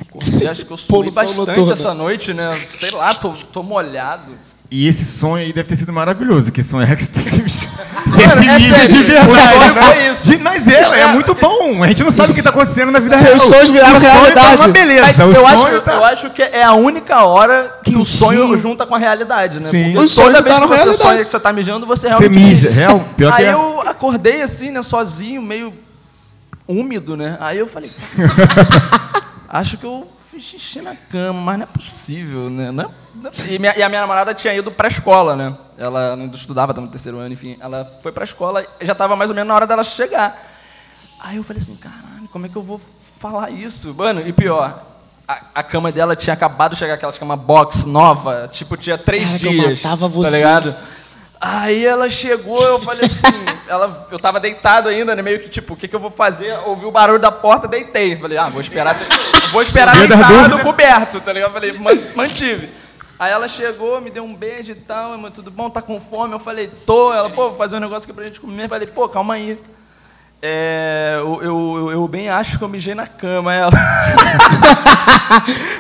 acordei, 0.01 0.47
acho 0.47 0.65
que 0.65 0.73
eu 0.73 0.77
suei 0.77 0.89
Poluição 0.89 1.25
bastante 1.25 1.49
noturna. 1.49 1.73
essa 1.73 1.95
noite, 1.95 2.33
né? 2.33 2.53
Sei 2.73 2.93
lá, 2.93 3.13
tô, 3.13 3.31
tô 3.53 3.61
molhado. 3.61 4.33
E 4.77 4.89
esse 4.89 5.05
sonho 5.05 5.45
aí 5.45 5.53
deve 5.53 5.69
ter 5.69 5.77
sido 5.77 5.93
maravilhoso, 5.93 6.51
que 6.51 6.61
sonho 6.61 6.83
é 6.83 6.97
que 6.97 7.05
você 7.05 7.13
tá 7.13 7.21
se 7.21 7.41
Você 8.05 8.27
Mano, 8.27 8.41
se 8.43 8.49
é 8.49 8.59
sério, 8.59 8.89
de 8.97 9.03
verdade. 9.05 9.29
o 9.29 9.73
né? 9.73 10.15
De- 10.25 10.37
Mas 10.39 10.67
é, 10.67 11.01
é 11.03 11.07
muito 11.13 11.33
bom. 11.35 11.81
A 11.83 11.87
gente 11.87 12.03
não 12.03 12.11
sabe 12.11 12.33
o 12.33 12.35
que 12.35 12.43
tá 12.43 12.51
acontecendo 12.51 12.91
na 12.91 12.99
vida 12.99 13.17
Seus 13.17 13.43
real. 13.43 13.53
sonhos 13.55 13.71
viraram 13.71 13.97
o 13.97 14.01
realidade. 14.01 14.35
Tá 14.35 14.55
uma 14.57 14.69
beleza. 14.69 15.03
Mas 15.07 15.19
o 15.21 15.23
eu, 15.23 15.47
acho, 15.47 15.81
tá... 15.83 15.93
eu 15.93 16.05
acho 16.05 16.31
que 16.31 16.43
é 16.43 16.65
a 16.65 16.73
única 16.75 17.25
hora 17.25 17.73
que 17.85 17.91
o 17.91 17.99
Quentinho. 17.99 18.05
sonho 18.05 18.59
junta 18.59 18.85
com 18.85 18.97
a 18.97 18.99
realidade, 18.99 19.61
né? 19.61 19.71
Sim. 19.71 19.93
Porque 19.93 19.99
Os 20.07 20.13
toda 20.15 20.27
vez 20.33 20.39
que 20.39 20.43
viraram 20.51 20.67
você 20.69 20.93
sonha 20.93 21.25
que 21.25 21.31
você 21.31 21.39
tá 21.41 21.53
mijando, 21.53 21.87
você 21.87 22.03
Você 22.03 22.09
realmente 22.09 22.31
mija, 22.37 22.69
real. 22.71 22.99
Pior 23.17 23.33
que 23.37 23.43
Aí 23.43 23.49
é. 23.49 23.53
eu 23.55 23.81
acordei 23.83 24.43
assim, 24.43 24.73
né, 24.73 24.83
sozinho, 24.83 25.41
meio 25.41 25.73
úmido, 26.67 27.17
né? 27.17 27.37
Aí 27.41 27.59
eu 27.59 27.69
falei, 27.69 27.91
acho 29.49 29.79
que 29.79 29.85
eu 29.87 30.07
fiz 30.31 30.43
xixi 30.43 30.81
na 30.81 30.95
cama, 31.11 31.41
mas 31.41 31.59
não 31.59 31.63
é 31.65 31.67
possível, 31.67 32.51
né? 32.51 32.71
Não 32.73 32.85
é- 32.85 32.87
não 32.87 32.91
é- 32.91 33.04
E, 33.49 33.59
minha, 33.59 33.75
e 33.77 33.83
a 33.83 33.89
minha 33.89 34.01
namorada 34.01 34.35
tinha 34.35 34.55
ido 34.55 34.71
pra 34.71 34.89
escola, 34.89 35.37
né? 35.37 35.55
Ela 35.79 36.15
ainda 36.15 36.37
estudava, 36.37 36.73
estava 36.73 36.85
no 36.87 36.91
terceiro 36.93 37.19
ano, 37.19 37.33
enfim. 37.33 37.57
Ela 37.61 37.99
foi 38.03 38.13
pra 38.13 38.25
escola 38.25 38.65
e 38.81 38.87
já 38.87 38.93
estava 38.93 39.15
mais 39.17 39.31
ou 39.31 39.35
menos 39.37 39.49
na 39.49 39.55
hora 39.55 39.67
dela 39.67 39.83
chegar. 39.85 40.51
Aí 41.21 41.37
eu 41.37 41.45
falei 41.45 41.63
assim, 41.63 41.77
caralho, 41.77 42.29
como 42.31 42.47
é 42.47 42.49
que 42.49 42.57
eu 42.57 42.63
vou 42.63 42.81
falar 43.19 43.51
isso? 43.51 43.95
Mano, 43.95 44.21
e 44.27 44.33
pior, 44.33 44.83
a, 45.27 45.41
a 45.55 45.63
cama 45.63 45.91
dela 45.91 46.15
tinha 46.15 46.35
acabado 46.35 46.73
de 46.73 46.79
chegar, 46.79 46.95
aquela 46.95 47.13
cama 47.13 47.37
box 47.37 47.85
nova, 47.87 48.49
tipo, 48.53 48.77
tinha 48.77 48.99
três 48.99 49.25
Caraca, 49.27 49.47
eu 49.47 49.51
dias. 49.53 49.83
matava 49.83 50.07
Tá 50.07 50.13
você. 50.15 50.37
ligado? 50.37 50.77
Aí 51.41 51.85
ela 51.85 52.09
chegou, 52.09 52.63
eu 52.63 52.79
falei 52.81 53.07
assim, 53.07 53.27
ela, 53.69 54.07
eu 54.11 54.19
tava 54.19 54.39
deitado 54.41 54.89
ainda, 54.89 55.15
né? 55.17 55.23
Meio 55.23 55.41
que 55.41 55.49
tipo, 55.49 55.75
o 55.75 55.77
que, 55.77 55.87
que 55.89 55.95
eu 55.97 56.01
vou 56.01 56.11
fazer? 56.11 56.53
Ouvi 56.67 56.85
o 56.87 56.91
barulho 56.91 57.19
da 57.19 57.31
porta, 57.33 57.67
deitei. 57.69 58.17
Falei, 58.17 58.37
ah, 58.39 58.49
vou 58.49 58.61
esperar, 58.61 58.97
vou 59.51 59.61
esperar 59.63 59.97
deitado, 59.97 60.59
coberto, 60.61 61.21
tá 61.21 61.33
ligado? 61.33 61.53
Falei, 61.53 61.73
"Man- 61.79 61.99
mantive. 62.15 62.69
Aí 63.25 63.33
ela 63.33 63.49
chegou, 63.49 64.03
me 64.03 64.11
deu 64.11 64.23
um 64.23 64.35
beijo 64.35 64.73
e 64.73 64.75
tal, 64.75 65.13
irmão, 65.13 65.31
tudo 65.31 65.51
bom? 65.51 65.71
Tá 65.71 65.81
com 65.81 65.99
fome? 65.99 66.35
Eu 66.35 66.39
falei, 66.39 66.69
tô. 66.85 67.11
Ela, 67.11 67.31
pô, 67.31 67.49
vou 67.49 67.57
fazer 67.57 67.77
um 67.77 67.81
negócio 67.81 68.05
aqui 68.05 68.13
pra 68.13 68.27
gente 68.27 68.39
comer. 68.39 68.65
Eu 68.65 68.69
falei, 68.69 68.87
pô, 68.87 69.09
calma 69.09 69.33
aí. 69.33 69.59
É, 70.43 71.15
eu, 71.21 71.43
eu, 71.43 71.77
eu- 71.79 71.91
eu 71.93 72.07
bem 72.09 72.29
acho 72.29 72.59
que 72.59 72.65
eu 72.65 72.69
mijei 72.69 72.95
na 72.95 73.07
cama. 73.07 73.55
Ela. 73.57 73.71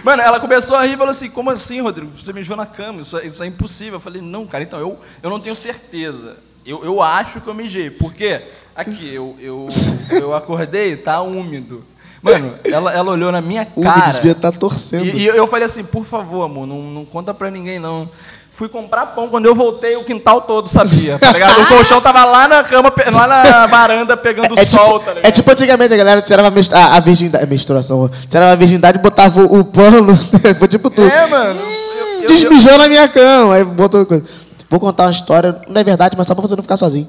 Mano, 0.02 0.22
ela 0.22 0.40
começou 0.40 0.74
a 0.74 0.86
rir 0.86 0.94
e 0.94 0.96
falou 0.96 1.10
assim: 1.10 1.28
Como 1.28 1.50
assim, 1.50 1.82
Rodrigo? 1.82 2.12
Você 2.18 2.32
mijou 2.32 2.56
na 2.56 2.64
cama, 2.64 3.02
isso 3.02 3.18
é, 3.18 3.26
isso 3.26 3.42
é 3.42 3.46
impossível. 3.46 3.94
Eu 3.94 4.00
falei: 4.00 4.22
Não, 4.22 4.46
cara, 4.46 4.64
então 4.64 4.78
eu, 4.80 4.98
eu 5.22 5.28
não 5.28 5.38
tenho 5.38 5.54
certeza. 5.54 6.38
Eu, 6.64 6.82
eu 6.82 7.02
acho 7.02 7.42
que 7.42 7.46
eu 7.46 7.52
mijei. 7.52 7.90
Por 7.90 8.14
quê? 8.14 8.40
Aqui, 8.74 9.12
eu, 9.14 9.36
eu, 9.38 9.66
eu 10.12 10.34
acordei, 10.34 10.96
tá 10.96 11.20
úmido. 11.20 11.84
Mano, 12.24 12.54
ela, 12.64 12.92
ela 12.92 13.12
olhou 13.12 13.30
na 13.30 13.40
minha 13.42 13.68
O 13.76 13.82
cara. 13.82 14.12
devia 14.12 14.32
estar 14.32 14.50
torcendo. 14.52 15.04
E, 15.04 15.18
e 15.24 15.26
eu 15.26 15.46
falei 15.46 15.66
assim, 15.66 15.84
por 15.84 16.04
favor, 16.06 16.42
amor, 16.44 16.66
não, 16.66 16.80
não 16.80 17.04
conta 17.04 17.34
pra 17.34 17.50
ninguém, 17.50 17.78
não. 17.78 18.08
Fui 18.50 18.68
comprar 18.68 19.06
pão, 19.06 19.28
quando 19.28 19.46
eu 19.46 19.54
voltei, 19.54 19.96
o 19.96 20.04
quintal 20.04 20.40
todo 20.42 20.68
sabia, 20.68 21.18
tá 21.18 21.32
ligado? 21.32 21.60
O 21.60 21.66
colchão 21.66 22.00
tava 22.00 22.24
lá 22.24 22.46
na 22.46 22.62
cama, 22.62 22.92
lá 23.12 23.26
na 23.26 23.66
varanda, 23.66 24.16
pegando 24.16 24.54
É 24.58 24.64
sol, 24.64 24.92
tipo, 24.92 24.98
tá 25.00 25.10
ligado? 25.12 25.26
é 25.26 25.30
tipo 25.32 25.50
antigamente 25.50 25.92
a 25.92 25.96
galera 25.96 26.22
tirava 26.22 26.48
a, 26.48 26.96
a, 26.96 27.00
virgindade. 27.00 27.46
Menstruação. 27.46 28.08
Tirava 28.28 28.52
a 28.52 28.54
virgindade 28.54 28.98
e 28.98 29.02
botava 29.02 29.40
o, 29.42 29.58
o 29.58 29.64
pano. 29.64 30.16
Foi 30.56 30.68
tipo 30.68 30.88
tu. 30.88 31.02
É, 31.02 31.26
mano. 31.26 31.58
eu- 31.60 32.06
eu- 32.16 32.20
eu- 32.22 32.28
Desmijou 32.28 32.78
na 32.78 32.86
minha 32.88 33.08
cama. 33.08 33.56
Aí 33.56 33.64
botou 33.64 34.06
coisa. 34.06 34.24
Vou 34.70 34.78
contar 34.78 35.04
uma 35.06 35.10
história, 35.10 35.60
não 35.68 35.80
é 35.80 35.84
verdade, 35.84 36.14
mas 36.16 36.24
só 36.26 36.34
pra 36.34 36.42
você 36.42 36.54
não 36.54 36.62
ficar 36.62 36.76
sozinho. 36.76 37.08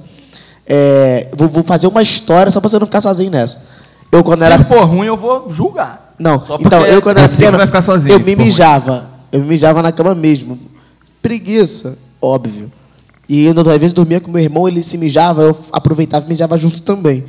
É, 0.67 1.27
vou, 1.35 1.47
vou 1.47 1.63
fazer 1.63 1.85
uma 1.85 2.01
história 2.01 2.51
só 2.51 2.59
pra 2.59 2.67
você 2.69 2.79
não 2.79 2.87
ficar 2.87 3.01
sozinho 3.01 3.29
nessa. 3.29 3.61
Eu 4.11 4.23
quando 4.23 4.43
era. 4.43 4.57
Se 4.57 4.63
for 4.65 4.83
ruim, 4.85 5.07
eu 5.07 5.17
vou 5.17 5.49
julgar. 5.51 6.13
Não, 6.17 6.39
Só 6.39 6.55
então 6.55 6.79
porque 6.79 6.91
eu 6.93 7.01
quando 7.01 7.17
era 7.17 7.27
você 7.27 7.33
que 7.35 7.39
pequeno, 7.41 7.57
vai 7.57 7.67
ficar 7.67 7.81
sozinho, 7.81 8.13
eu 8.13 8.19
se 8.19 8.25
me 8.25 8.31
for 8.31 8.37
ruim. 8.37 8.45
mijava. 8.45 9.09
Eu 9.31 9.39
me 9.41 9.47
mijava 9.47 9.81
na 9.81 9.91
cama 9.91 10.15
mesmo. 10.15 10.57
Preguiça, 11.21 11.97
óbvio. 12.21 12.71
E 13.27 13.45
eu, 13.45 13.51
às 13.59 13.77
vezes, 13.77 13.91
dormia 13.93 14.21
com 14.21 14.31
meu 14.31 14.41
irmão, 14.41 14.67
ele 14.67 14.81
se 14.83 14.97
mijava, 14.97 15.41
eu 15.41 15.57
aproveitava 15.73 16.25
e 16.25 16.29
mijava 16.29 16.57
junto 16.57 16.81
também. 16.83 17.25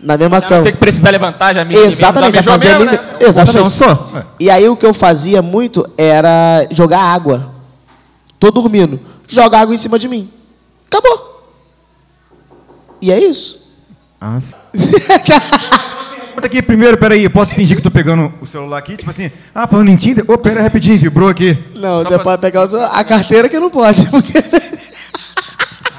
Na 0.00 0.18
mesma 0.18 0.36
Já 0.36 0.42
cama. 0.42 0.56
não 0.58 0.64
tem 0.64 0.72
que 0.74 0.78
precisar 0.78 1.10
levantar, 1.10 1.54
já 1.54 1.64
me 1.64 1.74
Exatamente, 1.74 2.34
já 2.34 2.40
mijou 2.40 2.52
fazia 2.52 2.78
mesmo, 2.78 2.88
ali. 2.90 2.98
né? 2.98 3.04
Exatamente. 3.20 3.70
Só. 3.72 4.06
É. 4.18 4.24
E 4.38 4.50
aí 4.50 4.68
o 4.68 4.76
que 4.76 4.84
eu 4.84 4.92
fazia 4.92 5.40
muito 5.40 5.84
era 5.96 6.66
jogar 6.70 7.00
água. 7.00 7.50
Tô 8.38 8.50
dormindo. 8.50 9.00
Joga 9.26 9.58
água 9.58 9.74
em 9.74 9.78
cima 9.78 9.98
de 9.98 10.06
mim. 10.06 10.30
Acabou. 10.86 11.46
E 13.00 13.10
é 13.10 13.18
isso. 13.18 13.63
Ah, 14.26 14.38
aqui 16.42 16.62
primeiro, 16.62 16.96
peraí, 16.96 17.24
eu 17.24 17.30
posso 17.30 17.54
fingir 17.54 17.76
que 17.76 17.82
tô 17.82 17.90
pegando 17.90 18.32
o 18.40 18.46
celular 18.46 18.78
aqui? 18.78 18.96
Tipo 18.96 19.10
assim, 19.10 19.30
ah, 19.54 19.66
falando 19.66 19.90
em 19.90 19.96
Tinder? 19.96 20.24
Ô, 20.26 20.38
pera 20.38 20.62
rapidinho, 20.62 20.98
vibrou 20.98 21.28
aqui. 21.28 21.58
Não, 21.76 22.02
você 22.02 22.18
pode 22.18 22.40
pegar 22.40 22.62
o 22.64 22.68
celular. 22.68 22.90
A 22.94 23.04
carteira 23.04 23.50
que 23.50 23.58
não 23.60 23.68
pode. 23.68 24.06
Porque... 24.08 24.42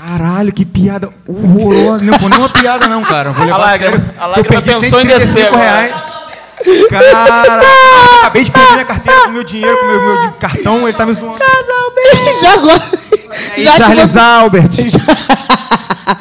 Caralho, 0.08 0.52
que 0.54 0.66
piada 0.66 1.10
horrorosa. 1.28 2.04
Não 2.04 2.18
foi 2.20 2.30
nem 2.30 2.40
uma 2.40 2.50
piada 2.50 2.88
não, 2.88 3.04
cara. 3.04 3.32
Vou 3.32 3.46
levar 3.46 3.58
A 3.58 3.60
lágrima- 3.60 3.92
sério. 3.98 4.14
a 4.20 4.26
lágrima 4.28 4.62
pensou 4.62 5.02
em 5.02 5.06
descer 5.06 5.46
135 5.46 5.48
agora. 5.48 5.64
reais. 5.64 6.15
Cara, 6.90 7.62
acabei 8.20 8.44
de 8.44 8.52
perder 8.52 8.72
minha 8.74 8.86
carteira 8.86 9.22
com 9.26 9.32
meu 9.32 9.44
dinheiro, 9.44 9.78
com 9.78 9.86
meu, 9.86 10.22
meu 10.22 10.32
cartão, 10.34 10.88
ele 10.88 10.98
tá 10.98 11.06
me 11.06 11.14
zoando. 11.14 11.38
já 12.42 12.54
agora. 12.54 12.84
Aí, 13.56 13.64
Já 13.64 13.72
que, 13.72 13.78
Charles 13.78 14.12
você, 14.12 14.20
Albert. 14.20 14.70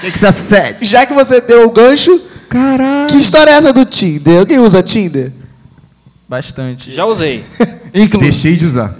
Tem 0.00 0.10
que 0.10 0.18
ser 0.18 0.32
sete. 0.32 0.84
já 0.84 1.06
que 1.06 1.14
você 1.14 1.40
deu 1.40 1.66
o 1.66 1.70
gancho, 1.70 2.20
Caralho. 2.48 3.06
que 3.08 3.16
história 3.18 3.50
é 3.50 3.54
essa 3.54 3.72
do 3.72 3.84
Tinder? 3.84 4.40
Alguém 4.40 4.58
usa 4.58 4.82
Tinder? 4.82 5.32
Bastante. 6.28 6.92
Já 6.92 7.04
usei. 7.04 7.44
Inclusive. 7.94 8.30
Deixei 8.30 8.56
de 8.56 8.66
usar. 8.66 8.94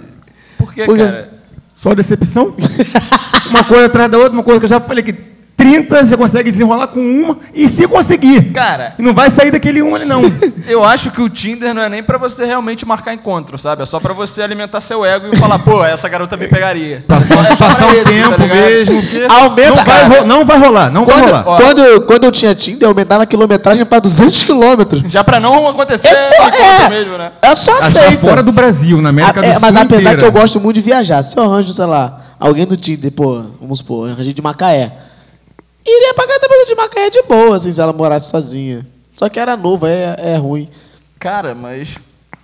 Por 0.57 0.73
quê, 0.73 0.85
Por 0.85 0.95
quê? 0.97 1.03
cara? 1.03 1.33
Só 1.75 1.93
decepção? 1.93 2.55
uma 3.49 3.63
coisa 3.63 3.85
atrás 3.87 4.09
da 4.09 4.17
outra, 4.17 4.33
uma 4.33 4.43
coisa 4.43 4.59
que 4.59 4.65
eu 4.65 4.69
já 4.69 4.79
falei 4.79 5.03
que 5.03 5.13
30 5.57 6.03
você 6.05 6.17
consegue 6.17 6.51
desenrolar 6.51 6.87
com 6.87 6.99
uma 6.99 7.37
e 7.53 7.69
se 7.69 7.87
conseguir. 7.87 8.51
Cara, 8.51 8.93
E 8.99 9.01
não 9.01 9.13
vai 9.13 9.29
sair 9.29 9.51
daquele 9.51 9.81
um 9.81 9.95
ali, 9.95 10.03
não. 10.05 10.21
eu 10.67 10.83
acho 10.83 11.11
que 11.11 11.21
o 11.21 11.29
Tinder 11.29 11.73
não 11.73 11.81
é 11.81 11.87
nem 11.89 12.03
pra 12.03 12.17
você 12.17 12.45
realmente 12.45 12.85
marcar 12.85 13.13
encontro, 13.13 13.57
sabe? 13.57 13.81
É 13.81 13.85
só 13.85 13.99
pra 13.99 14.13
você 14.13 14.41
alimentar 14.41 14.81
seu 14.81 15.05
ego 15.05 15.27
e 15.33 15.37
falar, 15.37 15.57
pô, 15.59 15.83
essa 15.83 16.09
garota 16.09 16.35
me 16.35 16.47
pegaria. 16.47 17.05
Passar, 17.07 17.35
É 17.45 17.47
só 17.51 17.55
passar 17.55 17.95
isso, 17.95 18.03
tá 18.03 18.09
tempo 18.09 18.41
ligado? 18.43 18.49
mesmo. 18.57 19.01
Aumenta, 19.29 19.69
não 19.69 19.75
vai, 19.75 19.85
cara. 20.09 20.23
não 20.25 20.45
vai 20.45 20.57
rolar, 20.59 20.91
não 20.91 21.05
vai 21.05 21.15
Quando, 21.21 21.31
rolar. 21.43 21.57
quando, 21.61 22.01
quando 22.05 22.23
eu 22.25 22.31
tinha 22.31 22.53
Tinder, 22.53 22.83
eu 22.83 22.89
aumentava 22.89 23.23
a 23.23 23.25
quilometragem 23.25 23.85
para 23.85 23.99
200 23.99 24.43
quilômetros. 24.43 25.03
Já 25.07 25.23
pra 25.23 25.39
não 25.39 25.67
acontecer 25.67 26.09
É, 26.09 26.83
é. 26.85 26.89
mesmo, 26.89 27.17
né? 27.17 27.31
Eu 27.41 27.55
só 27.55 27.71
Tá 27.71 27.77
aceito. 27.79 28.19
fora 28.19 28.43
do 28.43 28.51
Brasil, 28.51 29.01
na 29.01 29.09
América 29.09 29.39
A- 29.39 29.43
do 29.43 29.47
é, 29.47 29.51
Sul 29.53 29.61
mas 29.61 29.75
apesar 29.75 29.99
inteira. 30.01 30.17
que 30.17 30.25
eu 30.25 30.31
gosto 30.31 30.59
muito 30.59 30.75
de 30.75 30.81
viajar, 30.81 31.23
se 31.23 31.37
eu 31.37 31.43
arranjo, 31.43 31.71
sei 31.71 31.85
lá, 31.85 32.21
alguém 32.39 32.65
do 32.65 32.75
Tinder, 32.75 33.11
pô, 33.11 33.41
vamos 33.61 33.79
supor, 33.79 34.07
eu 34.09 34.13
arranjei 34.13 34.33
de 34.33 34.41
Macaé. 34.41 34.91
Iria 35.85 36.13
pagar 36.15 36.39
também 36.39 36.65
de 36.65 36.75
Macaé 36.75 37.09
de 37.09 37.21
boa, 37.23 37.55
assim, 37.55 37.71
se 37.71 37.79
ela 37.79 37.93
morasse 37.93 38.29
sozinha. 38.29 38.85
Só 39.15 39.29
que 39.29 39.39
era 39.39 39.55
novo, 39.55 39.85
é, 39.85 40.15
é 40.17 40.35
ruim. 40.37 40.67
Cara, 41.19 41.53
mas 41.55 41.95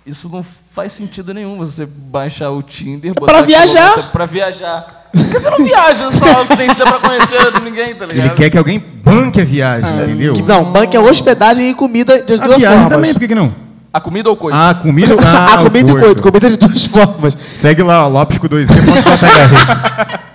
isso 0.06 0.28
não 0.28 0.44
faz 0.72 0.92
sentido 0.92 1.34
nenhum 1.34 1.58
você 1.58 1.84
baixar 1.86 2.50
o 2.50 2.62
Tinder. 2.62 3.12
pra 3.14 3.42
viajar. 3.42 4.10
Pra 4.12 4.26
viajar. 4.26 5.08
Por 5.12 5.24
que 5.28 5.38
você 5.40 5.50
não 5.50 5.58
viaja 5.58 6.10
só 6.12 6.44
sem 6.56 6.72
ser 6.74 6.84
pra 6.86 6.98
conhecer 7.00 7.60
ninguém, 7.62 7.94
tá 7.94 8.04
Ele 8.04 8.14
ligado? 8.14 8.34
quer 8.36 8.48
que 8.48 8.56
alguém 8.56 8.78
banque 8.78 9.40
a 9.40 9.44
viagem, 9.44 9.94
entendeu? 9.94 10.32
Que- 10.32 10.42
Não, 10.42 10.64
banco 10.72 10.96
é 10.96 11.00
hospedagem 11.00 11.68
e 11.68 11.74
comida 11.74 12.22
de 12.22 12.34
a 12.34 12.36
duas 12.38 12.56
viagem 12.58 12.78
formas. 12.78 12.92
também, 12.96 13.12
por 13.12 13.20
que, 13.20 13.28
que 13.28 13.34
não? 13.34 13.54
A 13.92 14.00
comida 14.00 14.30
ou 14.30 14.36
coisa? 14.36 14.56
Ah, 14.56 14.74
comida. 14.74 15.14
Ah, 15.22 15.54
a 15.56 15.58
comida 15.64 15.92
e 15.92 16.00
coito, 16.00 16.22
comida 16.22 16.48
de 16.48 16.56
duas 16.56 16.86
formas. 16.86 17.36
Segue 17.52 17.82
lá, 17.82 18.06
ó, 18.06 18.08
Lopes 18.08 18.38
com 18.38 18.46
dois 18.48 18.66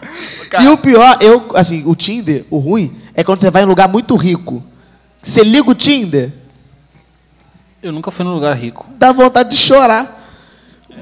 e 0.59 0.63
E 0.65 0.69
o 0.69 0.77
pior, 0.77 1.17
eu, 1.21 1.51
assim, 1.55 1.83
o 1.85 1.95
Tinder, 1.95 2.45
o 2.49 2.57
ruim, 2.57 2.95
é 3.13 3.23
quando 3.23 3.39
você 3.41 3.49
vai 3.51 3.63
em 3.63 3.65
um 3.65 3.69
lugar 3.69 3.87
muito 3.87 4.15
rico. 4.15 4.63
Você 5.21 5.43
liga 5.43 5.69
o 5.69 5.75
Tinder, 5.75 6.31
Eu 7.81 7.91
nunca 7.91 8.09
fui 8.11 8.25
num 8.25 8.33
lugar 8.33 8.55
rico. 8.55 8.85
dá 8.97 9.11
vontade 9.11 9.49
de 9.49 9.57
chorar. 9.57 10.15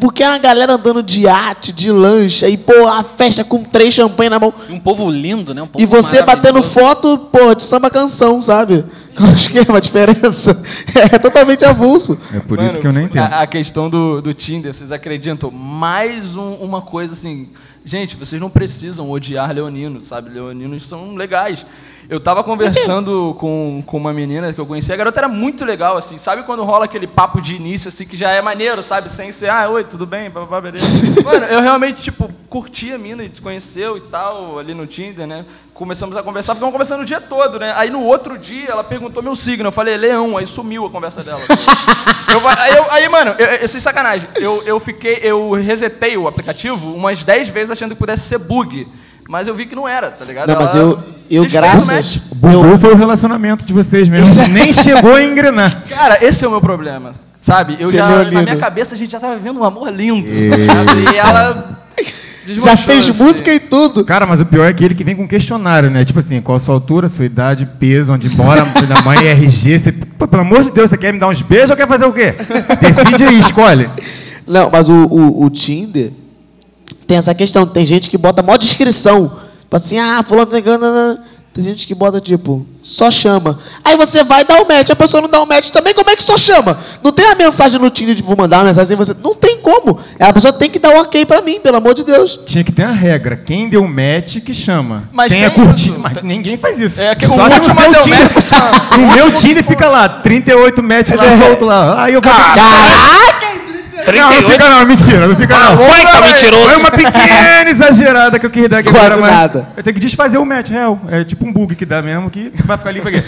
Porque 0.01 0.21
é 0.21 0.27
uma 0.27 0.37
galera 0.37 0.73
andando 0.73 1.01
de 1.01 1.21
iate, 1.21 1.71
de 1.71 1.89
lancha, 1.89 2.49
e, 2.49 2.57
pô, 2.57 2.85
a 2.85 3.01
festa 3.01 3.45
com 3.45 3.63
três 3.63 3.93
champanhe 3.93 4.29
na 4.29 4.37
mão. 4.37 4.53
E 4.67 4.73
um 4.73 4.79
povo 4.79 5.09
lindo, 5.09 5.53
né? 5.53 5.61
Um 5.61 5.67
povo 5.67 5.81
E 5.81 5.85
você 5.87 6.21
batendo 6.21 6.61
foto, 6.61 7.17
pô, 7.31 7.55
de 7.55 7.63
samba 7.63 7.89
canção, 7.89 8.41
sabe? 8.41 8.83
Eu 9.17 9.25
Acho 9.27 9.49
que 9.49 9.57
é 9.59 9.61
uma 9.61 9.79
diferença. 9.79 10.61
É 11.13 11.17
totalmente 11.17 11.63
avulso. 11.63 12.19
É 12.33 12.41
por 12.41 12.57
Mano, 12.57 12.69
isso 12.69 12.81
que 12.81 12.87
eu 12.87 12.91
nem 12.91 13.05
entendo. 13.05 13.21
A, 13.23 13.41
a 13.43 13.47
questão 13.47 13.89
do, 13.89 14.21
do 14.21 14.33
Tinder, 14.33 14.73
vocês 14.73 14.91
acreditam? 14.91 15.49
Mais 15.49 16.35
um- 16.35 16.55
uma 16.55 16.81
coisa 16.81 17.13
assim. 17.13 17.47
Gente, 17.87 18.15
vocês 18.15 18.41
não 18.41 18.49
precisam 18.49 19.11
odiar 19.11 19.53
leoninos, 19.53 20.05
sabe? 20.05 20.31
Leoninos 20.31 20.87
são 20.87 21.15
legais. 21.15 21.63
Eu 22.07 22.19
tava 22.19 22.43
conversando 22.43 23.35
com, 23.39 23.81
com 23.85 23.97
uma 23.97 24.13
menina 24.13 24.53
que 24.53 24.59
eu 24.61 24.65
conheci, 24.65 24.93
a 24.93 24.95
garota 24.95 25.19
era 25.21 25.27
muito 25.27 25.65
legal, 25.65 25.97
assim. 25.97 26.19
Sabe 26.19 26.43
quando 26.43 26.63
rola 26.63 26.85
aquele 26.85 27.07
papo 27.07 27.41
de 27.41 27.55
início, 27.55 27.87
assim, 27.87 28.05
que 28.05 28.15
já 28.15 28.29
é 28.29 28.41
maneiro, 28.43 28.83
sabe? 28.83 29.11
Sem 29.11 29.31
ser, 29.31 29.49
ah, 29.49 29.67
oi, 29.69 29.83
tudo 29.83 30.05
bem? 30.05 30.29
Beleza. 30.29 30.87
Mano, 31.25 31.45
eu 31.47 31.61
realmente, 31.61 32.03
tipo, 32.03 32.31
curti 32.47 32.93
a 32.93 32.97
mina, 32.99 33.23
a 33.23 33.25
gente 33.25 33.37
se 33.37 33.41
conheceu 33.41 33.97
e 33.97 34.01
tal, 34.01 34.59
ali 34.59 34.75
no 34.75 34.85
Tinder, 34.85 35.25
né? 35.25 35.45
Começamos 35.73 36.15
a 36.15 36.21
conversar, 36.21 36.53
ficamos 36.53 36.71
conversando 36.71 37.01
o 37.01 37.05
dia 37.05 37.19
todo, 37.19 37.57
né? 37.59 37.73
Aí 37.75 37.89
no 37.89 38.03
outro 38.03 38.37
dia 38.37 38.69
ela 38.69 38.83
perguntou 38.83 39.23
meu 39.23 39.35
signo, 39.35 39.67
eu 39.67 39.71
falei, 39.71 39.97
leão, 39.97 40.37
aí 40.37 40.45
sumiu 40.45 40.85
a 40.85 40.89
conversa 40.91 41.23
dela. 41.23 41.41
Eu 42.31 42.41
aí, 42.49 42.75
eu- 42.75 42.91
aí, 42.91 43.07
mano, 43.07 43.33
eu, 43.37 43.45
eu, 43.45 43.67
sem 43.67 43.79
sacanagem, 43.79 44.27
eu, 44.35 44.61
eu 44.65 44.77
fiquei, 44.79 45.19
eu 45.21 45.51
resetei 45.53 46.17
o 46.17 46.27
aplicativo 46.27 46.93
umas 46.93 47.23
10 47.23 47.47
vezes 47.47 47.71
achando 47.71 47.91
que 47.93 47.99
pudesse 47.99 48.27
ser 48.27 48.39
bug. 48.39 48.85
Mas 49.27 49.47
eu 49.47 49.55
vi 49.55 49.65
que 49.65 49.75
não 49.75 49.87
era, 49.87 50.11
tá 50.11 50.23
ligado? 50.23 50.47
Não, 50.47 50.59
mas 50.59 50.75
eu, 50.75 50.99
eu 51.29 51.45
graças. 51.49 52.17
Bugou 52.35 52.77
foi 52.77 52.93
o 52.93 52.95
relacionamento 52.95 53.65
de 53.65 53.73
vocês 53.73 54.07
mesmo. 54.07 54.27
Nem 54.51 54.71
chegou 54.71 55.15
a 55.15 55.23
engrenar. 55.23 55.81
Cara, 55.89 56.23
esse 56.23 56.45
é 56.45 56.47
o 56.47 56.51
meu 56.51 56.61
problema. 56.61 57.11
Sabe? 57.41 57.75
Eu 57.79 57.89
Você 57.89 57.97
já, 57.97 58.23
na 58.25 58.41
minha 58.43 58.57
cabeça 58.57 58.95
a 58.95 58.97
gente 58.97 59.11
já 59.11 59.19
tava 59.19 59.35
vivendo 59.35 59.59
um 59.59 59.63
amor 59.63 59.91
lindo. 59.91 60.27
tá 60.27 60.57
ligado? 60.57 61.13
E 61.13 61.17
ela. 61.17 61.79
Já 62.47 62.77
fez 62.77 63.09
assim. 63.09 63.23
música 63.23 63.51
e 63.51 63.59
tudo. 63.59 64.05
Cara, 64.05 64.27
mas 64.27 64.39
o 64.39 64.45
pior 64.45 64.65
é 64.65 64.69
aquele 64.69 64.93
que 64.93 65.03
vem 65.03 65.15
com 65.15 65.27
questionário, 65.27 65.89
né? 65.89 66.05
Tipo 66.05 66.19
assim, 66.19 66.39
qual 66.41 66.57
a 66.57 66.59
sua 66.59 66.75
altura, 66.75 67.07
sua 67.07 67.25
idade, 67.25 67.67
peso, 67.79 68.13
onde 68.13 68.29
mora, 68.35 68.63
da 68.87 69.01
mãe, 69.01 69.17
RG. 69.27 69.79
Você, 69.79 69.91
pô, 69.91 70.27
pelo 70.27 70.43
amor 70.43 70.63
de 70.63 70.71
Deus, 70.71 70.91
você 70.91 70.97
quer 70.97 71.11
me 71.11 71.19
dar 71.19 71.27
uns 71.27 71.41
beijos 71.41 71.71
ou 71.71 71.77
quer 71.77 71.87
fazer 71.87 72.05
o 72.05 72.13
quê? 72.13 72.35
Decide 72.79 73.23
aí, 73.23 73.39
escolhe. 73.39 73.89
Não, 74.45 74.69
mas 74.69 74.87
o, 74.89 74.93
o, 74.93 75.45
o 75.45 75.49
Tinder 75.49 76.11
tem 77.07 77.17
essa 77.17 77.33
questão. 77.33 77.65
Tem 77.65 77.85
gente 77.85 78.09
que 78.09 78.17
bota 78.17 78.41
mó 78.43 78.55
descrição. 78.57 79.31
Tipo 79.61 79.75
assim, 79.75 79.97
ah, 79.99 80.23
fulano 80.27 80.47
tá 80.51 80.59
enganando. 80.59 81.19
Tem 81.53 81.63
gente 81.63 81.87
que 81.87 81.95
bota, 81.95 82.19
tipo, 82.19 82.65
só 82.83 83.09
chama. 83.09 83.57
Aí 83.81 83.95
você 83.95 84.25
vai 84.25 84.43
dar 84.43 84.61
o 84.61 84.67
match, 84.67 84.89
a 84.89 84.95
pessoa 84.95 85.21
não 85.21 85.29
dá 85.29 85.41
o 85.41 85.45
match 85.45 85.69
também, 85.69 85.93
como 85.93 86.09
é 86.09 86.15
que 86.17 86.21
só 86.21 86.35
chama? 86.35 86.77
Não 87.01 87.13
tem 87.13 87.25
a 87.27 87.33
mensagem 87.35 87.79
no 87.79 87.89
Tinder 87.89 88.13
de 88.13 88.21
vou 88.21 88.35
mandar 88.35 88.57
uma 88.57 88.65
mensagem, 88.65 88.97
você. 88.97 89.15
Não 89.23 89.33
tem 89.33 89.61
como. 89.61 89.97
A 90.19 90.33
pessoa 90.33 90.51
tem 90.51 90.69
que 90.69 90.77
dar 90.79 90.93
o 90.93 90.99
ok 90.99 91.25
pra 91.25 91.41
mim, 91.41 91.61
pelo 91.61 91.77
amor 91.77 91.93
de 91.93 92.03
Deus. 92.03 92.41
Tinha 92.45 92.61
que 92.61 92.73
ter 92.73 92.83
a 92.83 92.91
regra. 92.91 93.37
Quem 93.37 93.69
deu 93.69 93.87
match 93.87 94.41
que 94.41 94.53
chama. 94.53 95.03
Mas 95.13 95.31
tem 95.31 95.45
a 95.45 95.49
tem 95.49 95.63
curtir. 95.63 95.91
isso. 95.91 95.99
Mas 95.99 96.21
ninguém 96.23 96.57
faz 96.57 96.77
isso. 96.77 96.99
É 96.99 97.15
que 97.15 97.25
o 97.25 97.31
último 97.31 97.73
deu 97.73 98.03
Tinder- 98.03 98.19
match 98.19 98.33
que 98.33 98.41
chama. 98.41 98.71
O 98.95 99.15
meu 99.15 99.31
Tinder 99.31 99.63
fica 99.63 99.87
lá, 99.87 100.09
38 100.09 100.83
match 100.83 101.11
lá, 101.11 101.23
solto 101.41 101.63
lá. 101.63 102.03
Aí 102.03 102.13
eu 102.13 102.21
vou... 102.21 102.33
Caraca! 102.33 103.44
Não, 104.11 104.41
não 104.41 104.49
fica 104.51 104.69
não, 104.69 104.85
mentira, 104.85 105.27
não 105.27 105.35
fica 105.35 105.57
não. 105.59 105.77
Foi, 105.77 106.01
tá 106.05 106.21
mentiroso. 106.21 106.65
Foi 106.67 106.79
uma 106.79 106.91
pequena 106.91 107.69
exagerada 107.69 108.39
que 108.39 108.45
eu 108.45 108.49
quis 108.49 108.69
dar 108.69 108.79
aqui 108.79 108.89
Quase 108.89 109.05
agora, 109.05 109.21
mas 109.21 109.31
nada. 109.31 109.67
Eu 109.77 109.83
tenho 109.83 109.93
que 109.93 109.99
desfazer 109.99 110.37
o 110.37 110.45
match, 110.45 110.69
real. 110.69 110.99
É 111.09 111.23
tipo 111.23 111.45
um 111.45 111.51
bug 111.53 111.75
que 111.75 111.85
dá 111.85 112.01
mesmo, 112.01 112.29
que 112.29 112.51
vai 112.63 112.77
ficar 112.77 112.89
ali 112.89 113.01
pra 113.01 113.11
quê? 113.11 113.21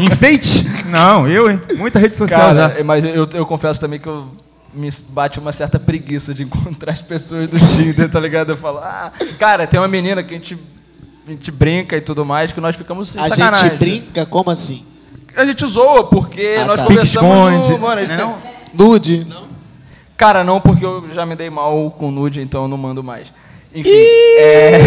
Enfeite? 0.00 0.64
Não, 0.86 1.26
eu, 1.28 1.50
hein? 1.50 1.60
Muita 1.76 1.98
rede 1.98 2.16
social 2.16 2.40
Cara, 2.54 2.74
já. 2.78 2.84
mas 2.84 3.04
eu, 3.04 3.28
eu 3.32 3.46
confesso 3.46 3.80
também 3.80 3.98
que 3.98 4.06
eu 4.08 4.26
me 4.74 4.88
bate 5.10 5.38
uma 5.38 5.52
certa 5.52 5.78
preguiça 5.78 6.32
de 6.32 6.42
encontrar 6.44 6.92
as 6.92 7.00
pessoas 7.00 7.48
do 7.48 7.58
Tinder, 7.58 8.08
tá 8.10 8.18
ligado? 8.20 8.50
Eu 8.50 8.56
falo, 8.56 8.78
ah, 8.78 9.12
cara, 9.38 9.66
tem 9.66 9.78
uma 9.78 9.88
menina 9.88 10.22
que 10.22 10.34
a 10.34 10.36
gente, 10.36 10.58
a 11.26 11.30
gente 11.30 11.50
brinca 11.50 11.96
e 11.96 12.00
tudo 12.00 12.24
mais, 12.24 12.52
que 12.52 12.60
nós 12.60 12.74
ficamos 12.76 13.10
sem 13.10 13.22
A 13.22 13.28
sacanagem. 13.28 13.70
gente 13.70 13.78
brinca? 13.78 14.24
Como 14.26 14.50
assim? 14.50 14.84
A 15.36 15.44
gente 15.46 15.64
zoa, 15.66 16.04
porque 16.04 16.56
Ah, 16.60 16.64
nós 16.66 16.80
tá. 16.80 16.86
conversamos 16.86 17.30
Pique-esconde. 17.30 17.70
no... 17.72 17.78
Mano, 17.78 18.02
Não. 18.16 18.36
Nude? 18.74 19.26
Cara, 20.22 20.44
não, 20.44 20.60
porque 20.60 20.86
eu 20.86 21.04
já 21.12 21.26
me 21.26 21.34
dei 21.34 21.50
mal 21.50 21.90
com 21.98 22.12
nude, 22.12 22.40
então 22.40 22.62
eu 22.62 22.68
não 22.68 22.76
mando 22.76 23.02
mais. 23.02 23.26
Enfim, 23.74 23.90
é... 23.90 24.78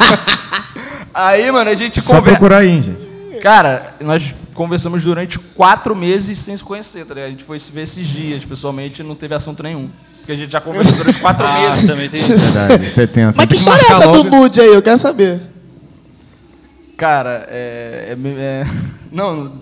Aí, 1.12 1.52
mano, 1.52 1.68
a 1.68 1.74
gente 1.74 2.00
Só 2.00 2.06
conversa... 2.14 2.30
procurar 2.38 2.58
aí, 2.58 2.80
gente. 2.80 3.40
Cara, 3.42 3.96
nós 4.00 4.34
conversamos 4.54 5.02
durante 5.04 5.38
quatro 5.38 5.94
meses 5.94 6.38
sem 6.38 6.56
se 6.56 6.64
conhecer, 6.64 7.04
tá 7.04 7.12
ligado? 7.12 7.26
A 7.28 7.30
gente 7.32 7.44
foi 7.44 7.58
se 7.58 7.70
ver 7.70 7.82
esses 7.82 8.06
dias, 8.06 8.42
pessoalmente, 8.42 9.02
e 9.02 9.04
não 9.04 9.14
teve 9.14 9.34
assunto 9.34 9.62
nenhum. 9.62 9.90
Porque 10.18 10.32
a 10.32 10.36
gente 10.36 10.50
já 10.50 10.60
conversou 10.60 10.96
durante 10.96 11.18
quatro 11.20 11.44
Ah, 11.46 11.60
meses. 11.72 11.86
também 11.86 12.08
tem 12.08 12.20
isso. 12.20 12.38
Verdade, 12.38 12.86
você 12.86 13.06
tem 13.06 13.24
Mas 13.26 13.36
que 13.44 13.54
história 13.56 13.82
é 13.82 13.92
essa 13.92 14.08
do 14.08 14.24
nude 14.24 14.58
aí? 14.58 14.68
Eu 14.72 14.80
quero 14.82 14.96
saber. 14.96 15.38
Cara, 16.96 17.46
é. 17.50 18.16
é- 18.16 18.28
é- 18.40 18.66
não. 19.12 19.52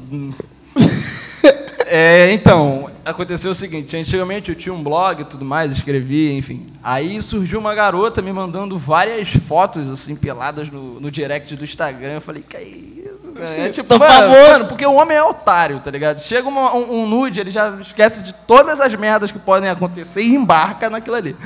É, 1.90 2.32
então, 2.32 2.90
aconteceu 3.04 3.50
o 3.50 3.54
seguinte: 3.54 3.96
antigamente 3.96 4.50
eu 4.50 4.54
tinha 4.54 4.72
um 4.74 4.82
blog 4.82 5.22
e 5.22 5.24
tudo 5.24 5.44
mais, 5.44 5.72
escrevia, 5.72 6.32
enfim. 6.36 6.66
Aí 6.82 7.22
surgiu 7.22 7.58
uma 7.58 7.74
garota 7.74 8.20
me 8.22 8.32
mandando 8.32 8.78
várias 8.78 9.28
fotos, 9.30 9.90
assim, 9.90 10.14
peladas 10.14 10.70
no, 10.70 11.00
no 11.00 11.10
direct 11.10 11.54
do 11.56 11.64
Instagram. 11.64 12.14
Eu 12.14 12.20
falei, 12.20 12.44
que 12.46 12.58
isso? 12.58 13.32
cara?" 13.32 13.46
É 13.60 13.70
tipo, 13.70 13.88
Tô 13.88 13.98
mano, 13.98 14.12
famoso. 14.12 14.40
mano, 14.52 14.66
porque 14.66 14.84
o 14.86 14.94
homem 14.94 15.16
é 15.16 15.22
otário, 15.22 15.80
tá 15.80 15.90
ligado? 15.90 16.18
Chega 16.20 16.48
uma- 16.48 16.74
um, 16.74 17.02
um 17.02 17.06
nude, 17.06 17.40
ele 17.40 17.50
já 17.50 17.70
esquece 17.80 18.22
de 18.22 18.32
todas 18.34 18.80
as 18.80 18.94
merdas 18.94 19.30
que 19.32 19.38
podem 19.38 19.68
acontecer 19.70 20.22
e 20.22 20.34
embarca 20.34 20.90
naquilo 20.90 21.16
ali. 21.16 21.36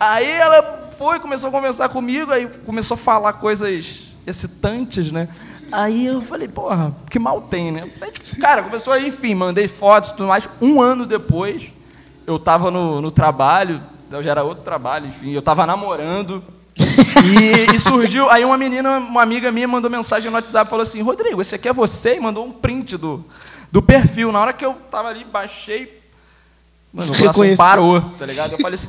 Aí 0.00 0.30
ela 0.30 0.90
foi, 0.98 1.18
começou 1.20 1.48
a 1.48 1.52
conversar 1.52 1.88
comigo, 1.88 2.32
aí 2.32 2.48
começou 2.64 2.94
a 2.94 2.98
falar 2.98 3.34
coisas 3.34 4.06
excitantes, 4.26 5.10
né? 5.10 5.28
Aí 5.72 6.06
eu 6.06 6.20
falei, 6.20 6.46
porra, 6.48 6.94
que 7.08 7.18
mal 7.18 7.40
tem, 7.40 7.72
né? 7.72 7.90
Aí, 8.00 8.10
tipo, 8.10 8.38
cara, 8.38 8.62
começou 8.62 8.92
aí, 8.92 9.08
enfim, 9.08 9.34
mandei 9.34 9.66
fotos 9.66 10.10
e 10.10 10.12
tudo 10.12 10.26
mais. 10.26 10.46
Um 10.60 10.82
ano 10.82 11.06
depois, 11.06 11.72
eu 12.26 12.38
tava 12.38 12.70
no, 12.70 13.00
no 13.00 13.10
trabalho, 13.10 13.80
já 14.20 14.30
era 14.30 14.44
outro 14.44 14.62
trabalho, 14.62 15.06
enfim, 15.06 15.30
eu 15.32 15.40
tava 15.40 15.66
namorando. 15.66 16.44
E, 16.76 17.74
e 17.74 17.78
surgiu, 17.78 18.28
aí 18.28 18.44
uma 18.44 18.58
menina, 18.58 18.98
uma 18.98 19.22
amiga 19.22 19.50
minha 19.50 19.66
mandou 19.66 19.90
mensagem 19.90 20.30
no 20.30 20.36
WhatsApp, 20.36 20.68
falou 20.68 20.82
assim, 20.82 21.00
Rodrigo, 21.00 21.40
esse 21.40 21.54
aqui 21.54 21.68
é 21.68 21.72
você? 21.72 22.16
E 22.16 22.20
mandou 22.20 22.44
um 22.44 22.52
print 22.52 22.96
do, 22.96 23.24
do 23.70 23.80
perfil. 23.80 24.30
Na 24.30 24.40
hora 24.40 24.52
que 24.52 24.64
eu 24.64 24.74
tava 24.90 25.08
ali, 25.08 25.24
baixei, 25.24 26.02
mano, 26.92 27.12
o 27.12 27.16
coração 27.16 27.56
parou, 27.56 28.00
tá 28.18 28.26
ligado? 28.26 28.52
Eu 28.52 28.58
falei 28.58 28.74
assim, 28.74 28.88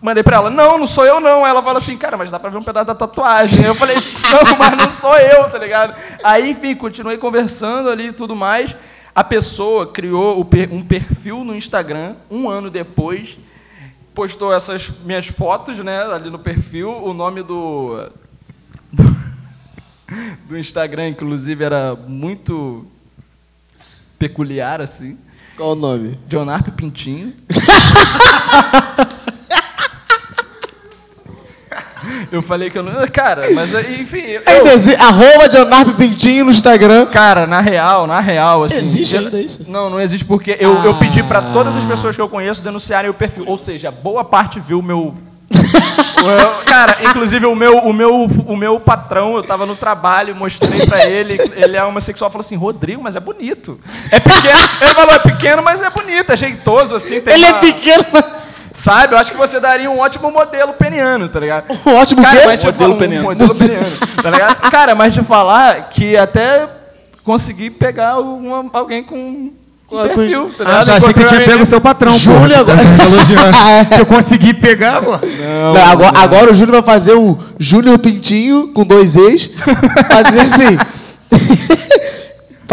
Mandei 0.00 0.22
pra 0.22 0.36
ela, 0.36 0.50
não, 0.50 0.78
não 0.78 0.86
sou 0.86 1.04
eu 1.04 1.20
não. 1.20 1.46
Ela 1.46 1.62
fala 1.62 1.78
assim, 1.78 1.96
cara, 1.96 2.16
mas 2.16 2.30
dá 2.30 2.38
pra 2.38 2.50
ver 2.50 2.58
um 2.58 2.62
pedaço 2.62 2.86
da 2.86 2.94
tatuagem. 2.94 3.64
Eu 3.64 3.74
falei, 3.74 3.96
não, 3.96 4.56
mas 4.58 4.76
não 4.76 4.90
sou 4.90 5.16
eu, 5.16 5.48
tá 5.50 5.58
ligado? 5.58 5.94
Aí, 6.22 6.50
enfim, 6.50 6.74
continuei 6.74 7.18
conversando 7.18 7.88
ali 7.88 8.08
e 8.08 8.12
tudo 8.12 8.36
mais. 8.36 8.74
A 9.14 9.22
pessoa 9.22 9.86
criou 9.86 10.46
um 10.72 10.82
perfil 10.82 11.44
no 11.44 11.54
Instagram, 11.54 12.16
um 12.28 12.48
ano 12.48 12.68
depois, 12.68 13.38
postou 14.12 14.52
essas 14.52 14.90
minhas 15.04 15.26
fotos, 15.26 15.78
né, 15.78 16.02
ali 16.12 16.30
no 16.30 16.38
perfil. 16.38 16.90
O 16.90 17.14
nome 17.14 17.42
do, 17.42 18.08
do, 18.92 19.16
do 20.48 20.58
Instagram, 20.58 21.08
inclusive, 21.08 21.62
era 21.62 21.94
muito 21.94 22.84
peculiar, 24.18 24.80
assim. 24.80 25.16
Qual 25.56 25.72
o 25.72 25.76
nome? 25.76 26.18
Leonardo 26.30 26.72
Pintinho. 26.72 27.32
Eu 32.32 32.42
falei 32.42 32.70
que 32.70 32.78
eu 32.78 32.82
não. 32.82 33.06
Cara, 33.08 33.42
mas 33.54 33.72
enfim. 33.74 34.18
Eu, 34.18 34.42
Ainda 34.46 34.72
exi- 34.74 34.94
Arroba 34.96 35.46
Leonardo 35.52 35.94
Pintinho 35.94 36.44
no 36.44 36.50
Instagram. 36.50 37.06
cara, 37.06 37.46
na 37.46 37.60
real, 37.60 38.06
na 38.06 38.20
real, 38.20 38.64
assim. 38.64 38.76
Existe 38.78 39.16
ainda 39.16 39.40
isso? 39.40 39.64
Não, 39.68 39.88
não 39.90 40.00
existe 40.00 40.24
porque 40.24 40.56
eu, 40.60 40.74
eu 40.84 40.94
pedi 40.94 41.22
pra 41.22 41.38
Ah. 41.40 41.50
todas 41.52 41.76
as 41.76 41.84
pessoas 41.84 42.14
que 42.16 42.22
eu 42.22 42.28
conheço 42.28 42.62
denunciarem 42.62 43.10
o 43.10 43.14
perfil. 43.14 43.44
Ou 43.46 43.58
seja, 43.58 43.90
boa 43.90 44.24
parte 44.24 44.60
viu 44.60 44.78
o 44.80 44.82
meu. 44.82 45.14
Cara, 46.64 46.96
inclusive 47.02 47.44
o 47.46 47.54
meu, 47.54 47.78
o, 47.78 47.92
meu, 47.92 48.24
o 48.46 48.56
meu 48.56 48.80
patrão, 48.80 49.36
eu 49.36 49.42
tava 49.42 49.66
no 49.66 49.76
trabalho, 49.76 50.34
mostrei 50.34 50.86
pra 50.86 51.04
ele, 51.06 51.36
ele 51.56 51.76
é 51.76 51.84
homossexual, 51.84 52.30
falou 52.30 52.40
assim, 52.44 52.56
Rodrigo, 52.56 53.02
mas 53.02 53.14
é 53.16 53.20
bonito. 53.20 53.78
É 54.10 54.18
pequeno, 54.18 54.58
ele 54.80 54.94
falou, 54.94 55.14
é 55.14 55.18
pequeno, 55.18 55.62
mas 55.62 55.82
é 55.82 55.90
bonito, 55.90 56.30
é 56.32 56.36
jeitoso, 56.36 56.94
assim. 56.94 57.20
tem 57.20 57.34
Ele 57.34 57.44
é 57.44 57.48
uma- 57.50 57.60
pequeno, 57.60 58.04
mas 58.12 58.24
Sabe? 58.84 59.14
Eu 59.14 59.18
acho 59.18 59.32
que 59.32 59.38
você 59.38 59.58
daria 59.58 59.90
um 59.90 59.98
ótimo 59.98 60.30
modelo 60.30 60.74
peniano, 60.74 61.26
tá 61.28 61.40
ligado? 61.40 61.64
um 61.86 61.94
ótimo 61.96 62.22
Cara, 62.22 62.40
quê? 62.40 62.46
mas 62.46 62.60
te 62.60 62.66
Modelo 62.66 62.82
falar- 62.82 62.94
um 62.94 62.98
peniano. 62.98 63.24
modelo 63.24 63.54
peniano, 63.54 63.96
tá 64.22 64.30
ligado? 64.30 64.56
Cara, 64.70 64.94
mas 64.94 65.14
te 65.14 65.22
falar 65.22 65.88
que 65.90 66.16
até 66.16 66.66
consegui 67.24 67.70
pegar 67.70 68.18
uma- 68.20 68.66
alguém 68.74 69.02
com 69.02 69.16
um 69.16 69.52
perfil, 70.02 70.50
tá 70.58 70.64
Ah, 70.64 70.68
ligado? 70.68 70.86
tá, 70.86 70.96
achei 70.96 71.14
que 71.14 71.24
tinha 71.24 71.40
pego 71.40 71.62
o 71.62 71.66
seu 71.66 71.80
patrão, 71.80 72.12
pô. 72.12 72.18
Júlio 72.18 72.58
agora. 72.58 72.78
Tá 73.88 73.96
eu 74.00 74.06
consegui 74.06 74.52
pegar, 74.52 75.00
pô. 75.00 75.12
Não, 75.12 75.90
agora, 75.90 76.18
agora 76.18 76.52
o 76.52 76.54
Júnior 76.54 76.82
vai 76.82 76.94
fazer 76.94 77.14
o 77.14 77.38
Júnior 77.58 77.98
Pintinho 77.98 78.68
com 78.68 78.84
dois 78.84 79.16
ex. 79.16 79.46
pra 80.08 80.22
dizer 80.22 80.40
assim. 80.42 80.76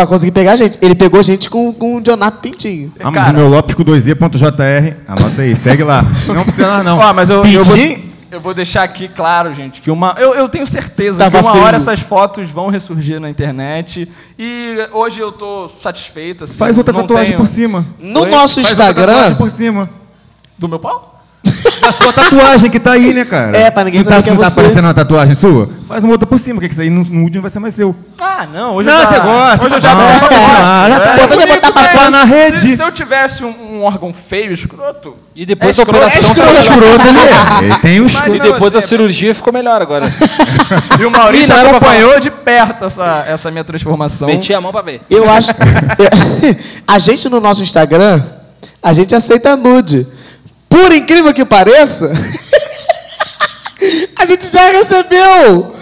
Pra 0.02 0.08
conseguir 0.16 0.32
pegar 0.32 0.54
a 0.54 0.56
gente. 0.56 0.78
Ele 0.82 0.96
pegou 0.96 1.22
gente 1.24 1.50
com, 1.50 1.74
com 1.74 1.96
o 1.98 2.04
Leonardo 2.06 2.38
Pintinho. 2.40 2.92
Vamos 3.02 3.20
Cara. 3.20 3.32
no 3.34 3.40
meu 3.40 3.48
Lopes 3.50 3.76
com 3.76 3.84
2e.jr. 3.84 4.96
Anota 5.08 5.42
aí, 5.42 5.56
segue 5.56 5.84
lá. 5.84 6.04
Não 6.28 6.44
precisa 6.44 6.68
mais, 6.72 6.86
não. 6.86 6.98
Ó, 7.00 7.14
mas 7.14 7.30
eu, 7.30 7.46
eu, 7.46 7.64
vou, 7.64 7.76
Pintinho? 7.76 8.12
eu 8.32 8.42
vou 8.42 8.54
deixar 8.54 8.84
aqui 8.84 9.08
claro, 9.08 9.54
gente, 9.54 9.82
que 9.82 9.90
uma. 9.92 10.16
Eu, 10.18 10.34
eu 10.36 10.48
tenho 10.50 10.66
certeza 10.68 11.20
Tava 11.20 11.38
que 11.40 11.44
uma 11.44 11.52
frio. 11.52 11.64
hora 11.64 11.78
essas 11.78 12.00
fotos 12.00 12.50
vão 12.50 12.70
ressurgir 12.70 13.20
na 13.20 13.30
internet. 13.30 14.10
E 14.38 14.78
hoje 14.92 15.20
eu 15.20 15.32
tô 15.32 15.70
satisfeito, 15.82 16.44
assim. 16.46 16.58
Faz 16.58 16.78
outra 16.78 16.94
não 16.94 17.02
tatuagem 17.02 17.28
tenho- 17.36 17.40
por 17.40 17.48
cima. 17.48 17.86
No 18.00 18.22
Oi? 18.22 18.30
nosso 18.30 18.56
Faz 18.62 18.70
outra 18.70 18.86
tatuagem 18.88 19.22
Instagram. 19.22 19.36
por 19.36 19.50
cima. 19.50 19.90
Do 20.58 20.68
meu 20.70 20.80
pau? 20.80 21.11
A 21.84 21.92
sua 21.92 22.14
tatuagem 22.14 22.70
que 22.70 22.80
tá 22.80 22.92
aí, 22.94 23.14
né, 23.14 23.26
cara? 23.26 23.56
É, 23.58 23.70
pra 23.72 23.84
ninguém 23.84 24.00
não 24.00 24.06
saber 24.06 24.18
tá, 24.18 24.24
que 24.24 24.30
é 24.30 24.34
não 24.34 24.42
tá 24.42 24.50
você. 24.50 24.60
aparecendo 24.60 24.86
uma 24.86 24.94
tatuagem 24.94 25.36
sua? 25.36 25.70
Faz 25.88 26.04
uma 26.04 26.14
outra 26.14 26.28
por 26.28 26.40
cima, 26.40 26.60
que 26.62 26.68
isso 26.68 26.82
aí 26.82 26.90
no, 26.90 27.04
no 27.04 27.24
último 27.24 27.42
vai 27.42 27.52
ser 27.52 27.60
mais 27.60 27.74
seu. 27.74 27.96
Ah, 28.20 28.48
não. 28.54 28.76
Hoje 28.76 28.88
Não, 28.90 28.98
eu 28.98 29.04
já, 29.04 29.10
você 29.10 29.20
gosta, 29.20 29.66
Hoje 29.66 29.76
eu 29.76 29.82
tá 29.82 29.88
já 29.90 29.96
bom. 29.96 30.02
gosto. 30.02 30.36
Ah, 30.62 30.86
já 30.90 31.00
tá 31.00 31.10
É, 31.18 31.24
é 31.24 31.48
botar 31.56 31.72
pra 31.72 31.86
fora 31.86 32.04
né? 32.06 32.10
na 32.10 32.24
rede. 32.24 32.60
Se, 32.60 32.78
se 32.78 32.84
eu 32.84 32.92
tivesse 32.92 33.44
um, 33.44 33.50
um 33.50 33.82
um 33.82 33.84
órgão 33.86 34.14
feio, 34.14 34.54
escroto. 34.54 35.16
E 35.36 35.44
depois 35.46 35.78
É 35.78 35.84
da 35.84 35.92
escroto, 35.92 36.06
operação. 36.06 36.46
é 36.46 36.54
escroto. 36.54 36.60
Escroto 36.60 37.08
ele 37.08 37.20
é. 37.20 37.66
Ele 37.66 37.78
tem 37.80 38.00
os 38.02 38.14
Mas 38.14 38.26
E 38.28 38.38
não, 38.38 38.46
depois 38.46 38.72
da 38.72 38.80
cirurgia 38.80 39.34
ficou 39.34 39.52
melhor 39.52 39.82
agora. 39.82 40.06
E 41.00 41.06
o 41.06 41.10
Maurício 41.12 41.56
não 41.56 41.72
acompanhou 41.72 42.20
de 42.20 42.30
perto 42.30 42.86
essa, 42.86 43.26
essa 43.28 43.50
minha 43.52 43.64
transformação. 43.64 44.28
Meti 44.28 44.54
a 44.54 44.62
mão 44.62 44.72
pra 44.72 44.82
ver. 44.82 45.02
Eu 45.10 45.30
acho. 45.30 45.50
a 46.88 47.00
gente 47.00 47.28
no 47.28 47.40
nosso 47.40 47.64
Instagram, 47.64 48.22
a 48.84 48.94
gente 48.94 49.16
aceita 49.16 49.56
nude. 49.56 50.08
Por 50.72 50.92
incrível 50.94 51.34
que 51.34 51.44
pareça, 51.46 52.12
a 54.18 54.26
gente 54.26 54.48
já 54.52 54.72
recebeu 54.72 55.76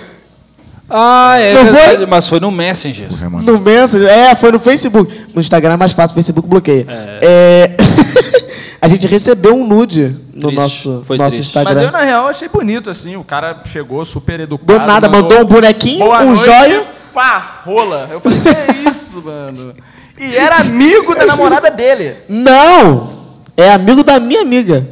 Ah, 0.89 1.37
é 1.37 1.53
Não 1.53 1.65
foi? 1.65 1.73
verdade, 1.75 2.05
mas 2.07 2.27
foi 2.27 2.39
no 2.39 2.49
Messenger. 2.49 3.07
No 3.43 3.59
Messenger. 3.59 4.09
É, 4.09 4.33
foi 4.35 4.51
no 4.51 4.59
Facebook. 4.59 5.25
No 5.33 5.39
Instagram 5.39 5.73
é 5.73 5.77
mais 5.77 5.91
fácil, 5.91 6.13
o 6.13 6.15
Facebook 6.15 6.47
bloqueia. 6.47 6.87
É, 7.21 7.77
a 8.81 8.87
gente 8.87 9.05
recebeu 9.05 9.55
um 9.55 9.67
nude 9.67 10.15
no 10.33 10.47
Triste, 10.47 10.55
nosso, 10.55 11.03
foi 11.05 11.17
nosso 11.17 11.35
triste. 11.37 11.49
Instagram. 11.49 11.75
Mas 11.75 11.85
eu, 11.85 11.91
na 11.91 12.03
real, 12.03 12.27
achei 12.27 12.47
bonito, 12.47 12.89
assim. 12.89 13.15
O 13.15 13.23
cara 13.23 13.61
chegou 13.65 14.03
super 14.03 14.39
educado. 14.39 14.79
Do 14.79 14.85
nada, 14.85 15.07
mandou 15.07 15.41
um 15.41 15.45
bonequinho, 15.45 15.99
Boa 15.99 16.21
um 16.23 16.33
noite, 16.33 16.45
joia. 16.45 16.87
Pá, 17.13 17.61
rola. 17.65 18.07
Eu 18.11 18.19
falei, 18.21 18.39
que 18.39 18.49
é 18.49 18.89
isso, 18.89 19.21
mano? 19.21 19.73
E 20.19 20.35
era 20.35 20.57
amigo 20.57 21.13
da 21.13 21.25
namorada 21.27 21.69
dele. 21.69 22.15
Não! 22.27 23.18
É 23.61 23.73
amigo 23.73 24.03
da 24.03 24.19
minha 24.19 24.41
amiga. 24.41 24.87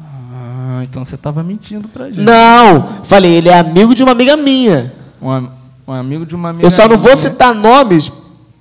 Ah, 0.00 0.80
então 0.82 1.04
você 1.04 1.16
tava 1.16 1.42
mentindo 1.42 1.88
pra 1.88 2.06
gente. 2.06 2.20
Não! 2.20 2.88
Falei, 3.04 3.32
ele 3.34 3.48
é 3.48 3.58
amigo 3.58 3.94
de 3.94 4.02
uma 4.02 4.12
amiga 4.12 4.36
minha. 4.36 4.92
Um, 5.20 5.30
am- 5.30 5.50
um 5.86 5.92
amigo 5.92 6.26
de 6.26 6.34
uma 6.34 6.50
amiga. 6.50 6.66
Eu 6.66 6.70
só 6.70 6.82
não 6.88 6.96
vou 6.96 7.04
minha. 7.06 7.16
citar 7.16 7.54
nomes, 7.54 8.12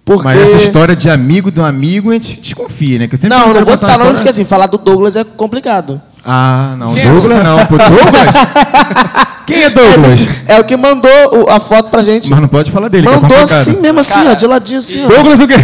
porque. 0.06 0.24
Mas 0.24 0.40
essa 0.40 0.58
história 0.58 0.96
de 0.96 1.10
amigo 1.10 1.52
do 1.52 1.64
amigo, 1.64 2.10
a 2.12 2.14
gente 2.14 2.40
desconfia, 2.42 3.00
né? 3.00 3.08
Que 3.08 3.28
Não, 3.28 3.54
não 3.54 3.66
vou 3.66 3.76
citar 3.78 3.98
nomes, 4.00 4.18
porque 4.18 4.30
assim, 4.30 4.46
falar 4.46 4.68
do 4.68 4.78
Douglas 4.78 5.16
é 5.16 5.24
complicado. 5.24 6.02
Ah, 6.26 6.76
não. 6.78 6.94
Douglas 6.94 7.44
não. 7.44 7.66
Pô, 7.66 7.78
Douglas? 7.78 8.36
Quem 9.48 9.64
é 9.64 9.70
Douglas? 9.70 10.20
É 10.48 10.60
o 10.60 10.64
que 10.66 10.76
mandou 10.76 11.10
o- 11.46 11.50
a 11.50 11.60
foto 11.60 11.90
pra 11.90 12.04
gente. 12.04 12.30
Mas 12.30 12.42
não 12.42 12.48
pode 12.50 12.70
falar 12.72 12.90
dele, 12.90 13.08
que 13.08 13.14
é 13.14 13.16
mandou 13.16 13.30
complicado. 13.38 13.60
assim 13.62 13.80
mesmo, 13.82 14.00
assim, 14.02 14.28
ó, 14.28 14.34
de 14.34 14.46
ladinho 14.48 14.80
assim, 14.80 15.06
ó. 15.06 15.08
Douglas 15.08 15.40
o 15.40 15.48
quê? 15.48 15.56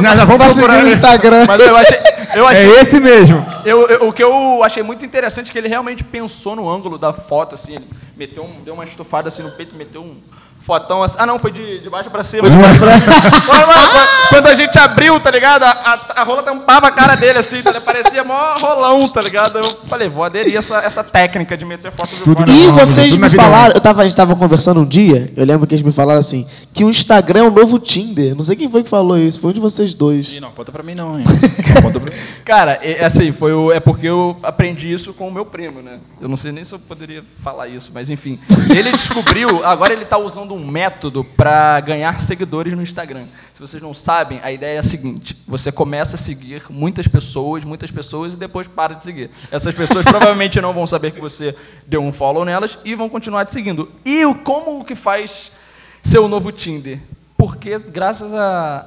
Nada, 0.00 0.24
vamos 0.24 0.52
procurar. 0.52 0.82
no? 0.82 0.88
Instagram. 0.88 1.44
Mas 1.46 1.60
eu 1.60 1.76
achei. 1.76 1.98
Eu 2.36 2.46
achei 2.46 2.70
É 2.76 2.80
esse 2.80 3.00
mesmo. 3.00 3.44
Eu, 3.64 3.86
eu- 3.88 4.08
o 4.08 4.12
que 4.12 4.22
eu 4.22 4.62
achei 4.62 4.82
muito 4.82 5.04
interessante 5.04 5.50
é 5.50 5.52
que 5.52 5.58
ele 5.58 5.68
realmente 5.68 6.04
pensou 6.04 6.54
no 6.56 6.68
ângulo 6.68 6.98
da 6.98 7.12
foto, 7.12 7.54
assim, 7.54 7.76
ele 7.76 7.84
meteu 8.16 8.44
um, 8.44 8.62
deu 8.64 8.74
uma 8.74 8.84
estufada 8.84 9.28
assim 9.28 9.42
no 9.42 9.50
peito, 9.52 9.74
meteu 9.74 10.02
um 10.02 10.16
fotão 10.62 11.02
assim. 11.02 11.16
Ah, 11.18 11.26
não, 11.26 11.38
foi 11.38 11.52
de, 11.52 11.78
de 11.80 11.88
baixo 11.88 12.10
pra 12.10 12.22
cima. 12.24 12.42
Foi 12.42 12.50
de 12.50 12.56
baixo 12.56 12.78
pra 12.80 12.96
Quando 14.28 14.48
a 14.48 14.54
gente 14.56 14.76
abriu, 14.78 15.18
tá 15.20 15.30
ligado? 15.30 15.62
A, 15.62 15.70
a, 15.70 16.20
a 16.20 16.24
rola 16.24 16.42
tampava 16.42 16.88
a 16.88 16.90
cara 16.90 17.14
dele, 17.14 17.38
assim, 17.38 17.62
tá 17.62 17.70
ligado? 17.70 17.84
parecia 17.84 18.24
mó 18.24 18.54
rolão, 18.58 19.08
tá 19.08 19.20
ligado? 19.20 19.58
Eu 19.58 19.64
falei, 19.88 20.08
vou 20.08 20.24
aderir 20.24 20.56
essa, 20.56 20.78
essa 20.78 21.04
técnica 21.04 21.56
de 21.56 21.64
meter 21.64 21.92
foto 21.92 22.10
de 22.10 22.22
Tudo 22.22 22.38
fora. 22.38 22.50
E 22.50 22.66
vocês 22.72 23.16
me 23.16 23.30
falaram, 23.30 23.72
eu 23.76 23.80
tava, 23.80 24.02
a 24.02 24.04
gente 24.04 24.16
tava 24.16 24.34
conversando 24.34 24.80
um 24.80 24.84
dia, 24.84 25.32
eu 25.36 25.46
lembro 25.46 25.66
que 25.68 25.74
eles 25.74 25.84
me 25.84 25.92
falaram 25.92 26.18
assim, 26.18 26.44
que 26.76 26.84
o 26.84 26.90
Instagram 26.90 27.40
é 27.40 27.42
o 27.44 27.50
novo 27.50 27.78
Tinder. 27.78 28.34
Não 28.34 28.42
sei 28.42 28.54
quem 28.54 28.70
foi 28.70 28.82
que 28.82 28.88
falou 28.90 29.16
isso, 29.16 29.40
foi 29.40 29.48
um 29.48 29.54
de 29.54 29.60
vocês 29.60 29.94
dois. 29.94 30.34
Ih, 30.34 30.40
não 30.40 30.48
aponta 30.48 30.70
pra 30.70 30.82
mim 30.82 30.94
não, 30.94 31.18
hein? 31.18 31.24
Não 31.82 32.00
pra. 32.00 32.12
Cara, 32.44 32.72
é, 32.82 33.04
assim, 33.04 33.32
foi 33.32 33.52
o, 33.52 33.72
é 33.72 33.80
porque 33.80 34.06
eu 34.06 34.36
aprendi 34.42 34.92
isso 34.92 35.14
com 35.14 35.28
o 35.28 35.32
meu 35.32 35.44
primo, 35.44 35.80
né? 35.80 36.00
Eu 36.20 36.28
não 36.28 36.36
sei 36.36 36.52
nem 36.52 36.64
se 36.64 36.74
eu 36.74 36.78
poderia 36.78 37.22
falar 37.42 37.68
isso, 37.68 37.90
mas 37.94 38.10
enfim. 38.10 38.38
Ele 38.70 38.90
descobriu, 38.90 39.48
agora 39.64 39.92
ele 39.92 40.02
está 40.02 40.18
usando 40.18 40.52
um 40.52 40.66
método 40.66 41.24
para 41.24 41.80
ganhar 41.80 42.20
seguidores 42.20 42.72
no 42.72 42.82
Instagram. 42.82 43.24
Se 43.54 43.60
vocês 43.60 43.82
não 43.82 43.94
sabem, 43.94 44.40
a 44.42 44.52
ideia 44.52 44.76
é 44.76 44.78
a 44.78 44.82
seguinte: 44.82 45.36
você 45.46 45.72
começa 45.72 46.16
a 46.16 46.18
seguir 46.18 46.64
muitas 46.68 47.08
pessoas, 47.08 47.64
muitas 47.64 47.90
pessoas 47.90 48.34
e 48.34 48.36
depois 48.36 48.66
para 48.68 48.94
de 48.94 49.04
seguir. 49.04 49.30
Essas 49.50 49.74
pessoas 49.74 50.04
provavelmente 50.06 50.60
não 50.60 50.74
vão 50.74 50.86
saber 50.86 51.12
que 51.12 51.20
você 51.20 51.54
deu 51.86 52.02
um 52.02 52.12
follow 52.12 52.44
nelas 52.44 52.78
e 52.84 52.94
vão 52.94 53.08
continuar 53.08 53.46
te 53.46 53.52
seguindo. 53.52 53.90
E 54.04 54.24
o 54.26 54.34
como 54.34 54.84
que 54.84 54.94
faz 54.94 55.50
ser 56.06 56.18
o 56.18 56.28
novo 56.28 56.50
Tinder? 56.52 56.98
Porque 57.36 57.78
graças 57.78 58.32
a 58.34 58.86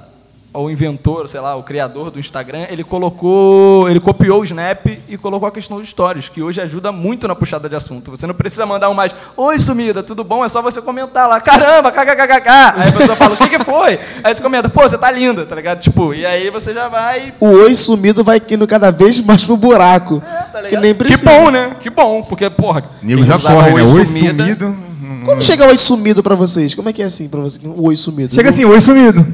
ao 0.51 0.67
inventor, 0.67 1.29
sei 1.29 1.39
lá, 1.39 1.55
o 1.55 1.61
criador 1.61 2.09
do 2.09 2.19
Instagram, 2.19 2.65
ele 2.71 2.83
colocou, 2.83 3.87
ele 3.87 3.99
copiou 3.99 4.41
o 4.41 4.43
Snap 4.43 4.83
e 5.07 5.15
colocou 5.15 5.47
a 5.47 5.51
questão 5.51 5.79
de 5.79 5.85
stories, 5.87 6.27
que 6.27 6.41
hoje 6.41 6.59
ajuda 6.59 6.91
muito 6.91 7.27
na 7.27 7.35
puxada 7.35 7.69
de 7.69 7.75
assunto. 7.75 8.09
Você 8.09 8.25
não 8.25 8.33
precisa 8.33 8.65
mandar 8.65 8.89
um 8.89 8.95
mais, 8.95 9.13
oi 9.37 9.59
sumida, 9.59 10.01
tudo 10.01 10.23
bom? 10.23 10.43
É 10.43 10.49
só 10.49 10.59
você 10.59 10.81
comentar 10.81 11.29
lá, 11.29 11.39
caramba, 11.39 11.91
kkkk. 11.91 12.49
Aí 12.49 12.89
a 12.89 12.91
pessoa 12.91 13.15
fala, 13.15 13.35
o 13.35 13.37
que 13.37 13.47
que 13.47 13.59
foi? 13.63 13.99
Aí 14.23 14.33
tu 14.33 14.41
comenta, 14.41 14.67
pô, 14.67 14.81
você 14.81 14.97
tá 14.97 15.11
linda, 15.11 15.45
tá 15.45 15.53
ligado? 15.55 15.81
Tipo, 15.81 16.15
e 16.15 16.25
aí 16.25 16.49
você 16.49 16.73
já 16.73 16.87
vai 16.87 17.31
O 17.39 17.45
oi 17.49 17.75
sumido 17.75 18.23
vai 18.23 18.41
indo 18.49 18.65
cada 18.65 18.91
vez 18.91 19.23
mais 19.23 19.45
pro 19.45 19.55
buraco. 19.55 20.19
tá 20.51 20.63
que 20.63 20.77
nem 20.77 20.93
Que 20.95 20.97
precisa. 21.03 21.29
bom, 21.29 21.51
né? 21.51 21.75
Que 21.79 21.91
bom, 21.91 22.23
porque, 22.23 22.49
porra, 22.49 22.83
quem 23.01 23.23
já 23.23 23.37
corre, 23.37 23.69
né? 23.75 23.83
Oi 23.83 24.03
sumida- 24.05 24.43
sumido. 24.45 24.88
Como 25.25 25.41
chega 25.41 25.65
o 25.65 25.69
oi 25.69 25.77
sumido 25.77 26.21
pra 26.21 26.35
vocês? 26.35 26.75
Como 26.75 26.89
é 26.89 26.93
que 26.93 27.01
é 27.01 27.05
assim 27.05 27.29
pra 27.29 27.39
vocês? 27.39 27.63
O 27.65 27.87
oi 27.87 27.95
sumido. 27.95 28.33
Chega 28.33 28.49
assim, 28.49 28.65
oi 28.65 28.81
sumido. 28.81 29.25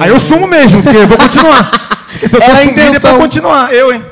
Aí 0.00 0.10
eu 0.10 0.18
sumo 0.18 0.46
mesmo, 0.46 0.82
porque 0.82 0.96
eu 0.98 1.06
vou 1.06 1.16
continuar. 1.16 1.70
Porque 2.10 2.28
se 2.28 2.36
eu 2.36 2.40
tô 2.40 2.44
Era 2.44 2.54
a 2.58 2.60
sumido 2.60 2.80
é 2.80 2.82
pra 2.82 2.90
intenção. 2.90 3.18
continuar. 3.18 3.72
Eu, 3.72 3.92
hein? 3.92 4.04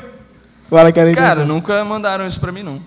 Agora 0.67 0.91
querem 0.91 1.13
Cara, 1.13 1.45
nunca 1.45 1.83
mandaram 1.85 2.25
isso 2.25 2.39
pra 2.39 2.51
mim, 2.51 2.63
não. 2.63 2.79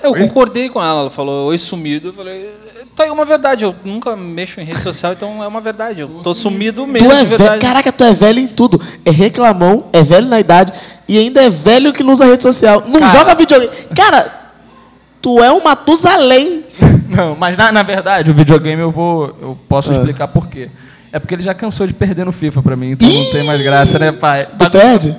Eu 0.00 0.14
concordei 0.14 0.68
com 0.68 0.80
ela, 0.80 1.00
ela 1.00 1.10
falou, 1.10 1.48
oi 1.48 1.58
sumido. 1.58 2.10
Eu 2.10 2.12
falei, 2.12 2.48
tá 2.94 3.02
aí 3.02 3.10
uma 3.10 3.24
verdade, 3.24 3.64
eu 3.64 3.74
nunca 3.84 4.14
mexo 4.14 4.60
em 4.60 4.64
rede 4.64 4.78
social, 4.80 5.12
então 5.12 5.42
é 5.42 5.48
uma 5.48 5.60
verdade. 5.60 6.02
Eu 6.02 6.08
tô 6.22 6.32
sumido 6.32 6.86
mesmo, 6.86 7.08
Tu 7.08 7.12
é 7.12 7.18
de 7.18 7.24
velho. 7.24 7.38
verdade. 7.38 7.60
Caraca, 7.60 7.90
tu 7.90 8.04
é 8.04 8.14
velho 8.14 8.38
em 8.38 8.46
tudo. 8.46 8.80
É 9.04 9.10
reclamão, 9.10 9.86
é 9.92 10.00
velho 10.04 10.28
na 10.28 10.38
idade 10.38 10.72
e 11.08 11.18
ainda 11.18 11.42
é 11.42 11.50
velho 11.50 11.92
que 11.92 12.04
não 12.04 12.12
usa 12.12 12.26
rede 12.26 12.44
social. 12.44 12.84
Não 12.86 13.00
Cara. 13.00 13.12
joga 13.12 13.34
videogame. 13.34 13.72
Cara, 13.96 14.32
tu 15.20 15.42
é 15.42 15.50
um 15.52 15.60
Matusalém. 15.64 16.64
Não, 17.18 17.36
mas 17.36 17.56
na, 17.56 17.70
na 17.72 17.82
verdade, 17.82 18.30
o 18.30 18.34
videogame 18.34 18.80
eu 18.80 18.90
vou. 18.90 19.36
Eu 19.40 19.58
posso 19.68 19.90
Ah. 19.90 19.94
explicar 19.96 20.28
por 20.28 20.46
quê. 20.48 20.70
É 21.12 21.18
porque 21.18 21.34
ele 21.34 21.42
já 21.42 21.54
cansou 21.54 21.86
de 21.86 21.92
perder 21.94 22.24
no 22.26 22.32
FIFA 22.32 22.62
pra 22.62 22.76
mim, 22.76 22.90
então 22.92 23.08
não 23.08 23.30
tem 23.30 23.42
mais 23.44 23.60
graça, 23.62 23.98
né, 23.98 24.12
pai? 24.12 24.46
Tu 24.58 24.70
perde? 24.70 25.16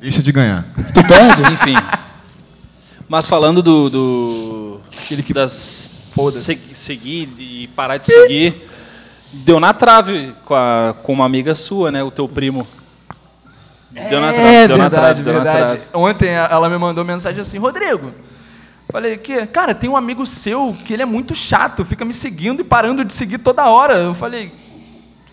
Deixa 0.00 0.22
de 0.22 0.30
ganhar. 0.32 0.64
Tu 0.94 1.02
perde? 1.04 1.42
Enfim. 1.52 1.74
Mas 3.08 3.26
falando 3.26 3.62
do. 3.62 3.90
do 3.90 4.80
das. 5.34 5.52
se- 6.32 6.74
seguir 6.74 7.28
e 7.38 7.68
parar 7.74 7.96
de 7.98 8.06
seguir. 8.06 8.54
Deu 9.32 9.58
na 9.60 9.74
trave 9.74 10.32
com, 10.44 10.54
a, 10.54 10.94
com 11.02 11.12
uma 11.12 11.26
amiga 11.26 11.54
sua, 11.54 11.90
né? 11.90 12.02
O 12.02 12.10
teu 12.10 12.28
primo. 12.28 12.66
Deu 14.08 14.20
na 14.20 14.32
trave, 14.32 14.48
É 14.48 14.68
deu 14.68 14.76
na 14.78 14.88
verdade, 14.88 15.22
trave, 15.22 15.22
deu 15.22 15.32
na 15.34 15.40
verdade. 15.52 15.80
trave. 15.80 15.82
Ontem 15.94 16.28
ela 16.28 16.68
me 16.68 16.78
mandou 16.78 17.04
mensagem 17.04 17.40
assim, 17.40 17.58
Rodrigo. 17.58 18.12
Falei, 18.96 19.18
que, 19.18 19.46
cara, 19.48 19.74
tem 19.74 19.90
um 19.90 19.96
amigo 19.96 20.26
seu 20.26 20.74
que 20.86 20.94
ele 20.94 21.02
é 21.02 21.04
muito 21.04 21.34
chato, 21.34 21.84
fica 21.84 22.02
me 22.02 22.14
seguindo 22.14 22.62
e 22.62 22.64
parando 22.64 23.04
de 23.04 23.12
seguir 23.12 23.36
toda 23.36 23.68
hora. 23.68 23.98
Eu 23.98 24.14
falei, 24.14 24.50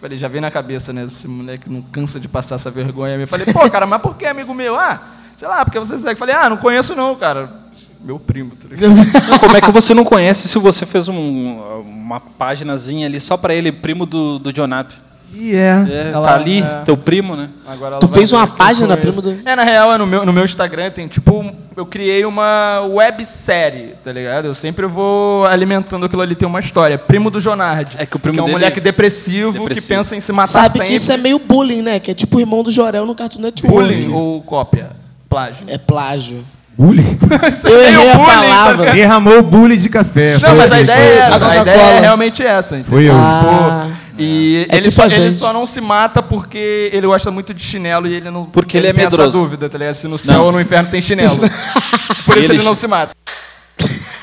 falei, 0.01 0.17
já 0.17 0.27
veio 0.27 0.41
na 0.41 0.51
cabeça, 0.51 0.91
né? 0.91 1.05
Esse 1.05 1.29
moleque 1.29 1.69
não 1.69 1.81
cansa 1.81 2.19
de 2.19 2.27
passar 2.27 2.55
essa 2.55 2.69
vergonha. 2.69 3.15
Eu 3.15 3.25
falei, 3.25 3.45
pô, 3.45 3.69
cara, 3.71 3.85
mas 3.85 4.01
por 4.01 4.17
que 4.17 4.25
amigo 4.25 4.53
meu? 4.53 4.77
Ah, 4.77 5.01
sei 5.37 5.47
lá, 5.47 5.63
porque 5.63 5.79
você 5.79 5.97
segue. 5.97 6.19
Falei, 6.19 6.35
ah, 6.35 6.49
não 6.49 6.57
conheço 6.57 6.93
não, 6.93 7.15
cara. 7.15 7.53
Meu 8.01 8.19
primo, 8.19 8.51
tá 8.53 8.67
como 9.39 9.55
é 9.55 9.61
que 9.61 9.71
você 9.71 9.93
não 9.93 10.03
conhece 10.03 10.49
se 10.49 10.59
você 10.59 10.85
fez 10.85 11.07
um, 11.07 11.57
uma 11.85 12.19
páginazinha 12.19 13.07
ali 13.07 13.21
só 13.21 13.37
pra 13.37 13.55
ele, 13.55 13.71
primo 13.71 14.05
do, 14.05 14.39
do 14.39 14.51
Jonap? 14.51 14.91
E 15.35 15.55
é. 15.55 15.85
É, 15.89 16.11
Ela- 16.13 16.27
tá 16.27 16.35
ali, 16.35 16.61
é. 16.61 16.81
teu 16.85 16.95
primo, 16.95 17.35
né? 17.35 17.49
Tu 17.99 18.07
fez 18.09 18.31
uma 18.31 18.47
que 18.47 18.55
página, 18.57 18.95
conheço. 18.95 19.21
primo 19.21 19.35
do- 19.41 19.49
É, 19.49 19.55
na 19.55 19.63
real, 19.63 19.91
é 19.93 19.97
no 19.97 20.05
meu, 20.05 20.25
no 20.25 20.31
meu 20.31 20.45
Instagram 20.45 20.91
tem, 20.91 21.07
tipo, 21.07 21.43
eu 21.75 21.85
criei 21.85 22.23
uma 22.23 22.81
websérie, 22.81 23.95
tá 24.03 24.11
ligado? 24.11 24.45
Eu 24.45 24.53
sempre 24.53 24.85
vou 24.85 25.45
alimentando 25.45 26.05
aquilo 26.05 26.21
ali, 26.21 26.35
tem 26.35 26.47
uma 26.47 26.59
história. 26.59 26.97
Primo 26.97 27.29
do 27.29 27.39
Jonard. 27.41 27.95
É 27.97 28.05
que 28.05 28.15
o 28.15 28.19
primo 28.19 28.39
é 28.39 28.41
um 28.41 28.45
dele 28.45 28.57
moleque 28.59 28.79
depressivo, 28.79 29.53
depressivo. 29.53 29.87
que 29.87 29.93
pensa 29.95 30.15
em 30.15 30.21
se 30.21 30.31
matar 30.31 30.47
Sabe 30.47 30.69
sempre. 30.73 30.87
que 30.87 30.93
isso 30.95 31.11
é 31.11 31.17
meio 31.17 31.39
bullying, 31.39 31.81
né? 31.81 31.99
Que 31.99 32.11
é 32.11 32.13
tipo 32.13 32.37
o 32.37 32.39
irmão 32.39 32.63
do 32.63 32.71
Jorel 32.71 33.05
no 33.05 33.15
Cartoon 33.15 33.41
Network. 33.41 33.75
bullying 33.75 34.11
ou 34.11 34.41
cópia? 34.43 34.91
Plágio. 35.29 35.65
É 35.67 35.77
plágio. 35.77 36.45
Bullying? 36.77 37.17
Eu 37.69 37.79
é 37.81 37.87
errei 37.87 38.11
a 38.11 38.15
bullying, 38.15 38.25
palavra. 38.27 38.91
Derramou 38.93 39.39
o 39.39 39.43
bullying 39.43 39.77
de 39.77 39.89
café. 39.89 40.37
Não, 40.39 40.55
mas 40.55 40.71
a 40.71 40.75
isso, 40.81 40.91
ideia 40.91 40.99
é 40.99 41.13
isso. 41.13 41.35
essa. 41.35 41.45
A 41.45 41.49
Coca-Cola. 41.49 41.61
ideia 41.61 41.81
é 41.81 41.99
realmente 41.99 42.43
essa. 42.43 42.77
entendeu? 42.77 42.91
Foi 42.91 43.09
eu. 43.09 43.13
Ah. 43.15 43.87
E 44.17 44.67
É 44.69 44.75
ele, 44.75 44.81
tipo 44.83 44.91
só, 44.95 45.03
a 45.03 45.07
ele 45.07 45.31
só 45.31 45.51
não 45.53 45.65
se 45.65 45.81
mata 45.81 46.21
porque 46.21 46.89
ele 46.93 47.07
gosta 47.07 47.31
muito 47.31 47.53
de 47.53 47.63
chinelo 47.63 48.07
e 48.07 48.13
ele 48.13 48.29
não. 48.29 48.45
Porque 48.45 48.77
ele 48.77 48.87
é 48.87 48.93
tem 48.93 49.03
medroso. 49.03 49.23
essa 49.23 49.31
dúvida, 49.31 49.69
tá 49.69 49.77
ligado? 49.77 49.93
Se 49.95 50.07
no 50.07 50.19
céu 50.19 50.43
ou 50.43 50.51
no 50.51 50.61
inferno 50.61 50.89
tem 50.89 51.01
chinelo. 51.01 51.35
Por 52.25 52.37
isso 52.37 52.51
Ele- 52.51 52.59
ele 52.59 52.63
não 52.63 52.75
se 52.75 52.87
mata. 52.87 53.15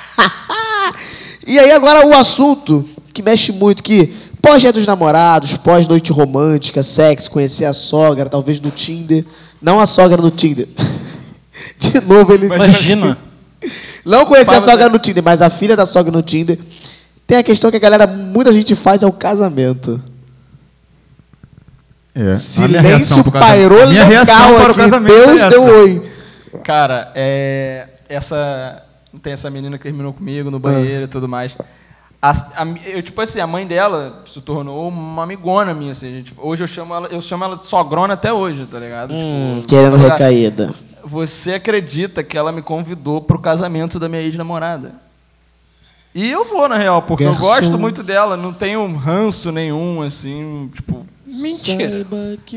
E 1.46 1.58
aí 1.58 1.72
agora 1.72 2.06
o 2.06 2.14
assunto 2.14 2.88
que 3.12 3.22
mexe 3.22 3.50
muito, 3.50 3.82
que 3.82 4.14
pós-dia 4.40 4.72
dos 4.72 4.86
namorados, 4.86 5.56
pós-noite 5.56 6.12
romântica, 6.12 6.80
sexo, 6.82 7.30
conhecer 7.30 7.64
a 7.64 7.72
sogra, 7.72 8.26
talvez 8.28 8.60
no 8.60 8.70
Tinder. 8.70 9.24
Não 9.60 9.80
a 9.80 9.86
sogra 9.86 10.22
no 10.22 10.30
Tinder. 10.30 10.68
De 11.78 12.00
novo 12.02 12.32
ele... 12.32 12.46
Imagina. 12.46 13.18
Não 14.04 14.24
conhecer 14.26 14.54
a 14.54 14.60
sogra 14.60 14.88
no 14.88 14.98
Tinder, 14.98 15.22
mas 15.24 15.42
a 15.42 15.50
filha 15.50 15.76
da 15.76 15.84
sogra 15.84 16.12
no 16.12 16.22
Tinder. 16.22 16.58
Tem 17.30 17.38
a 17.38 17.42
questão 17.44 17.70
que 17.70 17.76
a 17.76 17.80
galera, 17.80 18.08
muita 18.08 18.52
gente 18.52 18.74
faz 18.74 19.04
é 19.04 19.06
o 19.06 19.12
casamento. 19.12 20.02
É. 22.12 22.32
Silêncio 22.32 23.22
pairou 23.30 23.86
minha 23.86 24.02
reação 24.02 24.34
legal 24.50 24.54
para 24.56 24.66
o 24.66 24.70
aqui. 24.72 24.80
casamento 24.80 25.14
Deus 25.14 25.40
é 25.40 25.48
deu 25.48 25.62
essa. 25.64 25.72
oi. 25.76 26.10
Cara, 26.64 27.12
é. 27.14 27.86
Essa. 28.08 28.82
Tem 29.22 29.32
essa 29.32 29.48
menina 29.48 29.76
que 29.78 29.84
terminou 29.84 30.12
comigo 30.12 30.50
no 30.50 30.58
banheiro 30.58 31.04
e 31.04 31.06
tudo 31.06 31.28
mais. 31.28 31.56
A, 32.20 32.30
a- 32.32 32.66
eu, 32.84 33.00
tipo 33.00 33.20
assim, 33.20 33.38
a 33.38 33.46
mãe 33.46 33.64
dela 33.64 34.24
se 34.26 34.40
tornou 34.40 34.88
uma 34.88 35.22
amigona 35.22 35.72
minha, 35.72 35.92
assim. 35.92 36.10
gente- 36.10 36.34
hoje 36.36 36.64
eu 36.64 36.68
chamo 36.68 36.92
ela, 36.94 37.06
eu 37.12 37.22
chamo 37.22 37.44
ela 37.44 37.56
de 37.56 37.64
sogrona 37.64 38.14
até 38.14 38.32
hoje, 38.32 38.66
tá 38.66 38.80
ligado? 38.80 39.14
Hum, 39.14 39.58
Tipo, 39.58 39.68
querendo 39.68 39.96
ela- 39.96 40.08
recaída. 40.14 40.74
Você 41.04 41.54
acredita 41.54 42.24
que 42.24 42.36
ela 42.36 42.50
me 42.50 42.60
convidou 42.60 43.20
pro 43.20 43.38
casamento 43.38 44.00
da 44.00 44.08
minha 44.08 44.20
ex-namorada? 44.20 44.94
E 46.14 46.28
eu 46.28 46.44
vou, 46.44 46.68
na 46.68 46.76
real, 46.76 47.02
porque 47.02 47.24
Garçom. 47.24 47.44
eu 47.44 47.48
gosto 47.48 47.78
muito 47.78 48.02
dela, 48.02 48.36
não 48.36 48.52
tenho 48.52 48.84
ranço 48.96 49.52
nenhum, 49.52 50.02
assim, 50.02 50.70
tipo. 50.74 51.06
Mentira. 51.24 52.04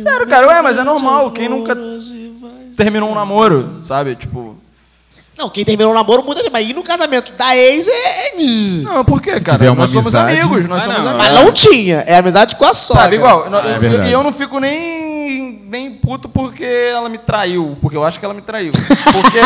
Sério, 0.01 0.27
cara, 0.27 0.47
ué, 0.47 0.61
mas 0.63 0.77
é 0.77 0.83
normal, 0.83 1.29
quem 1.29 1.47
nunca 1.47 1.77
terminou 2.75 3.11
um 3.11 3.15
namoro, 3.15 3.77
sabe? 3.83 4.15
Tipo. 4.15 4.55
Não, 5.37 5.49
quem 5.49 5.65
terminou 5.65 5.91
o 5.91 5.95
namoro 5.95 6.23
muda 6.23 6.41
mas 6.51 6.67
ir 6.69 6.73
no 6.75 6.83
casamento 6.83 7.33
da 7.33 7.55
ex 7.57 7.87
é. 7.87 8.33
Não, 8.83 9.03
por 9.03 9.19
quê, 9.21 9.39
cara? 9.39 9.73
nós 9.73 9.89
somos 9.89 10.15
amizade- 10.15 10.39
amigos, 10.39 10.67
nós 10.67 10.83
Ah, 10.83 10.85
somos 10.85 11.03
não, 11.03 11.11
amigos. 11.11 11.27
Mas 11.27 11.43
não 11.45 11.51
tinha, 11.51 11.97
é 12.07 12.17
amizade 12.17 12.55
com 12.55 12.65
a 12.65 12.73
sogra. 12.73 13.03
Sabe, 13.03 13.15
igual, 13.15 13.47
Ah, 13.51 14.05
é 14.05 14.09
e 14.09 14.11
eu, 14.11 14.23
não 14.23 14.31
fico 14.31 14.59
nem, 14.59 15.02
nem 15.29 15.91
puto 15.91 16.27
porque 16.29 16.63
ela 16.63 17.09
me 17.09 17.17
traiu, 17.17 17.77
porque 17.81 17.97
eu 17.97 18.03
acho 18.03 18.19
que 18.19 18.25
ela 18.25 18.33
me 18.33 18.41
traiu. 18.41 18.71
Porque 19.11 19.39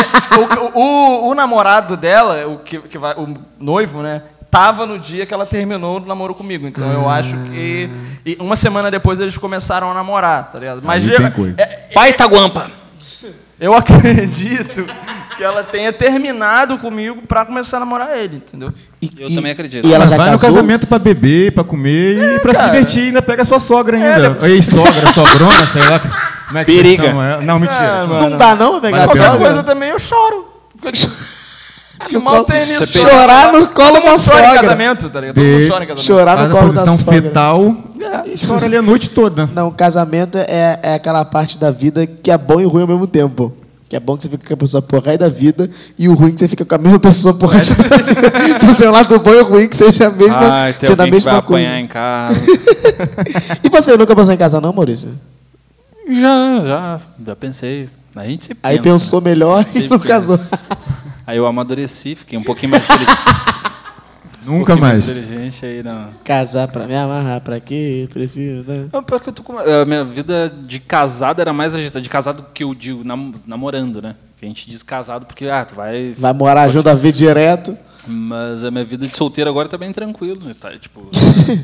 o, 0.74 0.78
o, 0.78 1.28
o 1.30 1.34
namorado 1.34 1.96
dela, 1.96 2.46
o, 2.46 2.58
que, 2.58 2.78
que 2.80 2.98
vai, 2.98 3.14
o 3.14 3.34
noivo, 3.58 4.02
né, 4.02 4.22
tava 4.50 4.86
no 4.86 4.98
dia 4.98 5.26
que 5.26 5.34
ela 5.34 5.46
terminou 5.46 5.98
o 5.98 6.00
namoro 6.00 6.34
comigo. 6.34 6.66
Então 6.66 6.90
eu 6.92 7.08
acho 7.08 7.34
que. 7.50 7.90
E 8.24 8.36
uma 8.40 8.56
semana 8.56 8.90
depois 8.90 9.20
eles 9.20 9.36
começaram 9.36 9.90
a 9.90 9.94
namorar, 9.94 10.50
tá 10.50 10.58
ligado? 10.58 10.80
Mas 10.82 11.08
Aí 11.08 11.16
tem 11.16 11.30
coisa. 11.30 11.60
é- 11.60 11.88
Pai 11.94 12.12
Taguampa. 12.12 12.70
Eu 13.60 13.74
acredito 13.76 14.86
que 15.36 15.44
ela 15.44 15.62
tenha 15.62 15.92
terminado 15.92 16.78
comigo 16.78 17.22
pra 17.28 17.44
começar 17.46 17.76
a 17.76 17.80
namorar 17.80 18.16
ele, 18.18 18.36
entendeu? 18.36 18.72
E- 19.00 19.10
Eu 19.18 19.28
e- 19.28 19.34
também 19.36 19.52
acredito. 19.52 19.86
E 19.86 19.94
ela 19.94 20.06
já 20.06 20.16
vai 20.16 20.30
casou? 20.30 20.48
no 20.50 20.54
casamento 20.56 20.86
pra 20.86 20.98
beber, 20.98 21.52
pra 21.52 21.62
comer 21.62 22.36
e 22.36 22.40
pra 22.40 22.54
se 22.54 22.64
divertir. 22.64 23.02
Ainda 23.04 23.22
pega 23.22 23.42
a 23.42 23.44
sua 23.44 23.60
sogra 23.60 23.96
É, 23.98 24.14
ainda. 24.14 24.30
depois- 24.30 24.52
Ex-sogra, 24.52 25.12
sogrona, 25.12 25.66
sei 25.66 25.82
lá. 25.88 26.00
Como 26.48 26.58
é 26.58 26.64
que 26.64 26.74
Periga. 26.76 27.12
Não, 27.42 27.58
mentira. 27.60 28.06
Mano. 28.06 28.30
Não 28.30 28.36
dá 28.38 28.54
não 28.56 28.72
pra 28.72 28.80
pegar 28.80 28.96
Mas 28.96 29.00
a 29.00 29.04
é 29.04 29.06
Qualquer 29.16 29.24
sogra? 29.32 29.40
coisa 29.46 29.62
também 29.62 29.90
eu 29.90 29.98
choro. 29.98 30.48
Que 32.08 32.18
mal 32.18 32.44
tem 32.44 32.64
nisso. 32.64 32.86
Chorar 32.98 33.52
no 33.52 33.66
colo 33.68 33.94
da 33.94 34.00
mundo 34.00 34.04
chora 34.04 34.16
em 34.16 34.18
sogra. 34.46 34.60
casamento, 34.60 35.10
tá 35.10 35.20
ligado? 35.20 35.34
Todo 35.36 35.44
mundo 35.44 35.60
De- 35.62 35.68
chora 35.68 35.84
em 35.84 35.86
casamento. 35.86 36.06
Chorar 36.06 36.48
no 36.48 36.54
colo 36.56 36.72
da 36.72 36.86
sogra. 36.86 37.22
fetal 37.22 37.76
e 38.26 38.46
chora 38.46 38.66
ali 38.66 38.76
a 38.76 38.82
noite 38.82 39.10
toda. 39.10 39.46
Não, 39.54 39.70
casamento 39.72 40.38
é, 40.38 40.78
é 40.82 40.94
aquela 40.94 41.24
parte 41.24 41.58
da 41.58 41.70
vida 41.70 42.06
que 42.06 42.30
é 42.30 42.38
bom 42.38 42.60
e 42.60 42.64
ruim 42.64 42.82
ao 42.82 42.88
mesmo 42.88 43.06
tempo. 43.06 43.52
Que 43.88 43.96
é 43.96 44.00
bom 44.00 44.16
que 44.18 44.24
você 44.24 44.28
fica 44.28 44.46
com 44.46 44.52
a 44.54 44.56
pessoa 44.58 44.82
por 44.82 45.02
resto 45.02 45.18
da 45.20 45.28
vida 45.30 45.68
e 45.98 46.08
o 46.10 46.14
ruim 46.14 46.30
que 46.32 46.38
você 46.40 46.46
fica 46.46 46.62
com 46.64 46.74
a 46.74 46.78
mesma 46.78 47.00
pessoa 47.00 47.32
por 47.34 47.46
resto 47.48 47.74
da 47.82 47.96
vida. 47.96 48.30
Tem 48.76 48.86
um 48.86 48.90
lado 48.92 49.18
bom 49.18 49.32
e 49.32 49.40
ruim 49.42 49.66
que 49.68 49.74
seja 49.76 50.08
a 50.08 50.10
mesma, 50.10 50.36
Ai, 50.52 50.72
tem 50.74 50.90
sendo 50.90 51.00
a 51.00 51.04
alguém 51.04 51.18
que 51.18 51.24
vai 51.24 51.32
mesma 51.34 51.42
coisa. 51.42 51.66
apanhar 51.66 51.80
em 51.80 51.86
casa. 51.88 52.40
E 53.64 53.68
você 53.70 53.96
nunca 53.96 54.14
pensou 54.14 54.34
em 54.34 54.36
casar 54.36 54.60
não, 54.60 54.72
Maurício? 54.72 55.08
já, 56.08 56.60
já, 56.60 57.00
já 57.26 57.36
pensei. 57.36 57.88
A 58.16 58.24
gente 58.24 58.44
se 58.44 58.54
pensa. 58.54 58.60
Aí 58.68 58.80
pensou 58.80 59.20
né? 59.20 59.30
melhor 59.30 59.64
e 59.74 59.80
não 59.88 59.98
pensa. 59.98 60.08
casou. 60.08 60.38
Aí 61.28 61.36
eu 61.36 61.46
amadureci, 61.46 62.14
fiquei 62.14 62.38
um 62.38 62.42
pouquinho 62.42 62.70
mais 62.70 62.88
inteligente. 62.88 63.18
Nunca 64.46 64.50
um 64.50 64.64
pouquinho 64.64 64.80
mais. 64.80 65.06
inteligente 65.06 65.66
aí, 65.66 65.82
não. 65.82 66.08
Casar 66.24 66.68
pra 66.68 66.86
me 66.86 66.96
amarrar, 66.96 67.42
pra 67.42 67.60
quê? 67.60 68.08
Prefiro, 68.10 68.64
né? 68.66 68.88
Não, 68.90 69.02
pior 69.02 69.20
que 69.20 69.28
eu 69.28 69.32
tô 69.34 69.42
com... 69.42 69.58
A 69.58 69.84
minha 69.84 70.02
vida 70.02 70.48
de 70.66 70.80
casado 70.80 71.38
era 71.42 71.52
mais 71.52 71.74
agitada. 71.74 72.00
De 72.00 72.08
casado 72.08 72.46
que 72.54 72.64
eu 72.64 72.74
digo, 72.74 73.04
nam- 73.04 73.34
namorando, 73.46 74.00
né? 74.00 74.16
Que 74.38 74.46
a 74.46 74.48
gente 74.48 74.70
diz 74.70 74.82
casado 74.82 75.26
porque, 75.26 75.44
ah, 75.48 75.66
tu 75.66 75.74
vai... 75.74 76.14
Vai 76.16 76.32
morar 76.32 76.66
junto 76.70 76.88
a 76.88 76.94
ver 76.94 77.12
direto. 77.12 77.76
Mas 78.06 78.64
a 78.64 78.70
minha 78.70 78.86
vida 78.86 79.06
de 79.06 79.14
solteiro 79.14 79.50
agora 79.50 79.68
tá 79.68 79.76
bem 79.76 79.92
tranquilo, 79.92 80.42
né? 80.42 80.54
Tá, 80.58 80.70
tipo... 80.78 81.10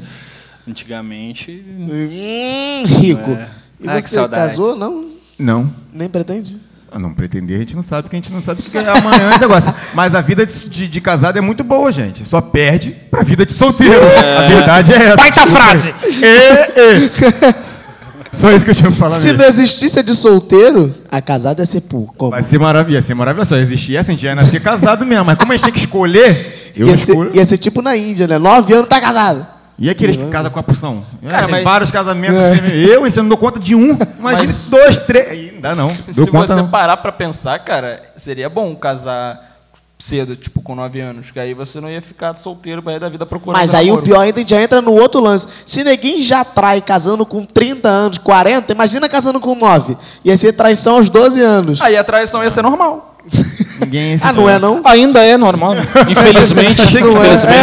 antigamente... 0.69 1.65
Hum, 1.67 2.85
rico. 2.85 3.31
É. 3.31 3.49
E 3.81 3.89
que 3.89 4.01
você 4.03 4.29
casou? 4.29 4.77
Não? 4.77 5.11
Não. 5.39 5.73
Nem 5.91 6.11
pretende? 6.11 6.59
Ah, 6.95 6.99
Não 6.99 7.13
pretender, 7.13 7.57
a 7.57 7.59
gente 7.59 7.75
não 7.75 7.83
sabe, 7.83 8.03
porque 8.05 8.15
a 8.17 8.21
gente 8.21 8.33
não 8.33 8.41
sabe 8.41 8.61
o 8.61 8.71
que 8.71 8.79
é 8.79 8.89
amanhã 8.89 9.31
é 9.35 9.39
negócio. 9.39 9.75
Mas 9.95 10.15
a 10.15 10.21
vida 10.21 10.47
de, 10.47 10.69
de- 10.69 10.87
de 10.89 11.01
casado 11.01 11.37
é 11.37 11.41
muito 11.41 11.65
boa, 11.65 11.91
gente. 11.91 12.25
Só 12.25 12.41
perde 12.41 12.91
pra 13.11 13.23
vida 13.25 13.45
de 13.45 13.53
solteiro. 13.53 13.95
A 14.39 14.47
verdade 14.47 14.93
é 14.93 14.97
essa. 15.07 15.17
Baita 15.17 15.47
frase! 15.47 15.93
É, 16.23 16.81
é. 16.81 17.55
Só 18.33 18.51
isso 18.53 18.65
que 18.65 18.71
eu 18.73 18.75
tinha 18.75 18.91
pra 18.91 19.09
falar 19.09 19.19
Se 19.21 19.27
mesmo. 19.27 19.39
não 19.39 19.49
existisse 19.49 19.99
a 19.99 20.03
de 20.03 20.15
solteiro, 20.15 20.93
a 21.11 21.21
casada 21.23 21.63
ia 21.63 21.67
ser 21.67 21.81
por 21.83 22.13
como? 22.17 22.31
Vai 22.33 22.43
ser 22.43 22.59
maravilhoso. 22.59 22.97
Ia 22.99 23.03
ser 23.03 23.15
maravilhoso. 23.15 23.49
Só 23.51 23.57
existir 23.57 23.97
essa, 23.97 24.11
a 24.11 24.15
gente 24.15 24.25
ia 24.25 24.35
nascer 24.35 24.61
casado 24.61 25.05
mesmo. 25.05 25.25
Mas 25.25 25.37
como 25.39 25.53
a 25.53 25.57
gente 25.57 25.65
tem 25.65 25.73
que 25.73 25.81
escolher, 25.81 26.73
eu 26.77 26.87
ia, 26.87 26.95
escolho. 26.95 27.31
ser, 27.33 27.37
ia 27.39 27.47
ser 27.47 27.59
tipo 27.59 27.81
na 27.83 27.97
Índia, 27.97 28.27
né? 28.27 28.39
Nove 28.39 28.73
anos 28.73 28.89
tá 28.89 29.01
casado. 29.01 29.47
E 29.79 29.91
aqueles 29.91 30.17
que 30.17 30.25
casam 30.29 30.51
com 30.53 30.59
a 30.59 30.63
porção? 30.63 31.05
É, 31.23 31.29
Cara, 31.31 31.43
tem 31.47 31.51
mas- 31.57 31.65
vários 31.65 31.91
casamentos. 31.91 32.37
Eu, 32.73 33.07
isso 33.07 33.19
eu 33.19 33.23
não 33.25 33.29
dou 33.29 33.39
conta 33.39 33.59
de 33.59 33.75
um. 33.75 33.97
Imagine 34.19 34.47
Mas- 34.53 34.67
dois, 34.69 34.97
três. 34.99 35.29
Aí 35.29 35.51
não 35.53 35.61
dá 35.61 35.75
não. 35.75 35.89
Dou 36.15 36.25
Se 36.27 36.31
conta 36.31 36.47
você 36.47 36.55
não. 36.55 36.69
parar 36.69 36.97
pra 36.99 37.11
pensar, 37.11 37.59
cara, 37.59 38.01
seria 38.17 38.49
bom 38.49 38.75
casar 38.77 39.53
cedo, 39.99 40.37
tipo 40.37 40.61
com 40.61 40.75
9 40.75 41.01
anos, 41.01 41.31
que 41.31 41.41
aí 41.41 41.55
você 41.55 41.81
não 41.81 41.89
ia 41.91 42.03
ficar 42.03 42.35
solteiro 42.37 42.83
resto 42.85 43.01
da 43.01 43.09
vida 43.09 43.25
procurando 43.25 43.59
Mas 43.61 43.73
aí 43.75 43.87
o 43.87 43.95
namoro. 43.95 44.03
pior 44.05 44.21
ainda 44.21 44.37
a 44.37 44.41
gente 44.41 44.51
já 44.51 44.61
entra 44.61 44.83
no 44.83 44.93
outro 44.93 45.19
lance. 45.21 45.47
Se 45.65 45.83
ninguém 45.83 46.21
já 46.21 46.45
trai 46.45 46.81
casando 46.83 47.25
com 47.25 47.45
30 47.45 47.89
anos, 47.89 48.19
40, 48.19 48.73
imagina 48.73 49.09
casando 49.09 49.41
com 49.41 49.55
9. 49.55 49.97
Ia 50.25 50.37
ser 50.37 50.53
traição 50.53 50.97
aos 50.97 51.09
12 51.09 51.41
anos. 51.41 51.81
Aí 51.81 51.97
a 51.97 52.05
traição 52.05 52.43
ia 52.45 52.51
ser 52.51 52.63
normal. 52.63 53.17
Ninguém 53.81 54.19
Ah, 54.23 54.33
não 54.33 54.49
é 54.49 54.59
não? 54.59 54.83
Ainda 54.85 55.25
é 55.25 55.37
normal, 55.39 55.75
né? 55.75 55.87
Infelizmente, 56.09 56.81
Não 57.01 57.17
é. 57.17 57.27
infelizmente. 57.35 57.57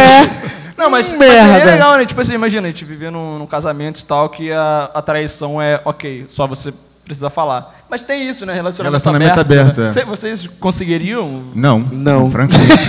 É. 0.58 0.61
Não, 0.82 0.90
mas, 0.90 1.10
mas 1.14 1.20
Merda. 1.20 1.54
seria 1.54 1.72
legal, 1.74 1.98
né? 1.98 2.06
Tipo 2.06 2.22
assim, 2.22 2.34
imagina, 2.34 2.68
a 2.68 2.72
gente 2.72 2.84
viver 2.86 3.12
num, 3.12 3.38
num 3.40 3.46
casamento 3.48 4.00
e 4.00 4.04
tal, 4.04 4.30
que 4.30 4.52
a, 4.52 4.90
a 4.94 5.02
traição 5.02 5.62
é 5.62 5.80
ok, 5.86 6.26
só 6.28 6.48
você 6.48 6.74
precisa 7.06 7.30
falar. 7.30 7.76
Mas 7.90 8.04
tem 8.04 8.30
isso, 8.30 8.46
né? 8.46 8.54
Relacionamento, 8.54 9.04
Relacionamento 9.04 9.40
aberto, 9.42 9.82
né? 9.82 9.90
é. 9.90 9.92
Cê- 9.92 10.06
Vocês 10.06 10.48
conseguiriam? 10.60 11.44
Não. 11.54 11.80
Não. 11.92 12.32
Francamente. 12.32 12.88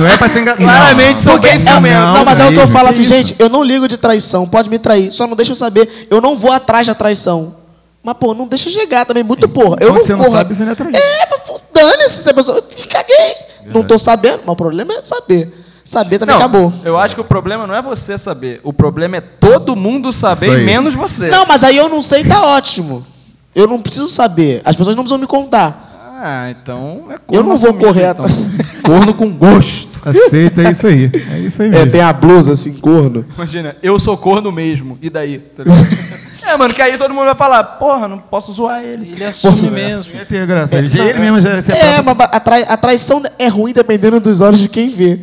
não 0.00 0.06
é 0.06 0.16
pra 0.16 0.28
ser 0.28 0.40
enganado. 0.40 0.64
Claramente 0.64 1.20
são 1.22 1.34
Porque, 1.34 1.48
bem 1.48 1.56
é, 1.56 1.58
ciumentos. 1.58 2.14
não, 2.14 2.24
mas 2.24 2.40
é 2.40 2.44
o 2.46 2.48
que 2.48 2.56
eu 2.56 2.62
aí, 2.62 2.68
falo 2.68 2.84
que 2.86 2.90
assim, 2.94 3.02
isso? 3.02 3.12
gente, 3.14 3.36
eu 3.38 3.48
não 3.50 3.62
ligo 3.62 3.86
de 3.86 3.98
traição, 3.98 4.48
pode 4.48 4.70
me 4.70 4.78
trair, 4.78 5.10
só 5.12 5.26
não 5.26 5.36
deixa 5.36 5.52
eu 5.52 5.56
saber, 5.56 6.08
eu 6.10 6.20
não 6.20 6.36
vou 6.36 6.50
atrás 6.50 6.86
da 6.86 6.94
traição. 6.94 7.56
Mas, 8.02 8.16
pô, 8.16 8.32
não 8.32 8.46
deixa 8.46 8.70
chegar 8.70 9.04
também, 9.04 9.22
muito 9.22 9.46
porra. 9.48 9.76
Eu 9.80 9.88
Quando 9.88 9.98
não 9.98 10.06
você 10.06 10.12
não 10.12 10.18
corro. 10.24 10.30
sabe, 10.36 10.54
você 10.54 10.64
não 10.64 10.72
é 10.72 10.74
traído. 10.74 10.96
É, 10.96 11.28
mas 11.30 11.40
dane-se 11.74 12.22
se 12.22 12.30
a 12.30 12.34
pessoa. 12.34 12.62
Caguei. 12.88 13.34
Não 13.66 13.82
tô 13.84 13.98
sabendo, 13.98 14.38
mas 14.46 14.52
o 14.52 14.56
problema 14.56 14.94
é 14.94 15.04
saber. 15.04 15.52
Saber 15.88 16.18
também 16.18 16.34
Não, 16.34 16.42
acabou. 16.42 16.70
eu 16.84 16.98
acho 16.98 17.14
que 17.14 17.20
o 17.22 17.24
problema 17.24 17.66
não 17.66 17.74
é 17.74 17.80
você 17.80 18.18
saber. 18.18 18.60
O 18.62 18.74
problema 18.74 19.16
é 19.16 19.20
todo 19.22 19.74
mundo 19.74 20.12
saber, 20.12 20.62
menos 20.62 20.92
você. 20.92 21.28
Não, 21.30 21.46
mas 21.46 21.64
aí 21.64 21.78
eu 21.78 21.88
não 21.88 22.02
sei, 22.02 22.22
tá 22.24 22.44
ótimo. 22.44 23.06
Eu 23.54 23.66
não 23.66 23.80
preciso 23.80 24.06
saber. 24.06 24.60
As 24.66 24.76
pessoas 24.76 24.94
não 24.94 25.02
precisam 25.02 25.18
me 25.18 25.26
contar. 25.26 26.18
Ah, 26.22 26.50
então 26.50 27.06
é 27.10 27.16
corno 27.16 27.22
Eu 27.30 27.42
não 27.42 27.56
vou 27.56 27.72
correr 27.72 28.10
então. 28.10 28.26
Corno 28.84 29.14
com 29.14 29.30
gosto. 29.32 29.88
Aceita, 30.04 30.62
é 30.62 30.70
isso 30.72 30.86
aí. 30.86 31.10
É 31.32 31.38
isso 31.38 31.62
aí 31.62 31.68
É, 31.68 31.70
mesmo. 31.70 31.90
tem 31.90 32.00
a 32.02 32.12
blusa 32.12 32.52
assim, 32.52 32.74
corno. 32.74 33.24
Imagina, 33.34 33.74
eu 33.82 33.98
sou 33.98 34.16
corno 34.18 34.52
mesmo. 34.52 34.98
E 35.00 35.08
daí? 35.08 35.38
Tá 35.38 35.62
é, 36.52 36.56
mano, 36.58 36.74
que 36.74 36.82
aí 36.82 36.98
todo 36.98 37.14
mundo 37.14 37.24
vai 37.26 37.34
falar, 37.34 37.62
porra, 37.64 38.06
não 38.08 38.18
posso 38.18 38.52
zoar 38.52 38.82
ele. 38.82 39.10
Ele 39.12 39.24
assume 39.24 39.70
mesmo. 39.70 40.14
Ia 40.14 40.26
ter 40.26 40.46
graça. 40.46 40.76
Ele, 40.76 41.00
ele 41.00 41.18
mesmo 41.18 41.40
já 41.40 41.58
se 41.62 41.72
É, 41.72 42.02
mas 42.02 42.16
a, 42.20 42.40
trai- 42.40 42.66
a 42.68 42.76
traição 42.76 43.22
é 43.38 43.48
ruim 43.48 43.72
dependendo 43.72 44.20
dos 44.20 44.40
olhos 44.42 44.60
de 44.60 44.68
quem 44.68 44.88
vê. 44.90 45.20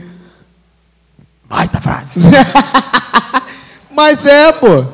Baita 1.50 1.80
frase. 1.80 2.20
Mas 3.91 4.26
é, 4.26 4.52
pô. 4.52 4.86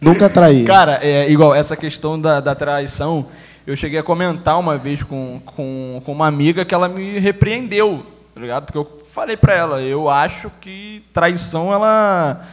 Nunca 0.00 0.30
traí. 0.30 0.64
Cara, 0.64 1.00
é 1.02 1.30
igual 1.30 1.54
essa 1.54 1.76
questão 1.76 2.20
da, 2.20 2.40
da 2.40 2.54
traição. 2.54 3.26
Eu 3.66 3.76
cheguei 3.76 3.98
a 3.98 4.02
comentar 4.02 4.58
uma 4.58 4.78
vez 4.78 5.02
com, 5.02 5.40
com, 5.44 6.00
com 6.04 6.12
uma 6.12 6.26
amiga 6.26 6.64
que 6.64 6.74
ela 6.74 6.88
me 6.88 7.18
repreendeu, 7.18 8.06
tá 8.34 8.40
ligado? 8.40 8.64
Porque 8.64 8.78
eu 8.78 8.98
falei 9.12 9.36
pra 9.36 9.54
ela, 9.54 9.82
eu 9.82 10.08
acho 10.08 10.50
que 10.60 11.02
traição, 11.12 11.72
ela. 11.72 12.46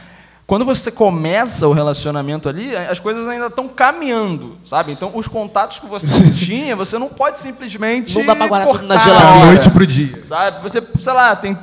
Quando 0.46 0.64
você 0.64 0.92
começa 0.92 1.66
o 1.66 1.72
relacionamento 1.72 2.48
ali, 2.48 2.76
as 2.76 3.00
coisas 3.00 3.26
ainda 3.26 3.46
estão 3.46 3.66
caminhando, 3.66 4.58
sabe? 4.64 4.92
Então, 4.92 5.10
os 5.14 5.26
contatos 5.26 5.78
que 5.78 5.86
você 5.86 6.06
tinha, 6.36 6.76
você 6.76 6.98
não 6.98 7.08
pode 7.08 7.38
simplesmente. 7.38 8.16
Não 8.18 8.26
dá 8.26 8.36
pra 8.36 8.46
guardar 8.46 8.68
tudo 8.68 8.86
na 8.86 8.94
cortar, 8.94 9.04
geladeira. 9.04 9.38
Da 9.38 9.46
noite 9.46 9.70
pro 9.70 9.86
dia. 9.86 10.22
Sabe? 10.22 10.62
Você, 10.62 10.82
sei 11.00 11.12
lá, 11.12 11.34
tem 11.34 11.56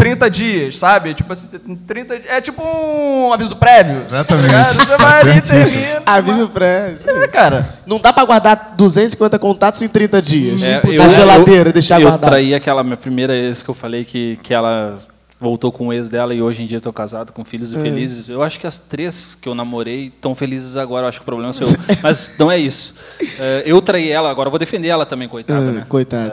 30 0.00 0.30
dias, 0.30 0.78
sabe? 0.78 1.14
Tipo 1.14 1.32
assim, 1.32 1.46
você 1.46 1.58
tem 1.58 1.76
30 1.76 2.18
di- 2.18 2.28
É 2.28 2.40
tipo 2.40 2.62
um 2.62 3.32
aviso 3.32 3.54
prévio. 3.56 4.00
Exatamente. 4.02 4.48
tá 4.50 4.58
ligado? 4.72 4.74
Você 4.86 4.96
vai 4.96 5.20
ali, 5.20 5.40
termina. 5.40 6.02
A 6.06 6.20
Vivi 6.20 6.46
Press. 6.48 7.06
É, 7.06 7.28
cara. 7.28 7.74
Não 7.86 7.98
dá 8.00 8.12
pra 8.12 8.24
guardar 8.24 8.74
250 8.76 9.38
contatos 9.38 9.82
em 9.82 9.88
30 9.88 10.20
dias. 10.22 10.62
É, 10.62 10.80
na 10.96 11.08
geladeira, 11.08 11.72
deixar 11.72 12.00
eu 12.00 12.08
guardado. 12.08 12.30
traí 12.30 12.54
aquela 12.54 12.82
minha 12.82 12.96
primeira 12.96 13.34
ex 13.34 13.62
que 13.62 13.68
eu 13.68 13.74
falei 13.74 14.04
que, 14.04 14.38
que 14.42 14.52
ela 14.54 14.98
voltou 15.40 15.72
com 15.72 15.86
o 15.88 15.92
ex 15.92 16.10
dela 16.10 16.34
e 16.34 16.42
hoje 16.42 16.62
em 16.62 16.66
dia 16.66 16.76
estou 16.76 16.92
casado 16.92 17.32
com 17.32 17.42
filhos 17.44 17.72
e 17.72 17.76
É. 17.76 17.80
felizes. 17.80 18.28
Eu 18.28 18.42
acho 18.42 18.60
que 18.60 18.66
as 18.66 18.78
três 18.78 19.34
que 19.34 19.48
eu 19.48 19.54
namorei 19.54 20.06
estão 20.08 20.34
felizes 20.34 20.76
agora. 20.76 21.04
Eu 21.04 21.08
acho 21.08 21.18
que 21.18 21.22
o 21.22 21.24
problema 21.24 21.50
sou 21.52 21.66
eu. 21.66 21.74
Mas 22.02 22.36
não 22.38 22.50
é 22.52 22.58
isso. 22.58 22.94
É, 23.38 23.62
eu 23.64 23.80
traí 23.80 24.10
ela, 24.10 24.30
agora 24.30 24.48
eu 24.48 24.50
vou 24.50 24.58
defender 24.58 24.88
ela 24.88 25.06
também, 25.06 25.28
coitada, 25.28 25.60
Ah, 25.68 25.72
né? 25.72 25.86
coitada. 25.88 26.32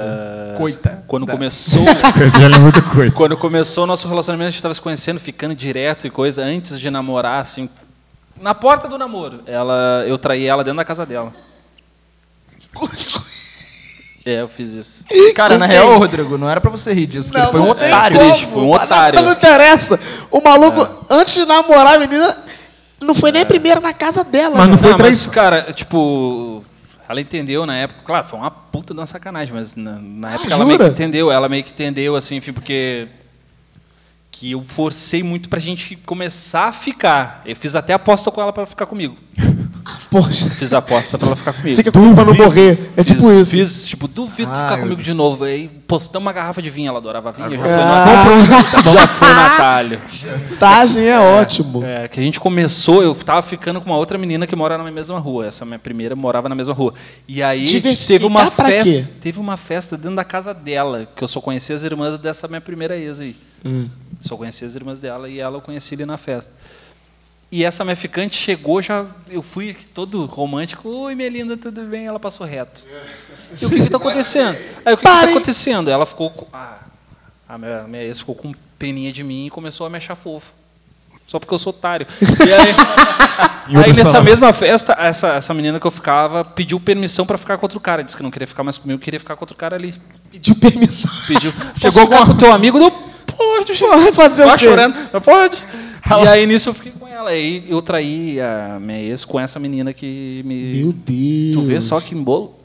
É, 0.54 0.58
Coita. 0.58 1.04
Quando 1.08 1.26
começou, 1.28 1.84
é 1.88 3.12
quando 3.12 3.38
começou 3.38 3.84
o 3.86 3.88
nosso 3.88 4.08
relacionamento, 4.08 4.48
a 4.48 4.52
gente 4.52 4.56
estava 4.58 4.74
se 4.74 4.82
conhecendo, 4.82 5.20
ficando 5.20 5.56
direto 5.56 6.06
e 6.06 6.10
coisa, 6.10 6.44
antes 6.44 6.80
de 6.80 6.90
namorar, 6.90 7.40
assim, 7.42 7.70
na 8.42 8.54
porta 8.56 8.88
do 8.90 8.98
namoro. 8.98 9.40
Ela, 9.46 10.04
eu 10.08 10.18
traí 10.18 10.46
ela 10.48 10.64
dentro 10.64 10.78
da 10.78 10.86
casa 10.86 11.06
dela. 11.06 11.32
É, 14.30 14.42
eu 14.42 14.48
fiz 14.50 14.74
isso. 14.74 15.06
Cara, 15.34 15.58
na 15.58 15.66
Com 15.68 15.72
quem? 15.74 15.82
real, 15.82 15.98
Rodrigo, 16.00 16.38
não 16.38 16.50
era 16.50 16.60
pra 16.60 16.70
você 16.70 16.94
rir 16.94 17.08
disso, 17.08 17.30
porque 17.30 17.40
ele 17.40 17.50
foi 17.52 17.62
um 17.62 17.70
otário. 17.70 18.20
triste, 18.20 18.46
foi 18.48 18.62
um 18.62 18.72
otário. 18.74 19.20
Não, 19.20 19.26
não 19.28 19.34
interessa. 19.34 19.98
O 20.30 20.42
maluco, 20.42 20.86
antes 21.10 21.34
de 21.36 21.46
namorar 21.46 21.96
a 21.96 22.00
menina, 22.00 22.36
não 23.00 23.16
foi 23.16 23.32
nem 23.32 23.46
primeiro 23.46 23.80
na 23.80 23.94
casa 23.94 24.26
dela. 24.26 24.58
Mas 24.58 24.68
não 24.68 24.76
né? 24.76 24.82
foi 24.82 24.92
Não, 24.92 24.98
mas, 24.98 25.18
traição. 25.26 25.32
cara, 25.34 25.72
tipo, 25.72 26.62
ela 27.08 27.22
entendeu 27.22 27.66
na 27.66 27.78
época. 27.78 28.02
Claro, 28.04 28.28
foi 28.28 28.38
uma 28.38 28.52
puta 28.52 28.94
de 28.94 29.00
uma 29.00 29.06
sacanagem, 29.06 29.54
mas 29.54 29.76
na, 29.76 29.92
na 30.02 30.34
época 30.34 30.54
ela 30.54 30.66
meio 30.66 30.76
Ah, 30.76 30.84
jura? 30.84 30.90
que 30.90 30.94
entendeu. 31.02 31.32
Ela 31.32 31.48
meio 31.48 31.64
que 31.64 31.72
entendeu, 31.72 32.16
assim, 32.18 32.36
enfim, 32.36 32.52
porque. 32.52 33.08
Que 34.30 34.52
eu 34.52 34.62
forcei 34.68 35.24
muito 35.24 35.48
pra 35.48 35.60
gente 35.60 35.96
começar 36.06 36.68
a 36.68 36.72
ficar. 36.74 37.42
Eu 37.46 37.56
fiz 37.56 37.76
até 37.78 37.94
aposta 37.94 38.30
com 38.30 38.42
ela 38.42 38.52
pra 38.52 38.66
ficar 38.66 38.86
comigo. 38.86 39.16
Poxa, 40.10 40.50
Fiz 40.50 40.72
a 40.74 40.78
aposta 40.78 41.18
pra 41.18 41.28
ela 41.28 41.36
ficar 41.36 41.54
comigo. 41.54 41.76
fica 41.76 41.92
comigo 41.92 42.16
pra 42.16 42.24
não 42.26 42.34
morrer. 42.34 42.78
É 42.96 43.04
tipo 43.04 43.22
fiz, 43.22 43.32
isso. 43.32 43.52
Fiz, 43.52 43.88
tipo, 43.88 44.08
duvido 44.08 44.52
tu 44.54 44.58
ficar 44.60 44.80
comigo 44.80 45.02
de 45.02 45.14
novo. 45.14 45.44
Aí 45.44 45.68
postamos 45.86 46.26
uma 46.26 46.32
garrafa 46.32 46.62
de 46.62 46.70
vinho, 46.70 46.88
ela 46.90 46.98
adorava 47.00 47.32
vinho. 47.32 47.52
Já 47.52 47.58
foi, 47.58 47.72
Ah. 47.74 48.82
no, 48.86 48.92
já 48.94 49.08
foi 49.08 49.28
no 49.34 49.40
atalho. 49.42 50.02
Tagem 50.60 51.04
é 51.08 51.20
ótimo. 51.20 51.84
É, 51.84 52.08
que 52.08 52.20
a 52.20 52.24
gente 52.24 52.40
começou, 52.40 53.04
eu 53.04 53.14
tava 53.14 53.42
ficando 53.42 53.82
com 53.82 53.90
uma 53.90 53.98
outra 53.98 54.18
menina 54.18 54.48
que 54.48 54.56
mora 54.56 54.78
na 54.78 54.90
mesma 54.92 55.20
rua. 55.20 55.48
Essa 55.48 55.66
minha 55.66 55.80
primeira 55.80 56.16
morava 56.16 56.48
na 56.48 56.56
mesma 56.56 56.74
rua. 56.74 56.94
E 57.28 57.44
aí 57.44 57.68
teve 58.08 58.26
uma 58.26 58.50
pra 58.50 58.66
festa, 58.66 58.90
quê? 58.90 59.06
teve 59.22 59.40
uma 59.40 59.58
festa 59.58 59.98
dentro 59.98 60.16
da 60.16 60.24
casa 60.24 60.54
dela, 60.54 61.08
que 61.16 61.24
eu 61.24 61.28
só 61.28 61.42
conhecia 61.42 61.76
as 61.76 61.84
irmãs 61.84 62.18
dessa 62.18 62.48
minha 62.48 62.62
primeira 62.62 62.96
ex 62.98 63.20
aí. 63.20 63.36
Hum. 63.66 63.90
Só 64.22 64.36
conhecia 64.38 64.66
as 64.68 64.74
irmãs 64.76 65.00
dela 65.00 65.28
e 65.30 65.40
ela 65.40 65.58
eu 65.58 65.62
conheci 65.62 65.94
ali 65.96 66.06
na 66.06 66.18
festa. 66.18 66.52
E 67.50 67.64
essa 67.64 67.84
minha 67.86 67.96
ficante 67.96 68.36
chegou, 68.36 68.82
já 68.82 69.06
eu 69.30 69.42
fui 69.42 69.70
aqui 69.70 69.86
todo 69.86 70.26
romântico. 70.26 70.90
Oi, 70.90 71.16
minha 71.16 71.30
linda, 71.30 71.56
tudo 71.56 71.82
bem? 71.84 72.06
Ela 72.06 72.20
passou 72.20 72.46
reto. 72.46 72.84
E 73.62 73.66
o 73.66 73.70
que 73.70 73.76
está 73.76 73.96
acontecendo? 73.98 74.58
Aí 74.86 74.94
o 74.94 74.98
que 74.98 75.08
está 75.08 75.24
acontecendo? 75.24 75.90
Ela 75.90 76.06
ficou 76.06 76.30
com. 76.30 76.46
Ah, 76.52 76.80
a 77.48 77.58
minha, 77.58 77.84
minha 77.84 78.04
ex 78.04 78.20
ficou 78.20 78.36
com 78.36 78.54
peninha 78.78 79.14
de 79.14 79.24
mim 79.24 79.46
e 79.46 79.50
começou 79.50 79.88
a 79.88 79.90
me 79.90 79.96
achar 79.96 80.16
fofo. 80.16 80.52
Só 81.26 81.40
porque 81.40 81.54
eu 81.54 81.60
sou 81.60 81.72
otário. 81.72 82.06
E 82.22 82.54
aí, 82.54 83.82
aí 83.86 83.94
nessa 83.94 84.22
mesma 84.22 84.52
festa, 84.52 84.96
essa, 85.00 85.30
essa 85.36 85.54
menina 85.54 85.80
que 85.80 85.88
eu 85.88 85.92
ficava 85.92 86.44
pediu 86.44 86.80
permissão 86.82 87.26
para 87.26 87.38
ficar 87.38 87.58
com 87.58 87.66
outro 87.66 87.80
cara. 87.80 88.04
Disse 88.04 88.18
que 88.18 88.24
não 88.24 88.32
queria 88.32 88.48
ficar 88.48 88.64
mais 88.64 88.78
comigo, 88.78 89.00
queria 89.02 89.20
ficar 89.22 89.38
com 89.38 89.44
outro 89.44 89.56
cara 89.56 89.76
ali. 89.78 89.94
Pediu 90.30 90.54
permissão. 90.56 91.12
Pediu. 91.28 91.54
Chegou 91.80 92.08
com- 92.08 92.26
com 92.26 92.32
o 92.32 92.38
teu 92.38 92.52
amigo, 92.52 92.78
deu. 92.78 92.92
Pode, 92.92 93.74
Vai 93.74 94.12
fazer 94.14 94.44
o 94.44 94.48
Vai 94.48 94.58
quê? 94.58 94.66
chorando. 94.66 94.96
"Mas 95.14 95.24
Pode. 95.24 95.66
E 96.24 96.28
aí 96.28 96.46
nisso 96.46 96.70
eu 96.70 96.74
fiquei 96.74 96.92
com 96.92 97.08
ela. 97.08 97.30
Aí 97.30 97.66
eu 97.68 97.82
traí 97.82 98.40
a 98.40 98.80
minha 98.80 99.00
ex 99.00 99.26
com 99.26 99.40
essa 99.40 99.60
menina 99.60 99.94
que 99.94 100.42
me. 100.46 100.82
Meu 100.84 100.94
Deus. 100.94 101.56
Tu 101.56 101.62
vê 101.62 101.82
só 101.82 102.00
que 102.00 102.16
embolo. 102.16 102.56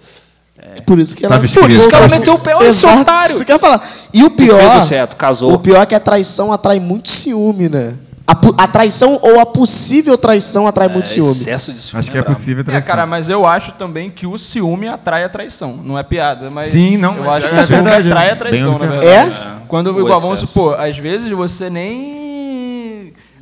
Por 0.86 0.98
isso 0.98 1.16
que 1.16 1.26
ela... 1.26 1.36
Escrito. 1.44 1.60
Por 1.60 1.70
isso 1.72 1.88
que 1.88 1.94
ela 1.94 2.08
meteu 2.08 2.34
o 2.34 2.38
pé, 2.38 2.54
olha 2.54 2.68
esse 2.68 2.86
otário. 2.86 3.34
Isso 3.34 3.44
que 3.44 3.50
eu 3.50 3.56
ia 3.56 3.58
falar. 3.58 3.84
E 4.12 4.22
o 4.22 4.30
pior... 4.30 4.60
fez 4.60 4.84
o 4.84 4.86
certo, 4.86 5.16
casou. 5.16 5.52
O 5.52 5.58
pior 5.58 5.82
é 5.82 5.86
que 5.86 5.94
a 5.94 5.98
traição 5.98 6.52
atrai 6.52 6.78
muito 6.78 7.08
ciúme, 7.08 7.68
né? 7.68 7.94
A, 8.24 8.62
a 8.62 8.68
traição 8.68 9.18
ou 9.20 9.40
a 9.40 9.46
possível 9.46 10.16
traição 10.16 10.68
atrai 10.68 10.86
muito 10.86 11.08
ciúme. 11.08 11.30
É, 11.30 11.32
Excesso 11.32 11.72
de 11.72 11.82
ciúme 11.82 11.98
Acho 11.98 12.10
que 12.12 12.16
é 12.16 12.22
brabo. 12.22 12.36
possível 12.36 12.60
É, 12.60 12.64
traição. 12.64 12.86
cara, 12.86 13.06
mas 13.06 13.28
eu 13.28 13.44
acho 13.44 13.72
também 13.72 14.08
que 14.08 14.24
o 14.24 14.38
ciúme 14.38 14.86
atrai 14.86 15.24
a 15.24 15.28
traição. 15.28 15.80
Não 15.82 15.98
é 15.98 16.04
piada, 16.04 16.48
mas. 16.48 16.70
Sim, 16.70 16.96
não, 16.96 17.16
Eu 17.16 17.30
acho 17.30 17.48
é 17.48 17.50
que 17.50 17.56
o 17.56 17.66
ciúme 17.66 17.90
atrai 17.90 18.30
a 18.30 18.36
traição, 18.36 18.78
na 18.78 18.86
verdade. 18.86 19.36
Quando, 19.66 19.92
O 19.92 20.00
igual, 20.00 20.20
vamos 20.20 20.38
supor, 20.38 20.78
às 20.78 20.96
vezes 20.96 21.28
você 21.30 21.68
nem. 21.68 22.21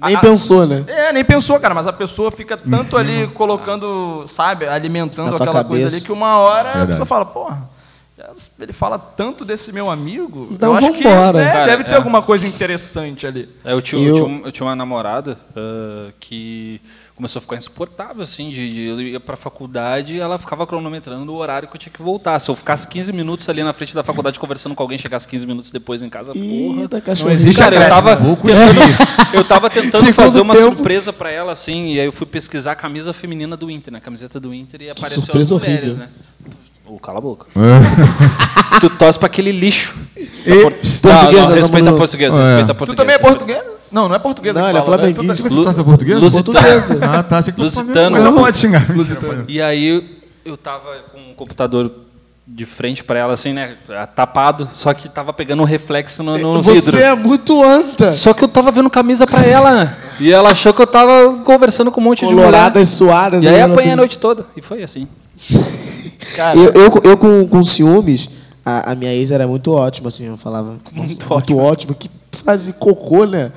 Nem 0.02 0.16
a- 0.16 0.20
pensou, 0.20 0.66
né? 0.66 0.84
É, 0.86 1.12
nem 1.12 1.24
pensou, 1.24 1.58
cara, 1.60 1.74
mas 1.74 1.86
a 1.86 1.92
pessoa 1.92 2.30
fica 2.30 2.56
tanto 2.56 2.84
cima. 2.84 3.00
ali 3.00 3.26
colocando, 3.28 4.24
sabe, 4.26 4.66
alimentando 4.66 5.34
aquela 5.36 5.64
coisa 5.64 5.84
cabeça. 5.84 5.96
ali 5.96 6.04
que 6.04 6.12
uma 6.12 6.38
hora 6.38 6.60
a 6.60 6.72
Verdade. 6.72 6.90
pessoa 6.92 7.06
fala, 7.06 7.24
porra, 7.26 7.68
ele 8.58 8.72
fala 8.72 8.98
tanto 8.98 9.44
desse 9.44 9.72
meu 9.72 9.90
amigo. 9.90 10.48
Então 10.50 10.72
eu 10.72 10.76
acho 10.76 10.92
que 10.92 11.04
né, 11.04 11.10
Cara, 11.50 11.66
deve 11.66 11.84
ter 11.84 11.94
é. 11.94 11.96
alguma 11.96 12.22
coisa 12.22 12.46
interessante 12.46 13.26
ali. 13.26 13.48
É, 13.64 13.72
eu, 13.72 13.80
tinha, 13.82 14.00
Eu- 14.02 14.08
eu... 14.08 14.14
tinha, 14.14 14.26
um- 14.26 14.42
eu 14.46 14.52
tinha 14.52 14.66
uma 14.66 14.76
namorada 14.76 15.38
ah, 15.56 16.10
que 16.20 16.80
começou 17.20 17.38
a 17.38 17.42
ficar 17.42 17.56
insuportável, 17.56 18.22
assim, 18.22 18.48
de, 18.48 18.72
de- 18.72 18.84
eu 18.86 19.00
ia 19.00 19.20
pra 19.20 19.36
faculdade 19.36 20.14
e 20.16 20.20
ela 20.20 20.38
ficava 20.38 20.66
cronometrando 20.66 21.30
o 21.30 21.36
horário 21.36 21.68
que 21.68 21.76
eu 21.76 21.78
tinha 21.78 21.92
que 21.92 22.00
voltar. 22.00 22.38
Se 22.38 22.50
eu 22.50 22.56
ficasse 22.56 22.88
15 22.88 23.12
minutos 23.12 23.46
ali 23.50 23.62
na 23.62 23.74
frente 23.74 23.94
da 23.94 24.02
faculdade 24.02 24.40
conversando 24.40 24.74
com 24.74 24.82
alguém, 24.82 24.96
chegasse 24.96 25.28
15 25.28 25.46
minutos 25.46 25.70
depois 25.70 26.00
em 26.00 26.08
casa, 26.08 26.32
porra. 26.32 26.80
Eita, 26.80 26.98
cachorro. 27.02 27.30
existe 27.30 27.58
Cara, 27.60 27.76
eu 27.76 27.88
tava, 27.90 28.16
tentando, 28.16 28.80
eu 29.34 29.44
tava 29.44 29.68
tentando 29.68 29.98
Segundo 30.00 30.14
fazer 30.14 30.40
uma 30.40 30.54
tempo. 30.54 30.74
surpresa 30.74 31.12
pra 31.12 31.30
ela, 31.30 31.52
assim, 31.52 31.92
e 31.92 32.00
aí 32.00 32.06
eu 32.06 32.12
fui 32.12 32.26
pesquisar 32.26 32.72
a 32.72 32.74
camisa 32.74 33.12
feminina 33.12 33.54
do 33.54 33.70
Inter, 33.70 33.92
né? 33.92 33.98
A 33.98 34.02
camiseta 34.02 34.40
do 34.40 34.54
Inter 34.54 34.80
e 34.80 34.88
apareceu 34.90 35.20
surpresa 35.20 35.54
as 35.56 35.60
mulheres, 35.60 35.82
horrível. 35.96 36.04
né? 36.04 36.08
Ô, 36.86 36.98
cala 36.98 37.18
a 37.18 37.20
boca. 37.20 37.46
É. 37.54 38.80
tu 38.80 38.88
torce 38.90 39.18
pra 39.18 39.26
aquele 39.26 39.52
lixo. 39.52 39.94
E- 40.16 40.24
Não, 40.48 40.70
Portuguesa, 40.70 41.42
não, 41.42 41.54
respeita 41.54 41.90
não- 41.90 41.94
a 41.94 41.98
portuguesa, 41.98 42.38
É. 42.38 42.40
respeita 42.40 42.72
a 42.72 42.74
Tu 42.74 42.78
portuguesa. 42.78 42.96
também 42.96 43.14
é 43.14 43.18
português? 43.18 43.62
Não, 43.90 44.08
não 44.08 44.14
é 44.16 44.18
português. 44.18 44.54
Não, 44.54 44.62
que 44.62 44.68
ele 44.70 44.78
é 44.78 44.82
fala, 44.82 44.96
né? 44.98 45.14
flamenguista. 45.14 45.48
Você 45.48 45.62
torce 45.64 45.82
português? 45.84 46.32
Portuguesa. 46.32 46.98
Ah, 47.02 47.22
tá. 47.22 47.38
Achei 47.38 47.52
que 47.52 47.60
Lusitano. 47.60 48.18
Não 48.22 48.34
pode 48.36 48.58
xingar. 48.58 48.86
E 49.48 49.60
aí 49.60 50.20
eu 50.44 50.56
tava 50.56 50.88
com 51.12 51.18
o 51.32 51.34
computador 51.34 51.90
de 52.46 52.66
frente 52.66 53.04
pra 53.04 53.18
ela, 53.18 53.32
assim, 53.34 53.52
né? 53.52 53.76
Tapado, 54.14 54.68
só 54.70 54.92
que 54.92 55.08
tava 55.08 55.32
pegando 55.32 55.62
um 55.62 55.64
reflexo 55.64 56.22
no, 56.22 56.36
no 56.36 56.62
Você 56.62 56.80
vidro. 56.80 56.98
é 56.98 57.14
muito 57.14 57.62
anta. 57.62 58.10
Só 58.10 58.34
que 58.34 58.42
eu 58.42 58.48
tava 58.48 58.70
vendo 58.72 58.90
camisa 58.90 59.26
pra 59.26 59.42
ela, 59.42 59.84
né? 59.84 59.96
E 60.18 60.32
ela 60.32 60.50
achou 60.50 60.74
que 60.74 60.82
eu 60.82 60.86
tava 60.86 61.36
conversando 61.44 61.92
com 61.92 62.00
um 62.00 62.04
monte 62.04 62.20
de 62.26 62.32
mulher. 62.32 62.46
Coloradas, 62.46 62.88
suadas. 62.88 63.42
E 63.44 63.48
aí 63.48 63.54
né? 63.54 63.62
apanhei 63.62 63.92
a 63.92 63.96
noite 63.96 64.18
toda. 64.18 64.44
E 64.56 64.60
foi 64.60 64.82
assim. 64.82 65.06
Cara, 66.36 66.56
Eu, 66.58 66.72
eu, 66.72 67.00
eu 67.04 67.16
com, 67.16 67.46
com 67.46 67.62
ciúmes, 67.62 68.30
a, 68.64 68.92
a 68.92 68.94
minha 68.94 69.12
ex 69.12 69.30
era 69.30 69.46
muito 69.46 69.70
ótima, 69.72 70.08
assim, 70.08 70.26
eu 70.26 70.36
falava. 70.36 70.76
Muito 70.92 71.22
"Nossa, 71.28 71.34
muito 71.34 71.58
ótimo. 71.58 71.94
Que 71.94 72.10
frase 72.32 72.72
cocô, 72.74 73.24
né? 73.26 73.52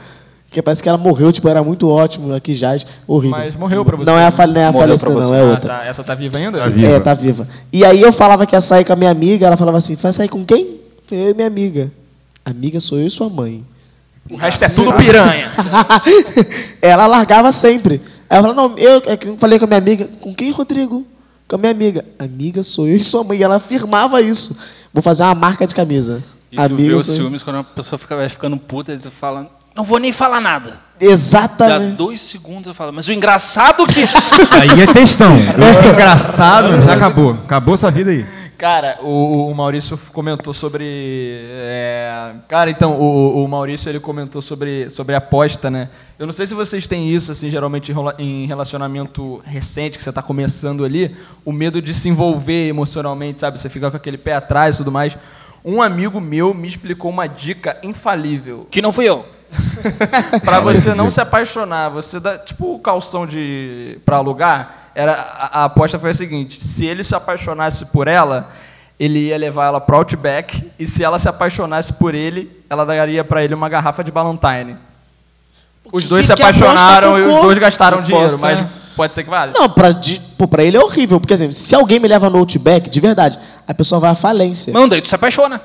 Que 0.54 0.62
parece 0.62 0.84
que 0.84 0.88
ela 0.88 0.99
morreu, 0.99 1.32
tipo, 1.34 1.49
era 1.49 1.64
muito 1.64 1.89
ótimo, 1.89 2.32
aqui 2.32 2.54
jaz, 2.54 2.86
horrível. 3.08 3.38
Mas 3.39 3.56
morreu 3.56 3.84
pra 3.84 3.97
você, 3.97 4.06
Não 4.06 4.18
é 4.18 4.22
a, 4.22 4.26
né? 4.26 4.32
fal- 4.32 4.47
não 4.47 4.62
é 4.62 4.66
a 4.68 4.72
falecida, 4.72 5.12
não, 5.12 5.34
é 5.34 5.39
ah, 5.39 5.43
outra. 5.45 5.74
tá, 5.80 5.86
essa 5.86 6.04
tá 6.04 6.14
viva 6.14 6.38
ainda? 6.38 6.60
Tá 6.60 6.68
viva. 6.68 6.91
É, 6.91 6.99
tá 6.99 7.14
viva. 7.16 7.47
E 7.72 7.84
aí 7.84 7.99
eu 7.99 8.14
falava 8.14 8.45
que 8.45 8.56
ia 8.56 8.62
sair 8.62 8.86
com 8.86 8.93
a 8.93 8.95
minha 8.95 9.10
amiga, 9.10 9.47
ela 9.47 9.58
falava 9.58 9.80
assim, 9.80 9.95
vai 9.95 10.14
sair 10.14 10.28
com 10.30 10.45
quem? 10.45 10.80
Eu 11.12 11.32
e 11.32 11.34
minha 11.34 11.47
amiga. 11.47 11.91
Amiga 12.45 12.80
sou 12.80 12.99
eu 12.99 13.08
e 13.08 13.10
sua 13.10 13.30
mãe. 13.30 13.66
O 14.30 14.36
resto 14.36 14.64
é 14.64 14.70
tudo 14.70 14.93
piranha. 14.93 15.51
ela 16.82 17.08
largava 17.08 17.51
sempre. 17.51 17.99
Aí 18.30 18.38
eu 18.38 18.43
falava, 18.43 18.70
não, 18.70 18.78
eu, 18.78 19.01
é 19.08 19.18
eu 19.26 19.38
falei 19.38 19.58
com 19.58 19.66
a 19.66 19.68
minha 19.68 19.80
amiga, 19.80 20.08
com 20.22 20.34
quem, 20.36 20.51
Rodrigo? 20.51 21.06
Com 21.47 21.56
a 21.56 21.60
minha 21.60 21.72
amiga. 21.72 22.06
Amiga 22.20 22.62
sou 22.62 22.88
eu 22.88 22.95
e 22.95 23.04
sua 23.04 23.24
mãe. 23.24 23.39
E 23.39 23.43
ela 23.43 23.56
afirmava 23.56 24.22
isso. 24.22 24.58
Vou 24.93 25.01
fazer 25.01 25.24
uma 25.24 25.36
marca 25.36 25.66
de 25.66 25.74
camisa. 25.74 26.24
E 26.51 26.56
tu 26.56 26.76
vê 26.76 26.84
amiga 26.84 26.97
os 26.97 27.08
ciúmes 27.08 27.41
quando 27.41 27.56
uma 27.58 27.64
pessoa 27.64 27.97
fica, 27.97 28.16
vai 28.16 28.30
ficando 28.30 28.56
puta 28.58 28.93
e 28.93 28.97
tu 28.97 29.10
fala, 29.10 29.49
não 29.76 29.84
vou 29.84 30.00
nem 30.00 30.12
falar 30.12 30.40
nada. 30.40 30.82
Dá 31.00 31.06
Exatamente. 31.06 31.96
dois 31.96 32.22
segundos 32.22 32.68
eu 32.68 32.74
falo, 32.74 32.94
mas 32.94 33.08
o 33.08 33.14
engraçado 33.14 33.86
que. 33.88 34.02
Aí 34.60 34.82
é 34.82 34.86
textão. 34.86 35.36
Esse 35.36 35.88
engraçado 35.92 36.82
já 36.82 36.94
acabou. 36.94 37.32
Acabou 37.46 37.76
sua 37.76 37.92
vida 37.92 38.12
aí. 38.12 38.26
Cara, 38.58 38.98
o, 39.02 39.50
o 39.50 39.56
Maurício 39.56 40.00
comentou 40.14 40.54
sobre. 40.54 40.86
é, 40.86 42.32
Cara, 42.48 42.70
então, 42.70 42.94
o, 42.94 43.44
o 43.44 43.48
Maurício 43.48 43.90
ele 43.90 44.00
comentou 44.00 44.42
sobre, 44.42 44.90
sobre 44.90 45.16
aposta, 45.16 45.70
né? 45.70 45.90
Eu 46.18 46.26
não 46.26 46.32
sei 46.32 46.48
se 46.48 46.54
vocês 46.54 46.88
têm 46.88 47.12
isso, 47.12 47.32
assim, 47.32 47.50
geralmente 47.50 47.94
em 48.18 48.46
relacionamento 48.46 49.42
recente, 49.44 49.98
que 49.98 50.04
você 50.04 50.12
está 50.12 50.22
começando 50.22 50.86
ali, 50.86 51.14
o 51.44 51.52
medo 51.52 51.82
de 51.82 51.94
se 51.94 52.08
envolver 52.08 52.70
emocionalmente, 52.70 53.42
sabe? 53.42 53.60
Você 53.60 53.68
fica 53.68 53.92
com 53.92 53.98
aquele 53.98 54.18
pé 54.18 54.36
atrás 54.36 54.76
e 54.76 54.78
tudo 54.78 54.92
mais. 54.92 55.18
Um 55.66 55.82
amigo 55.82 56.22
meu 56.22 56.54
me 56.54 56.68
explicou 56.68 57.12
uma 57.12 57.28
dica 57.28 57.78
infalível. 57.84 58.68
que 58.72 58.82
não 58.82 58.94
fui 58.94 59.10
eu. 59.10 59.26
Pra 60.43 60.60
você 60.60 60.93
não 60.93 61.10
se 61.10 61.22
apaixonar, 61.22 61.89
você 61.89 62.20
dá 62.20 62.38
tipo 62.38 62.76
o 62.76 62.80
calção 62.80 63.26
de 63.28 63.99
para 64.06 64.18
alugar. 64.18 64.89
Era 64.95 65.14
a, 65.14 65.62
a 65.62 65.64
aposta 65.66 65.97
foi 65.99 66.12
a 66.12 66.14
seguinte: 66.14 66.64
se 66.64 66.86
ele 66.86 67.04
se 67.04 67.16
apaixonasse 67.16 67.88
por 67.88 68.08
ela, 68.08 68.49
ele 68.99 69.28
ia 69.30 69.38
levar 69.38 69.66
ela 69.68 69.82
pro 69.82 69.97
Outback 69.97 70.72
e 70.78 70.86
se 70.86 71.04
ela 71.04 71.18
se 71.20 71.28
apaixonasse 71.28 71.93
por 71.93 72.14
ele, 72.16 72.51
ela 72.70 72.86
daria 72.86 73.24
pra 73.24 73.43
ele 73.43 73.54
uma 73.54 73.68
garrafa 73.70 74.04
de 74.04 74.12
Ballantine. 74.12 74.78
Os 75.91 76.04
Que- 76.04 76.10
dois 76.10 76.26
se 76.26 76.34
que 76.36 76.41
aposta 76.41 76.64
apaixonaram 76.64 77.20
e 77.20 77.22
os 77.24 77.41
dois 77.41 77.58
gastaram 77.58 77.97
Aposta, 77.97 78.14
dinheiro, 78.14 78.39
mas 78.39 78.62
né? 78.62 78.70
pode 78.95 79.14
ser 79.16 79.24
que 79.24 79.30
vale. 79.30 79.51
Não, 79.54 79.68
pô, 80.38 80.47
pra 80.47 80.64
ele 80.64 80.78
é 80.78 80.80
horrível. 80.80 81.20
Porque, 81.20 81.34
exemplo, 81.34 81.54
se 81.54 81.76
alguém 81.76 81.99
me 81.99 82.08
leva 82.08 82.30
no 82.30 82.38
Outback, 82.38 82.89
de 82.89 82.99
verdade, 83.01 83.38
a 83.68 83.74
pessoa 83.74 83.99
vai 83.99 84.12
à 84.12 84.16
falência. 84.16 84.72
Manda 84.72 84.95
aí, 84.95 85.01
tu 85.01 85.10
se 85.10 85.16
apaixona. 85.16 85.60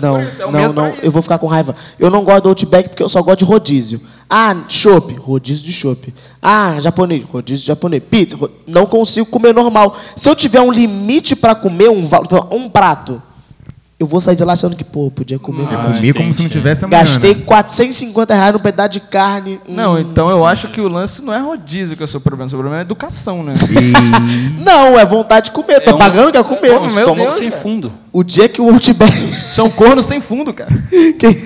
Não, 0.00 0.14
por 0.14 0.22
isso, 0.24 0.42
é 0.42 0.50
não, 0.50 0.72
não. 0.72 0.88
Eu 1.02 1.10
vou 1.10 1.22
ficar 1.22 1.38
com 1.38 1.46
raiva. 1.46 1.74
Eu 1.98 2.10
não 2.10 2.24
gosto 2.24 2.42
do 2.44 2.48
Outback 2.50 2.88
porque 2.90 3.02
eu 3.02 3.08
só 3.08 3.22
gosto 3.22 3.40
de 3.40 3.44
rodízio. 3.44 4.00
Ah, 4.28 4.56
chopp, 4.68 5.14
rodízio 5.14 5.62
de 5.62 5.72
chopp. 5.72 6.12
Ah, 6.40 6.80
japonês, 6.80 7.24
rodízio 7.24 7.62
de 7.62 7.68
japonês. 7.68 8.02
Pizza, 8.10 8.38
não 8.66 8.86
consigo 8.86 9.26
comer 9.26 9.52
normal. 9.52 9.94
Se 10.16 10.28
eu 10.28 10.34
tiver 10.34 10.60
um 10.60 10.72
limite 10.72 11.36
para 11.36 11.54
comer 11.54 11.90
um, 11.90 12.08
um 12.50 12.68
prato, 12.68 13.22
eu 14.02 14.06
vou 14.06 14.20
sair 14.20 14.34
de 14.36 14.44
lá 14.44 14.52
achando 14.54 14.74
que, 14.76 14.84
pô, 14.84 15.10
podia 15.10 15.38
comer 15.38 15.62
mais. 15.62 15.96
comi 15.98 16.12
como 16.12 16.34
se 16.34 16.42
não 16.42 16.48
tivesse 16.50 16.84
amanhã. 16.84 17.00
Gastei 17.02 17.34
né? 17.36 17.42
450 17.46 18.34
reais 18.34 18.52
num 18.52 18.58
pedaço 18.58 18.88
de 18.90 19.00
carne. 19.00 19.60
hum. 19.68 19.74
Não, 19.74 19.98
então 19.98 20.28
eu 20.28 20.44
acho 20.44 20.68
que 20.68 20.80
o 20.80 20.88
lance 20.88 21.22
não 21.22 21.32
é 21.32 21.38
rodízio 21.40 21.96
que 21.96 22.02
é 22.02 22.04
o 22.04 22.08
seu 22.08 22.20
problema, 22.20 22.46
o 22.46 22.50
seu 22.50 22.58
problema 22.58 22.80
é 22.80 22.82
educação, 22.82 23.42
né? 23.42 23.54
Não, 24.64 24.98
é 24.98 25.04
vontade 25.06 25.46
de 25.46 25.50
comer. 25.52 25.80
Tô 25.80 25.94
um- 25.94 25.98
pagando, 25.98 26.32
quer 26.32 26.42
comer. 26.44 26.68
É 26.68 26.76
um 26.78 26.80
meu 26.80 26.88
estômago 26.88 27.22
Deus, 27.22 27.34
sem 27.36 27.48
cara. 27.50 27.62
fundo. 27.62 27.92
O 28.12 28.22
dia 28.22 28.48
que 28.48 28.60
o 28.60 28.68
Outback. 28.70 29.12
Você 29.12 29.60
é 29.60 29.64
um 29.64 29.70
corno 29.70 30.02
sem 30.02 30.20
fundo, 30.20 30.52
cara. 30.52 30.70
Quem- 31.18 31.38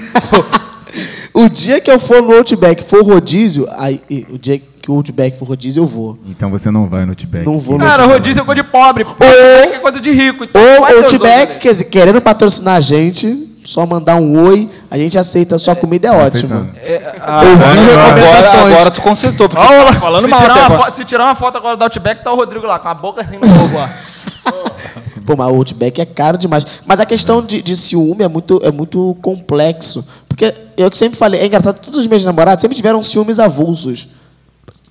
o 1.34 1.48
dia 1.48 1.80
que 1.80 1.90
eu 1.90 1.98
for 2.00 2.22
no 2.22 2.34
Outback 2.36 2.84
for 2.84 3.02
rodízio, 3.04 3.66
aí, 3.76 4.00
e- 4.10 4.26
o 4.30 4.38
dia 4.38 4.58
que 4.58 4.64
o 4.90 4.94
Outback 4.94 5.38
for 5.38 5.48
rodízio, 5.48 5.82
eu 5.82 5.86
vou. 5.86 6.18
Então 6.28 6.50
você 6.50 6.70
não 6.70 6.88
vai 6.88 7.04
no 7.04 7.12
Outback. 7.12 7.44
Não 7.44 7.58
vou 7.58 7.78
no 7.78 7.84
Cara, 7.84 8.02
Outback. 8.02 8.20
rodízio 8.20 8.42
é 8.42 8.44
coisa 8.44 8.62
de 8.62 8.68
pobre. 8.68 9.04
Outback 9.04 9.74
é 9.74 9.78
coisa 9.78 10.00
de 10.00 10.10
rico. 10.10 10.44
Então 10.44 10.62
Ou 10.62 10.84
Outback, 10.84 11.58
quer 11.58 11.72
dizer, 11.72 11.84
querendo 11.84 12.20
patrocinar 12.20 12.76
a 12.76 12.80
gente, 12.80 13.56
só 13.64 13.84
mandar 13.84 14.16
um 14.16 14.46
oi, 14.46 14.70
a 14.90 14.96
gente 14.98 15.18
aceita, 15.18 15.58
sua 15.58 15.74
comida 15.74 16.08
é 16.08 16.12
ótima. 16.12 16.68
Aceitando. 16.70 17.50
Ouvi 17.50 17.80
recomendações. 17.80 18.54
Agora, 18.54 18.74
agora 18.74 18.90
tu 18.90 19.02
consertou, 19.02 19.48
porque 19.48 19.66
Olha 19.66 19.82
lá, 19.84 19.92
tá 19.92 20.00
falando 20.00 20.22
se, 20.22 20.28
mal 20.28 20.40
tirar 20.40 20.64
até 20.64 20.74
uma 20.74 20.90
se 20.90 21.04
tirar 21.04 21.24
uma 21.24 21.34
foto 21.34 21.58
agora 21.58 21.76
do 21.76 21.82
Outback, 21.82 22.22
tá 22.22 22.32
o 22.32 22.36
Rodrigo 22.36 22.66
lá, 22.66 22.78
com 22.78 22.88
a 22.88 22.94
boca 22.94 23.22
assim 23.22 23.38
no 23.38 23.46
fogo, 23.48 23.76
ó. 23.78 23.88
Pô, 25.26 25.34
mas 25.36 25.48
o 25.48 25.56
Outback 25.56 26.00
é 26.00 26.06
caro 26.06 26.38
demais. 26.38 26.64
Mas 26.86 27.00
a 27.00 27.04
questão 27.04 27.44
de, 27.44 27.60
de 27.60 27.76
ciúme 27.76 28.22
é 28.22 28.28
muito, 28.28 28.60
é 28.62 28.70
muito 28.70 29.16
complexo. 29.20 30.06
Porque 30.28 30.54
eu 30.76 30.88
que 30.88 30.96
sempre 30.96 31.18
falei, 31.18 31.40
é 31.40 31.46
engraçado, 31.46 31.80
todos 31.80 31.98
os 31.98 32.06
meus 32.06 32.24
namorados 32.24 32.60
sempre 32.60 32.76
tiveram 32.76 33.02
ciúmes 33.02 33.40
avulsos. 33.40 34.08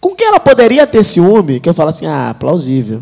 Com 0.06 0.16
quem 0.16 0.28
ela 0.28 0.39
poderia 0.39 0.86
ter 0.86 1.03
ciúme? 1.03 1.60
Que 1.60 1.68
eu 1.68 1.74
falo 1.74 1.89
assim, 1.89 2.06
ah, 2.06 2.36
plausível. 2.39 3.01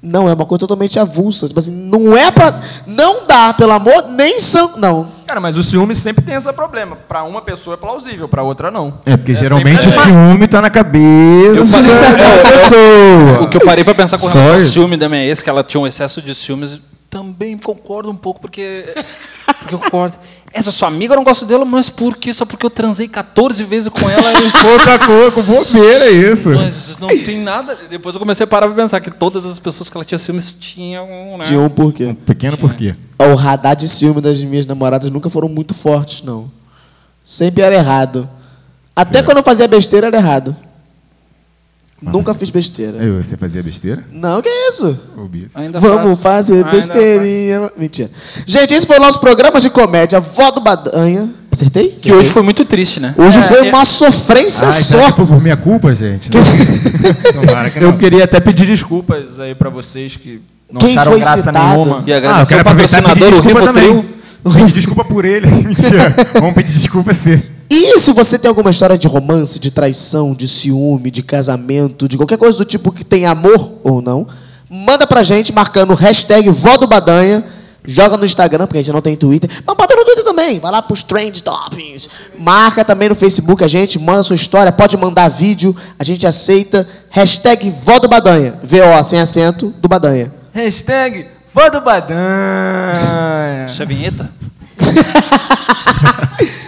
Não, 0.00 0.28
é 0.28 0.34
uma 0.34 0.46
coisa 0.46 0.60
totalmente 0.60 1.00
avulsa. 1.00 1.48
Tipo 1.48 1.58
assim, 1.58 1.72
não 1.72 2.16
é 2.16 2.30
pra. 2.30 2.60
Não 2.86 3.26
dá, 3.26 3.52
pelo 3.52 3.72
amor, 3.72 4.06
nem 4.10 4.38
são. 4.38 4.76
Não. 4.76 5.08
Cara, 5.26 5.40
mas 5.40 5.58
o 5.58 5.64
ciúme 5.64 5.96
sempre 5.96 6.24
tem 6.24 6.36
esse 6.36 6.52
problema. 6.52 6.94
Pra 7.08 7.24
uma 7.24 7.42
pessoa 7.42 7.74
é 7.74 7.76
plausível, 7.76 8.28
pra 8.28 8.44
outra 8.44 8.70
não. 8.70 9.00
É, 9.04 9.16
porque 9.16 9.34
geralmente 9.34 9.88
o 9.88 9.90
sempre- 9.90 10.04
ciúme 10.12 10.46
tá 10.46 10.62
na 10.62 10.70
cabeça 10.70 11.60
Eu 11.64 12.52
pessoa. 12.60 13.42
O 13.42 13.48
que 13.48 13.56
eu 13.56 13.64
parei 13.64 13.82
pra 13.82 13.94
pensar 13.94 14.16
com 14.18 14.28
relação 14.28 14.54
ao 14.54 14.60
ciúme 14.60 14.96
da 14.96 15.08
minha 15.08 15.24
ex, 15.24 15.42
que 15.42 15.50
ela 15.50 15.64
tinha 15.64 15.80
um 15.80 15.86
excesso 15.88 16.22
de 16.22 16.36
ciúmes, 16.36 16.80
também 17.10 17.58
concordo 17.58 18.08
um 18.10 18.16
pouco, 18.16 18.40
porque. 18.40 18.84
Porque 19.58 19.74
eu 19.74 19.78
concordo. 19.80 20.16
Essa 20.56 20.70
sua 20.70 20.86
amiga 20.86 21.14
eu 21.14 21.16
não 21.16 21.24
gosto 21.24 21.44
dela, 21.44 21.64
mas 21.64 21.88
por 21.88 22.16
quê? 22.16 22.32
Só 22.32 22.46
porque 22.46 22.64
eu 22.64 22.70
transei 22.70 23.08
14 23.08 23.64
vezes 23.64 23.88
com 23.88 24.08
ela 24.08 24.32
e. 24.40 24.52
Pouca 24.62 24.98
coisa, 25.04 25.34
com 25.34 25.42
bobeira, 25.42 26.04
é 26.04 26.12
isso. 26.12 26.48
Mas 26.50 26.96
não 26.96 27.08
tem 27.08 27.40
nada. 27.40 27.76
Depois 27.90 28.14
eu 28.14 28.20
comecei 28.20 28.44
a 28.44 28.46
parar 28.46 28.68
pra 28.68 28.76
pensar 28.76 29.00
que 29.00 29.10
todas 29.10 29.44
as 29.44 29.58
pessoas 29.58 29.90
que 29.90 29.96
ela 29.96 30.04
tinha 30.04 30.16
ciúmes 30.16 30.52
tinham. 30.52 31.08
Né? 31.38 31.38
Tinha 31.42 31.60
um 31.60 31.68
porquê. 31.68 32.06
Um 32.06 32.14
pequeno 32.14 32.56
porquê. 32.56 32.94
O 33.18 33.34
radar 33.34 33.74
de 33.74 33.88
ciúme 33.88 34.20
das 34.20 34.40
minhas 34.42 34.64
namoradas 34.64 35.10
nunca 35.10 35.28
foram 35.28 35.48
muito 35.48 35.74
fortes, 35.74 36.22
não. 36.22 36.48
Sempre 37.24 37.62
era 37.62 37.74
errado. 37.74 38.30
Até 38.94 39.24
quando 39.24 39.38
eu 39.38 39.42
fazia 39.42 39.66
besteira, 39.66 40.06
era 40.06 40.18
errado. 40.18 40.54
Nunca 42.12 42.34
fiz 42.34 42.50
besteira. 42.50 42.98
Aí 43.00 43.10
você 43.10 43.36
fazia 43.36 43.62
besteira? 43.62 44.04
Não, 44.12 44.40
que 44.42 44.48
isso? 44.48 44.98
Ô, 45.16 45.22
bicho. 45.26 45.46
Ainda 45.54 45.78
Vamos 45.80 46.10
faço. 46.12 46.22
fazer 46.22 46.54
Ainda 46.56 46.70
besteirinha. 46.70 47.70
Mentira. 47.76 48.10
Gente, 48.46 48.74
esse 48.74 48.86
foi 48.86 48.96
o 48.98 49.00
nosso 49.00 49.20
programa 49.20 49.60
de 49.60 49.70
comédia 49.70 50.20
Vó 50.20 50.50
do 50.50 50.60
Badanha. 50.60 51.28
Acertei? 51.50 51.88
Que 51.88 52.12
hoje 52.12 52.28
foi 52.28 52.42
muito 52.42 52.64
triste, 52.64 52.98
né? 53.00 53.14
Hoje 53.16 53.40
foi 53.42 53.66
é- 53.66 53.70
uma 53.70 53.84
sofrência 53.84 54.66
Ai, 54.66 54.72
só. 54.72 55.10
que 55.10 55.16
foi 55.16 55.26
por 55.26 55.40
minha 55.40 55.56
culpa, 55.56 55.94
gente? 55.94 56.28
Tomara 57.32 57.70
que 57.70 57.80
Eu 57.82 57.96
queria 57.96 58.24
até 58.24 58.40
pedir 58.40 58.66
desculpas 58.66 59.38
aí 59.38 59.54
pra 59.54 59.70
vocês 59.70 60.16
que 60.16 60.40
não 60.70 60.80
Quem 60.80 60.92
acharam 60.92 61.12
foi 61.12 61.20
graça 61.20 61.36
citado? 61.44 61.58
nenhuma. 61.68 62.02
E 62.06 62.12
Ah, 62.12 62.14
eu 62.14 62.18
agradecer 62.18 62.48
quero 62.56 62.60
o 62.60 62.64
patrocinador, 62.64 63.28
o 63.28 63.30
desculpa 63.30 63.60
Rivotril. 63.60 63.94
também. 63.96 64.14
Pedir 64.52 64.72
desculpa 64.74 65.04
por 65.04 65.24
ele. 65.24 65.46
Mentira. 65.64 66.14
Vamos 66.34 66.54
pedir 66.54 66.72
desculpa 66.74 67.12
a 67.12 67.14
você. 67.14 67.42
E 67.76 67.98
se 67.98 68.12
você 68.12 68.38
tem 68.38 68.48
alguma 68.48 68.70
história 68.70 68.96
de 68.96 69.08
romance, 69.08 69.58
de 69.58 69.68
traição, 69.68 70.32
de 70.32 70.46
ciúme, 70.46 71.10
de 71.10 71.24
casamento, 71.24 72.06
de 72.06 72.16
qualquer 72.16 72.38
coisa 72.38 72.56
do 72.56 72.64
tipo 72.64 72.92
que 72.92 73.02
tem 73.02 73.26
amor 73.26 73.80
ou 73.82 74.00
não, 74.00 74.28
manda 74.70 75.08
pra 75.08 75.24
gente 75.24 75.52
marcando 75.52 75.90
o 75.90 75.94
hashtag 75.94 76.48
Vó 76.50 76.76
do 76.76 76.86
Badanha, 76.86 77.44
joga 77.84 78.16
no 78.16 78.24
Instagram, 78.24 78.68
porque 78.68 78.78
a 78.78 78.80
gente 78.80 78.92
não 78.92 79.02
tem 79.02 79.16
Twitter, 79.16 79.50
mas 79.66 79.76
bota 79.76 79.96
no 79.96 80.04
Twitter 80.04 80.22
também, 80.22 80.60
vai 80.60 80.70
lá 80.70 80.80
pros 80.80 81.02
Trend 81.02 81.42
Toppings, 81.42 82.08
marca 82.38 82.84
também 82.84 83.08
no 83.08 83.16
Facebook 83.16 83.64
a 83.64 83.68
gente, 83.68 83.98
manda 83.98 84.22
sua 84.22 84.36
história, 84.36 84.70
pode 84.70 84.96
mandar 84.96 85.28
vídeo, 85.28 85.74
a 85.98 86.04
gente 86.04 86.24
aceita, 86.24 86.86
hashtag 87.10 87.74
Vó 87.84 87.98
do 87.98 88.06
Badanha, 88.06 88.54
V-O, 88.62 89.02
sem 89.02 89.18
acento, 89.18 89.74
do 89.80 89.88
Badanha. 89.88 90.32
Hashtag 90.52 91.26
Vó 91.52 91.68
do 91.70 91.80
Badanha. 91.80 93.66
Isso 93.66 93.82
é 93.82 93.84
vinheta? 93.84 94.30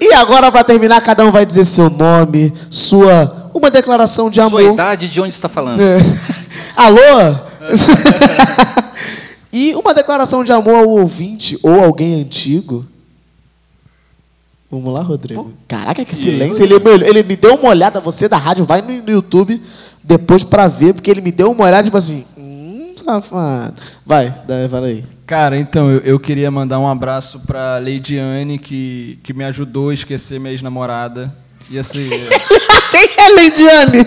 E 0.00 0.12
agora, 0.14 0.50
pra 0.50 0.62
terminar, 0.64 1.00
cada 1.00 1.24
um 1.24 1.32
vai 1.32 1.46
dizer 1.46 1.64
seu 1.64 1.88
nome, 1.88 2.52
sua, 2.70 3.50
uma 3.54 3.70
declaração 3.70 4.30
de 4.30 4.40
amor. 4.40 4.62
Sua 4.62 4.72
idade, 4.72 5.08
de 5.08 5.20
onde 5.20 5.34
está 5.34 5.48
falando? 5.48 5.80
É. 5.80 5.98
Alô? 6.76 6.98
e 9.52 9.74
uma 9.74 9.94
declaração 9.94 10.44
de 10.44 10.52
amor 10.52 10.76
ao 10.76 10.88
ouvinte 10.88 11.58
ou 11.62 11.82
alguém 11.82 12.20
antigo. 12.20 12.84
Vamos 14.70 14.92
lá, 14.92 15.00
Rodrigo. 15.00 15.52
Caraca, 15.66 16.04
que 16.04 16.14
silêncio. 16.14 16.62
Ele, 16.62 16.74
ele 17.06 17.22
me 17.22 17.36
deu 17.36 17.54
uma 17.54 17.68
olhada, 17.70 18.00
você 18.00 18.28
da 18.28 18.36
rádio, 18.36 18.64
vai 18.64 18.82
no, 18.82 19.02
no 19.02 19.10
YouTube 19.10 19.60
depois 20.02 20.44
pra 20.44 20.68
ver, 20.68 20.94
porque 20.94 21.10
ele 21.10 21.20
me 21.20 21.32
deu 21.32 21.50
uma 21.50 21.64
olhada, 21.64 21.84
tipo 21.84 21.96
assim, 21.96 22.24
safado. 23.06 23.80
Vai, 24.04 24.32
fala 24.68 24.88
aí. 24.88 25.04
Cara, 25.26 25.56
então, 25.56 25.88
eu, 25.90 25.98
eu 26.00 26.20
queria 26.20 26.50
mandar 26.50 26.78
um 26.80 26.88
abraço 26.88 27.40
pra 27.46 27.78
Leidiane, 27.78 28.58
que, 28.58 29.18
que 29.22 29.32
me 29.32 29.44
ajudou 29.44 29.90
a 29.90 29.94
esquecer 29.94 30.40
minha 30.40 30.52
ex-namorada. 30.52 31.32
E 31.70 31.78
assim, 31.78 32.08
Quem 32.90 33.08
é 33.16 33.28
Leidiane? 33.28 34.06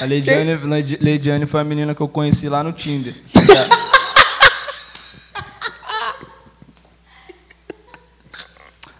a 0.00 0.04
Leidiane, 0.04 0.54
Leidi- 0.64 0.98
Leidiane 1.00 1.46
foi 1.46 1.60
a 1.60 1.64
menina 1.64 1.94
que 1.94 2.00
eu 2.00 2.08
conheci 2.08 2.48
lá 2.48 2.62
no 2.62 2.72
Tinder. 2.72 3.14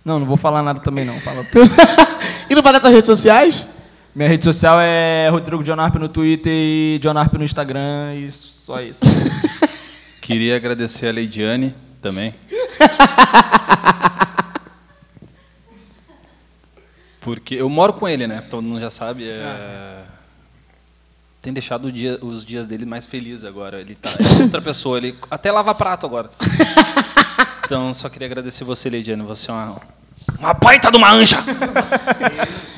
Não, 0.04 0.18
não 0.18 0.26
vou 0.26 0.36
falar 0.36 0.62
nada 0.62 0.80
também 0.80 1.04
não. 1.04 1.14
Fala. 1.20 1.46
e 2.50 2.54
não 2.54 2.62
vai 2.62 2.72
nas 2.72 2.82
redes 2.82 3.06
sociais? 3.06 3.66
Minha 4.14 4.28
rede 4.28 4.44
social 4.44 4.78
é 4.80 5.28
Rodrigo 5.30 5.64
Jonarp 5.64 5.94
no 5.96 6.08
Twitter 6.08 6.52
e 6.52 6.98
Jonarp 7.02 7.32
no 7.34 7.44
Instagram 7.44 8.14
e 8.16 8.30
só 8.30 8.80
isso. 8.80 9.00
Queria 10.20 10.56
agradecer 10.56 11.08
a 11.08 11.12
Leidiane 11.12 11.74
também. 12.00 12.34
Porque 17.20 17.54
eu 17.54 17.68
moro 17.68 17.92
com 17.92 18.08
ele, 18.08 18.26
né? 18.26 18.42
Todo 18.50 18.62
mundo 18.62 18.80
já 18.80 18.90
sabe. 18.90 19.28
é, 19.28 20.02
Tem 21.40 21.52
deixado 21.52 21.90
dia- 21.90 22.18
os 22.20 22.44
dias 22.44 22.66
dele 22.66 22.84
mais 22.84 23.06
felizes 23.06 23.44
agora. 23.44 23.80
Ele 23.80 23.94
tá 23.94 24.10
é 24.10 24.42
outra 24.42 24.60
pessoa. 24.60 24.98
Ele 24.98 25.16
até 25.30 25.50
lava 25.50 25.74
prato 25.74 26.04
agora. 26.04 26.30
Então, 27.64 27.94
só 27.94 28.08
queria 28.08 28.26
agradecer 28.26 28.64
você, 28.64 28.90
Leidiane. 28.90 29.22
Você 29.22 29.50
é 29.50 29.54
uma, 29.54 29.80
uma 30.38 30.52
baita 30.54 30.90
de 30.90 30.96
uma 30.98 31.10
anja. 31.12 31.38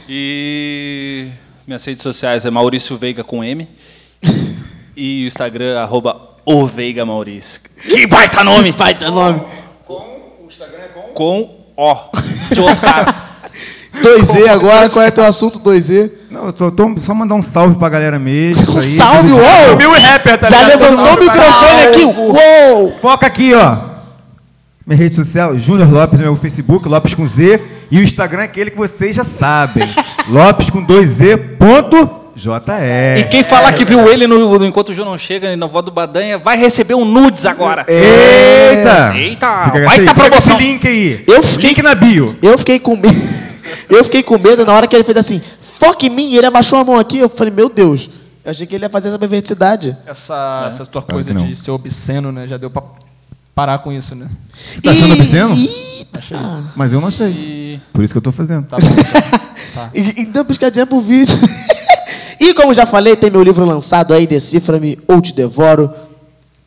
E 0.09 1.28
minhas 1.66 1.84
redes 1.84 2.02
sociais 2.02 2.44
é 2.44 2.50
Maurício 2.50 2.96
Veiga 2.96 3.24
com 3.24 3.42
M. 3.42 3.68
E 4.96 5.24
o 5.24 5.26
Instagram, 5.26 5.80
arroba 5.80 6.20
o 6.46 6.64
Veiga 6.68 7.05
Maurício. 7.05 7.61
Que 7.82 8.07
baita 8.07 8.44
nome! 8.44 8.70
Baita 8.70 9.11
nome. 9.11 9.40
Com 11.14 11.50
O. 11.76 11.96
De 12.55 12.61
Oscar. 12.61 13.22
2Z 14.00 14.48
agora, 14.48 14.88
qual 14.88 15.05
é 15.05 15.11
teu 15.11 15.24
assunto 15.24 15.59
2Z? 15.59 16.12
Não, 16.30 16.46
eu 16.46 16.52
tô, 16.52 16.70
tô- 16.70 16.94
só 17.00 17.12
mandar 17.12 17.34
um 17.34 17.42
salve 17.42 17.76
pra 17.76 17.88
galera 17.88 18.20
mesmo. 18.20 18.72
Um 18.72 18.78
aí, 18.78 18.96
salve, 18.96 19.28
tudo- 19.30 19.40
uou! 19.40 19.76
Mil 19.76 19.90
rapper, 20.00 20.38
tá 20.38 20.48
Já 20.48 20.62
ligado? 20.62 20.80
levantou 20.80 21.12
o 21.16 21.20
microfone 21.20 21.82
aqui, 21.82 22.05
uou! 22.05 22.98
Foca 23.00 23.26
aqui, 23.26 23.52
ó. 23.52 23.76
Minha 24.86 24.98
rede 24.98 25.16
social, 25.16 25.59
Júnior 25.59 25.90
Lopes, 25.92 26.20
meu 26.20 26.36
Facebook, 26.36 26.86
Lopes 26.88 27.14
com 27.16 27.26
Z. 27.26 27.61
E 27.91 27.99
o 27.99 28.03
Instagram 28.03 28.43
é 28.43 28.45
aquele 28.45 28.70
que 28.70 28.76
vocês 28.76 29.14
já 29.16 29.24
sabem. 29.24 29.85
Lopes 30.28 30.70
com 30.70 30.85
2Z 30.85 31.57
ponto 31.59 32.24
JR. 32.37 33.20
E 33.20 33.24
quem 33.30 33.45
falar 33.45 33.72
que 33.72 33.85
viu 33.85 34.09
ele 34.11 34.26
no, 34.26 34.59
no 34.59 34.66
Enquanto 34.66 34.89
o 34.89 34.95
João 34.95 35.11
não 35.11 35.18
chega 35.18 35.53
e 35.53 35.57
na 35.57 35.66
voz 35.66 35.85
do 35.85 35.91
Badanha 35.93 36.37
vai 36.37 36.57
receber 36.57 36.95
um 36.95 37.05
nudes 37.05 37.47
agora. 37.47 37.85
Eita! 37.89 39.16
Eita, 39.16 39.64
Fica, 39.66 39.85
vai 39.85 40.05
tá 40.05 40.14
com 40.14 40.20
promoção. 40.20 40.57
esse 40.57 40.62
link 40.66 40.87
aí. 40.87 41.24
Eu 41.26 41.43
fiquei- 41.43 41.68
Link 41.70 41.82
na 41.82 41.95
bio. 41.95 42.37
Eu 42.43 42.59
fiquei 42.59 42.78
com 42.80 42.97
medo. 42.97 43.14
Eu 43.89 44.05
fiquei 44.05 44.22
com 44.22 44.37
medo 44.39 44.64
na 44.66 44.72
hora 44.72 44.87
que 44.87 44.95
ele 44.95 45.05
fez 45.05 45.16
assim, 45.16 45.41
foca 45.61 46.07
em 46.07 46.11
mim, 46.11 46.30
e 46.30 46.37
ele 46.37 46.47
abaixou 46.47 46.78
a 46.78 46.85
mão 46.85 46.99
aqui. 46.99 47.18
Eu 47.18 47.28
falei, 47.28 47.53
meu 47.53 47.68
Deus, 47.68 48.11
eu 48.45 48.51
achei 48.51 48.66
que 48.66 48.74
ele 48.74 48.85
ia 48.85 48.91
fazer 48.91 49.09
essa 49.09 49.18
perversidade. 49.18 49.97
Essa, 50.07 50.64
essa 50.66 50.85
tua 50.87 51.01
coisa 51.03 51.32
de 51.32 51.57
ser 51.57 51.70
obsceno, 51.70 52.30
né? 52.30 52.47
Já 52.47 52.57
deu 52.57 52.70
pra 52.70 52.82
parar 53.55 53.78
com 53.78 53.92
isso, 53.92 54.14
né? 54.14 54.26
Você 54.55 54.80
tá 54.80 54.90
achando 54.90 55.14
obsceno? 55.14 55.55
Eita. 55.55 56.20
Mas 56.76 56.92
eu 56.92 57.00
não 57.00 57.09
achei. 57.09 57.28
E 57.28 57.80
Por 57.92 58.05
isso 58.05 58.12
que 58.14 58.18
eu 58.18 58.22
tô 58.22 58.32
fazendo. 58.32 58.66
Tá 58.66 58.76
bom. 58.78 58.86
então. 58.86 59.90
E- 59.94 60.20
Então, 60.22 60.44
piscadinha 60.44 60.86
pro 60.86 61.00
vídeo. 61.00 61.36
e 62.40 62.55
como 62.55 62.72
já 62.72 62.86
falei, 62.86 63.16
tem 63.16 63.30
meu 63.30 63.42
livro 63.42 63.64
lançado 63.64 64.14
aí, 64.14 64.24
Decifra-me 64.26 64.98
ou 65.09 65.20
Te 65.20 65.32
Devoro. 65.34 65.92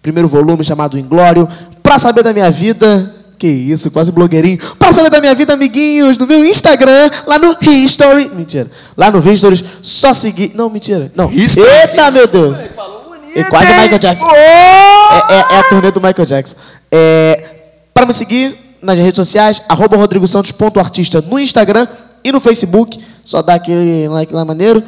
Primeiro 0.01 0.27
volume 0.27 0.63
chamado 0.63 0.99
Inglório. 0.99 1.47
Pra 1.81 1.97
saber 1.97 2.23
da 2.23 2.33
minha 2.33 2.51
vida. 2.51 3.13
Que 3.39 3.47
isso, 3.47 3.91
quase 3.91 4.11
blogueirinho. 4.11 4.57
Pra 4.79 4.91
saber 4.91 5.11
da 5.11 5.21
minha 5.21 5.35
vida, 5.35 5.53
amiguinhos, 5.53 6.17
no 6.17 6.25
meu 6.25 6.43
Instagram, 6.43 7.07
lá 7.27 7.37
no 7.37 7.55
History. 7.61 8.31
Mentira. 8.33 8.67
Lá 8.97 9.11
no 9.11 9.19
History, 9.31 9.63
só 9.83 10.11
seguir. 10.11 10.53
Não, 10.55 10.69
mentira. 10.71 11.11
Não. 11.15 11.31
Eita, 11.31 12.09
meu 12.09 12.27
Deus. 12.27 12.57
É 13.39 13.43
quase 13.45 13.71
Michael 13.73 13.99
Jackson. 13.99 14.27
É, 14.29 15.33
é- 15.33 15.55
é 15.55 15.59
a 15.59 15.63
turnê 15.63 15.91
do 15.91 16.01
Michael 16.01 16.25
Jackson. 16.25 16.55
É, 16.91 17.55
para 17.93 18.05
me 18.05 18.13
seguir 18.13 18.55
nas 18.81 18.97
redes 18.97 19.15
sociais, 19.17 19.61
arroba 19.67 19.97
rodrigosantos.artista 19.97 21.21
no 21.21 21.39
Instagram 21.39 21.87
e 22.23 22.31
no 22.31 22.39
Facebook. 22.39 22.99
Só 23.25 23.41
dá 23.41 23.55
aquele 23.55 24.07
like 24.09 24.33
lá 24.33 24.45
maneiro. 24.45 24.81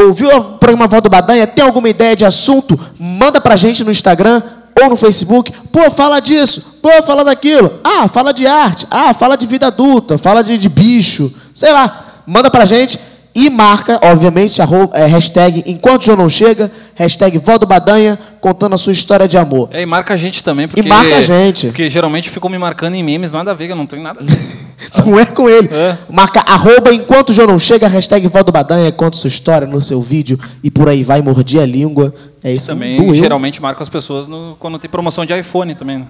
Ouviu 0.00 0.28
o 0.34 0.42
programa 0.58 0.86
Voz 0.88 1.02
do 1.02 1.10
Badanha? 1.10 1.46
Tem 1.46 1.64
alguma 1.64 1.88
ideia 1.88 2.16
de 2.16 2.24
assunto? 2.24 2.78
Manda 2.98 3.40
pra 3.40 3.56
gente 3.56 3.84
no 3.84 3.90
Instagram 3.90 4.42
ou 4.82 4.88
no 4.88 4.96
Facebook. 4.96 5.52
Pô, 5.70 5.90
fala 5.90 6.20
disso. 6.20 6.78
Pô, 6.80 6.90
fala 7.02 7.22
daquilo. 7.22 7.70
Ah, 7.84 8.08
fala 8.08 8.32
de 8.32 8.46
arte. 8.46 8.86
Ah, 8.90 9.12
fala 9.12 9.36
de 9.36 9.46
vida 9.46 9.66
adulta. 9.66 10.16
Fala 10.16 10.42
de, 10.42 10.56
de 10.56 10.68
bicho. 10.68 11.30
Sei 11.54 11.70
lá. 11.72 12.22
Manda 12.26 12.50
pra 12.50 12.64
gente. 12.64 12.98
E 13.34 13.48
marca, 13.48 13.98
obviamente, 14.02 14.60
arroba, 14.60 14.96
é, 14.96 15.06
hashtag 15.06 15.62
Enquanto 15.66 16.02
o 16.02 16.04
João 16.06 16.18
não 16.18 16.28
chega, 16.28 16.70
hashtag 16.96 17.38
Vó 17.38 17.56
do 17.58 17.66
Badanha, 17.66 18.18
contando 18.40 18.74
a 18.74 18.78
sua 18.78 18.92
história 18.92 19.28
de 19.28 19.38
amor. 19.38 19.68
É, 19.72 19.82
e 19.82 19.86
marca 19.86 20.14
a 20.14 20.16
gente 20.16 20.42
também, 20.42 20.66
porque. 20.66 20.82
marca 20.82 21.16
a 21.16 21.20
gente. 21.20 21.68
Porque 21.68 21.88
geralmente 21.88 22.28
ficam 22.28 22.50
me 22.50 22.58
marcando 22.58 22.94
em 22.96 23.04
memes, 23.04 23.30
nada 23.30 23.52
a 23.52 23.54
ver, 23.54 23.70
eu 23.70 23.76
não 23.76 23.86
tenho 23.86 24.02
nada. 24.02 24.20
Não 25.06 25.20
é 25.20 25.26
com 25.26 25.48
ele. 25.48 25.68
É. 25.72 25.96
Marca 26.10 26.40
arroba 26.40 26.92
enquanto 26.92 27.30
o 27.30 27.32
João 27.34 27.46
não 27.46 27.58
chega, 27.58 27.86
hashtag 27.86 28.26
Vó 28.26 28.42
do 28.42 28.50
Badanha, 28.50 28.90
conta 28.90 29.16
sua 29.16 29.28
história 29.28 29.66
no 29.66 29.80
seu 29.80 30.00
vídeo 30.02 30.40
e 30.64 30.70
por 30.70 30.88
aí 30.88 31.04
vai, 31.04 31.20
mordir 31.22 31.60
a 31.60 31.66
língua. 31.66 32.12
É 32.42 32.52
isso 32.52 32.66
também 32.68 32.96
doeu. 32.96 33.14
geralmente 33.14 33.60
marco 33.60 33.82
as 33.82 33.88
pessoas 33.90 34.26
no- 34.26 34.56
quando 34.58 34.78
tem 34.78 34.90
promoção 34.90 35.24
de 35.26 35.38
iPhone 35.38 35.74
também. 35.74 35.98
né? 35.98 36.06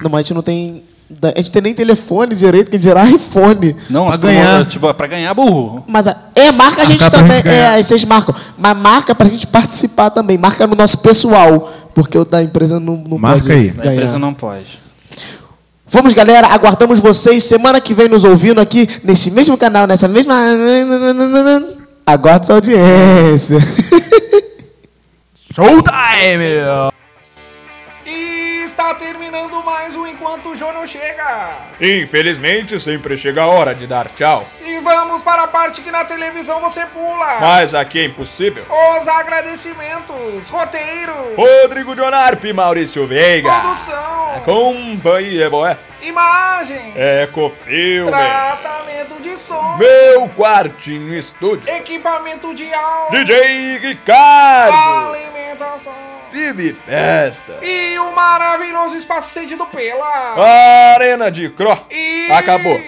Não, 0.00 0.10
mas 0.10 0.20
a 0.20 0.22
gente 0.22 0.34
não 0.34 0.42
tem. 0.42 0.84
A 1.22 1.38
gente 1.38 1.50
tem 1.50 1.62
nem 1.62 1.74
telefone 1.74 2.34
direito, 2.34 2.70
que 2.70 2.78
dirá 2.78 3.04
iPhone. 3.08 3.76
Não, 3.90 4.08
promo- 4.10 4.18
ganhar. 4.18 4.64
tipo, 4.66 4.92
pra 4.94 5.06
ganhar 5.06 5.32
burro. 5.34 5.84
Mas 5.88 6.06
a- 6.06 6.16
é, 6.34 6.50
marca 6.52 6.82
a 6.82 6.84
gente 6.84 7.00
Marcar 7.02 7.24
pra 7.24 7.36
também. 7.42 7.52
é, 7.52 7.82
vocês 7.82 8.04
marcam. 8.04 8.34
Mas 8.58 8.76
marca 8.76 9.14
pra 9.14 9.28
gente 9.28 9.46
participar 9.46 10.10
também. 10.10 10.36
Marca 10.38 10.66
no 10.66 10.74
nosso 10.74 10.98
pessoal. 10.98 11.72
Porque 11.94 12.16
o 12.16 12.24
da 12.24 12.42
empresa 12.42 12.80
não, 12.80 12.96
não 12.96 13.18
Marca 13.18 13.40
pode 13.42 13.52
aí. 13.52 13.72
A 13.82 13.92
empresa 13.92 14.18
não 14.18 14.32
pode. 14.32 14.80
Vamos, 15.86 16.14
galera. 16.14 16.46
Aguardamos 16.46 16.98
vocês 16.98 17.44
semana 17.44 17.78
que 17.80 17.92
vem 17.92 18.08
nos 18.08 18.24
ouvindo 18.24 18.60
aqui 18.60 18.88
nesse 19.04 19.30
mesmo 19.30 19.58
canal, 19.58 19.86
nessa 19.86 20.08
mesma. 20.08 20.34
Aguarde 22.06 22.46
sua 22.46 22.54
audiência. 22.56 23.58
Showtime! 25.54 26.92
Está 28.82 28.96
terminando 28.96 29.62
mais 29.64 29.94
um 29.94 30.04
Enquanto 30.08 30.48
o 30.48 30.56
João 30.56 30.72
não 30.72 30.84
chega. 30.84 31.56
Infelizmente, 31.80 32.80
sempre 32.80 33.16
chega 33.16 33.42
a 33.42 33.46
hora 33.46 33.76
de 33.76 33.86
dar 33.86 34.08
tchau. 34.08 34.44
E 34.60 34.80
vamos 34.80 35.22
para 35.22 35.44
a 35.44 35.46
parte 35.46 35.82
que 35.82 35.90
na 35.92 36.04
televisão 36.04 36.60
você 36.60 36.84
pula. 36.86 37.38
Mas 37.40 37.76
aqui 37.76 38.00
é 38.00 38.04
impossível. 38.06 38.66
Os 38.68 39.06
agradecimentos, 39.06 40.48
roteiro, 40.48 41.14
Rodrigo 41.36 41.94
Dionarp 41.94 42.44
e 42.44 42.52
Maurício 42.52 43.06
Veiga. 43.06 43.52
produção, 43.52 44.42
Companhia 44.44 45.48
boa. 45.48 45.78
Imagem, 46.02 46.92
Ecofilme. 46.96 48.10
tratamento 48.10 49.22
de 49.22 49.36
som, 49.38 49.76
Meu 49.78 50.28
quartinho 50.30 51.14
estúdio. 51.14 51.70
equipamento 51.72 52.54
de 52.54 52.72
áudio, 52.72 53.24
DJ 53.24 53.78
Ricardo. 53.78 54.76
alimentação 54.76 55.92
Vive 56.30 56.72
Festa. 56.72 57.58
e 57.62 57.98
o 57.98 58.12
maravilhoso 58.12 58.96
espaço 58.96 59.30
cedido 59.34 59.66
pela 59.66 60.34
Arena 60.94 61.30
de 61.30 61.50
Cro. 61.50 61.78
e 61.90 62.28
Acabou. 62.32 62.80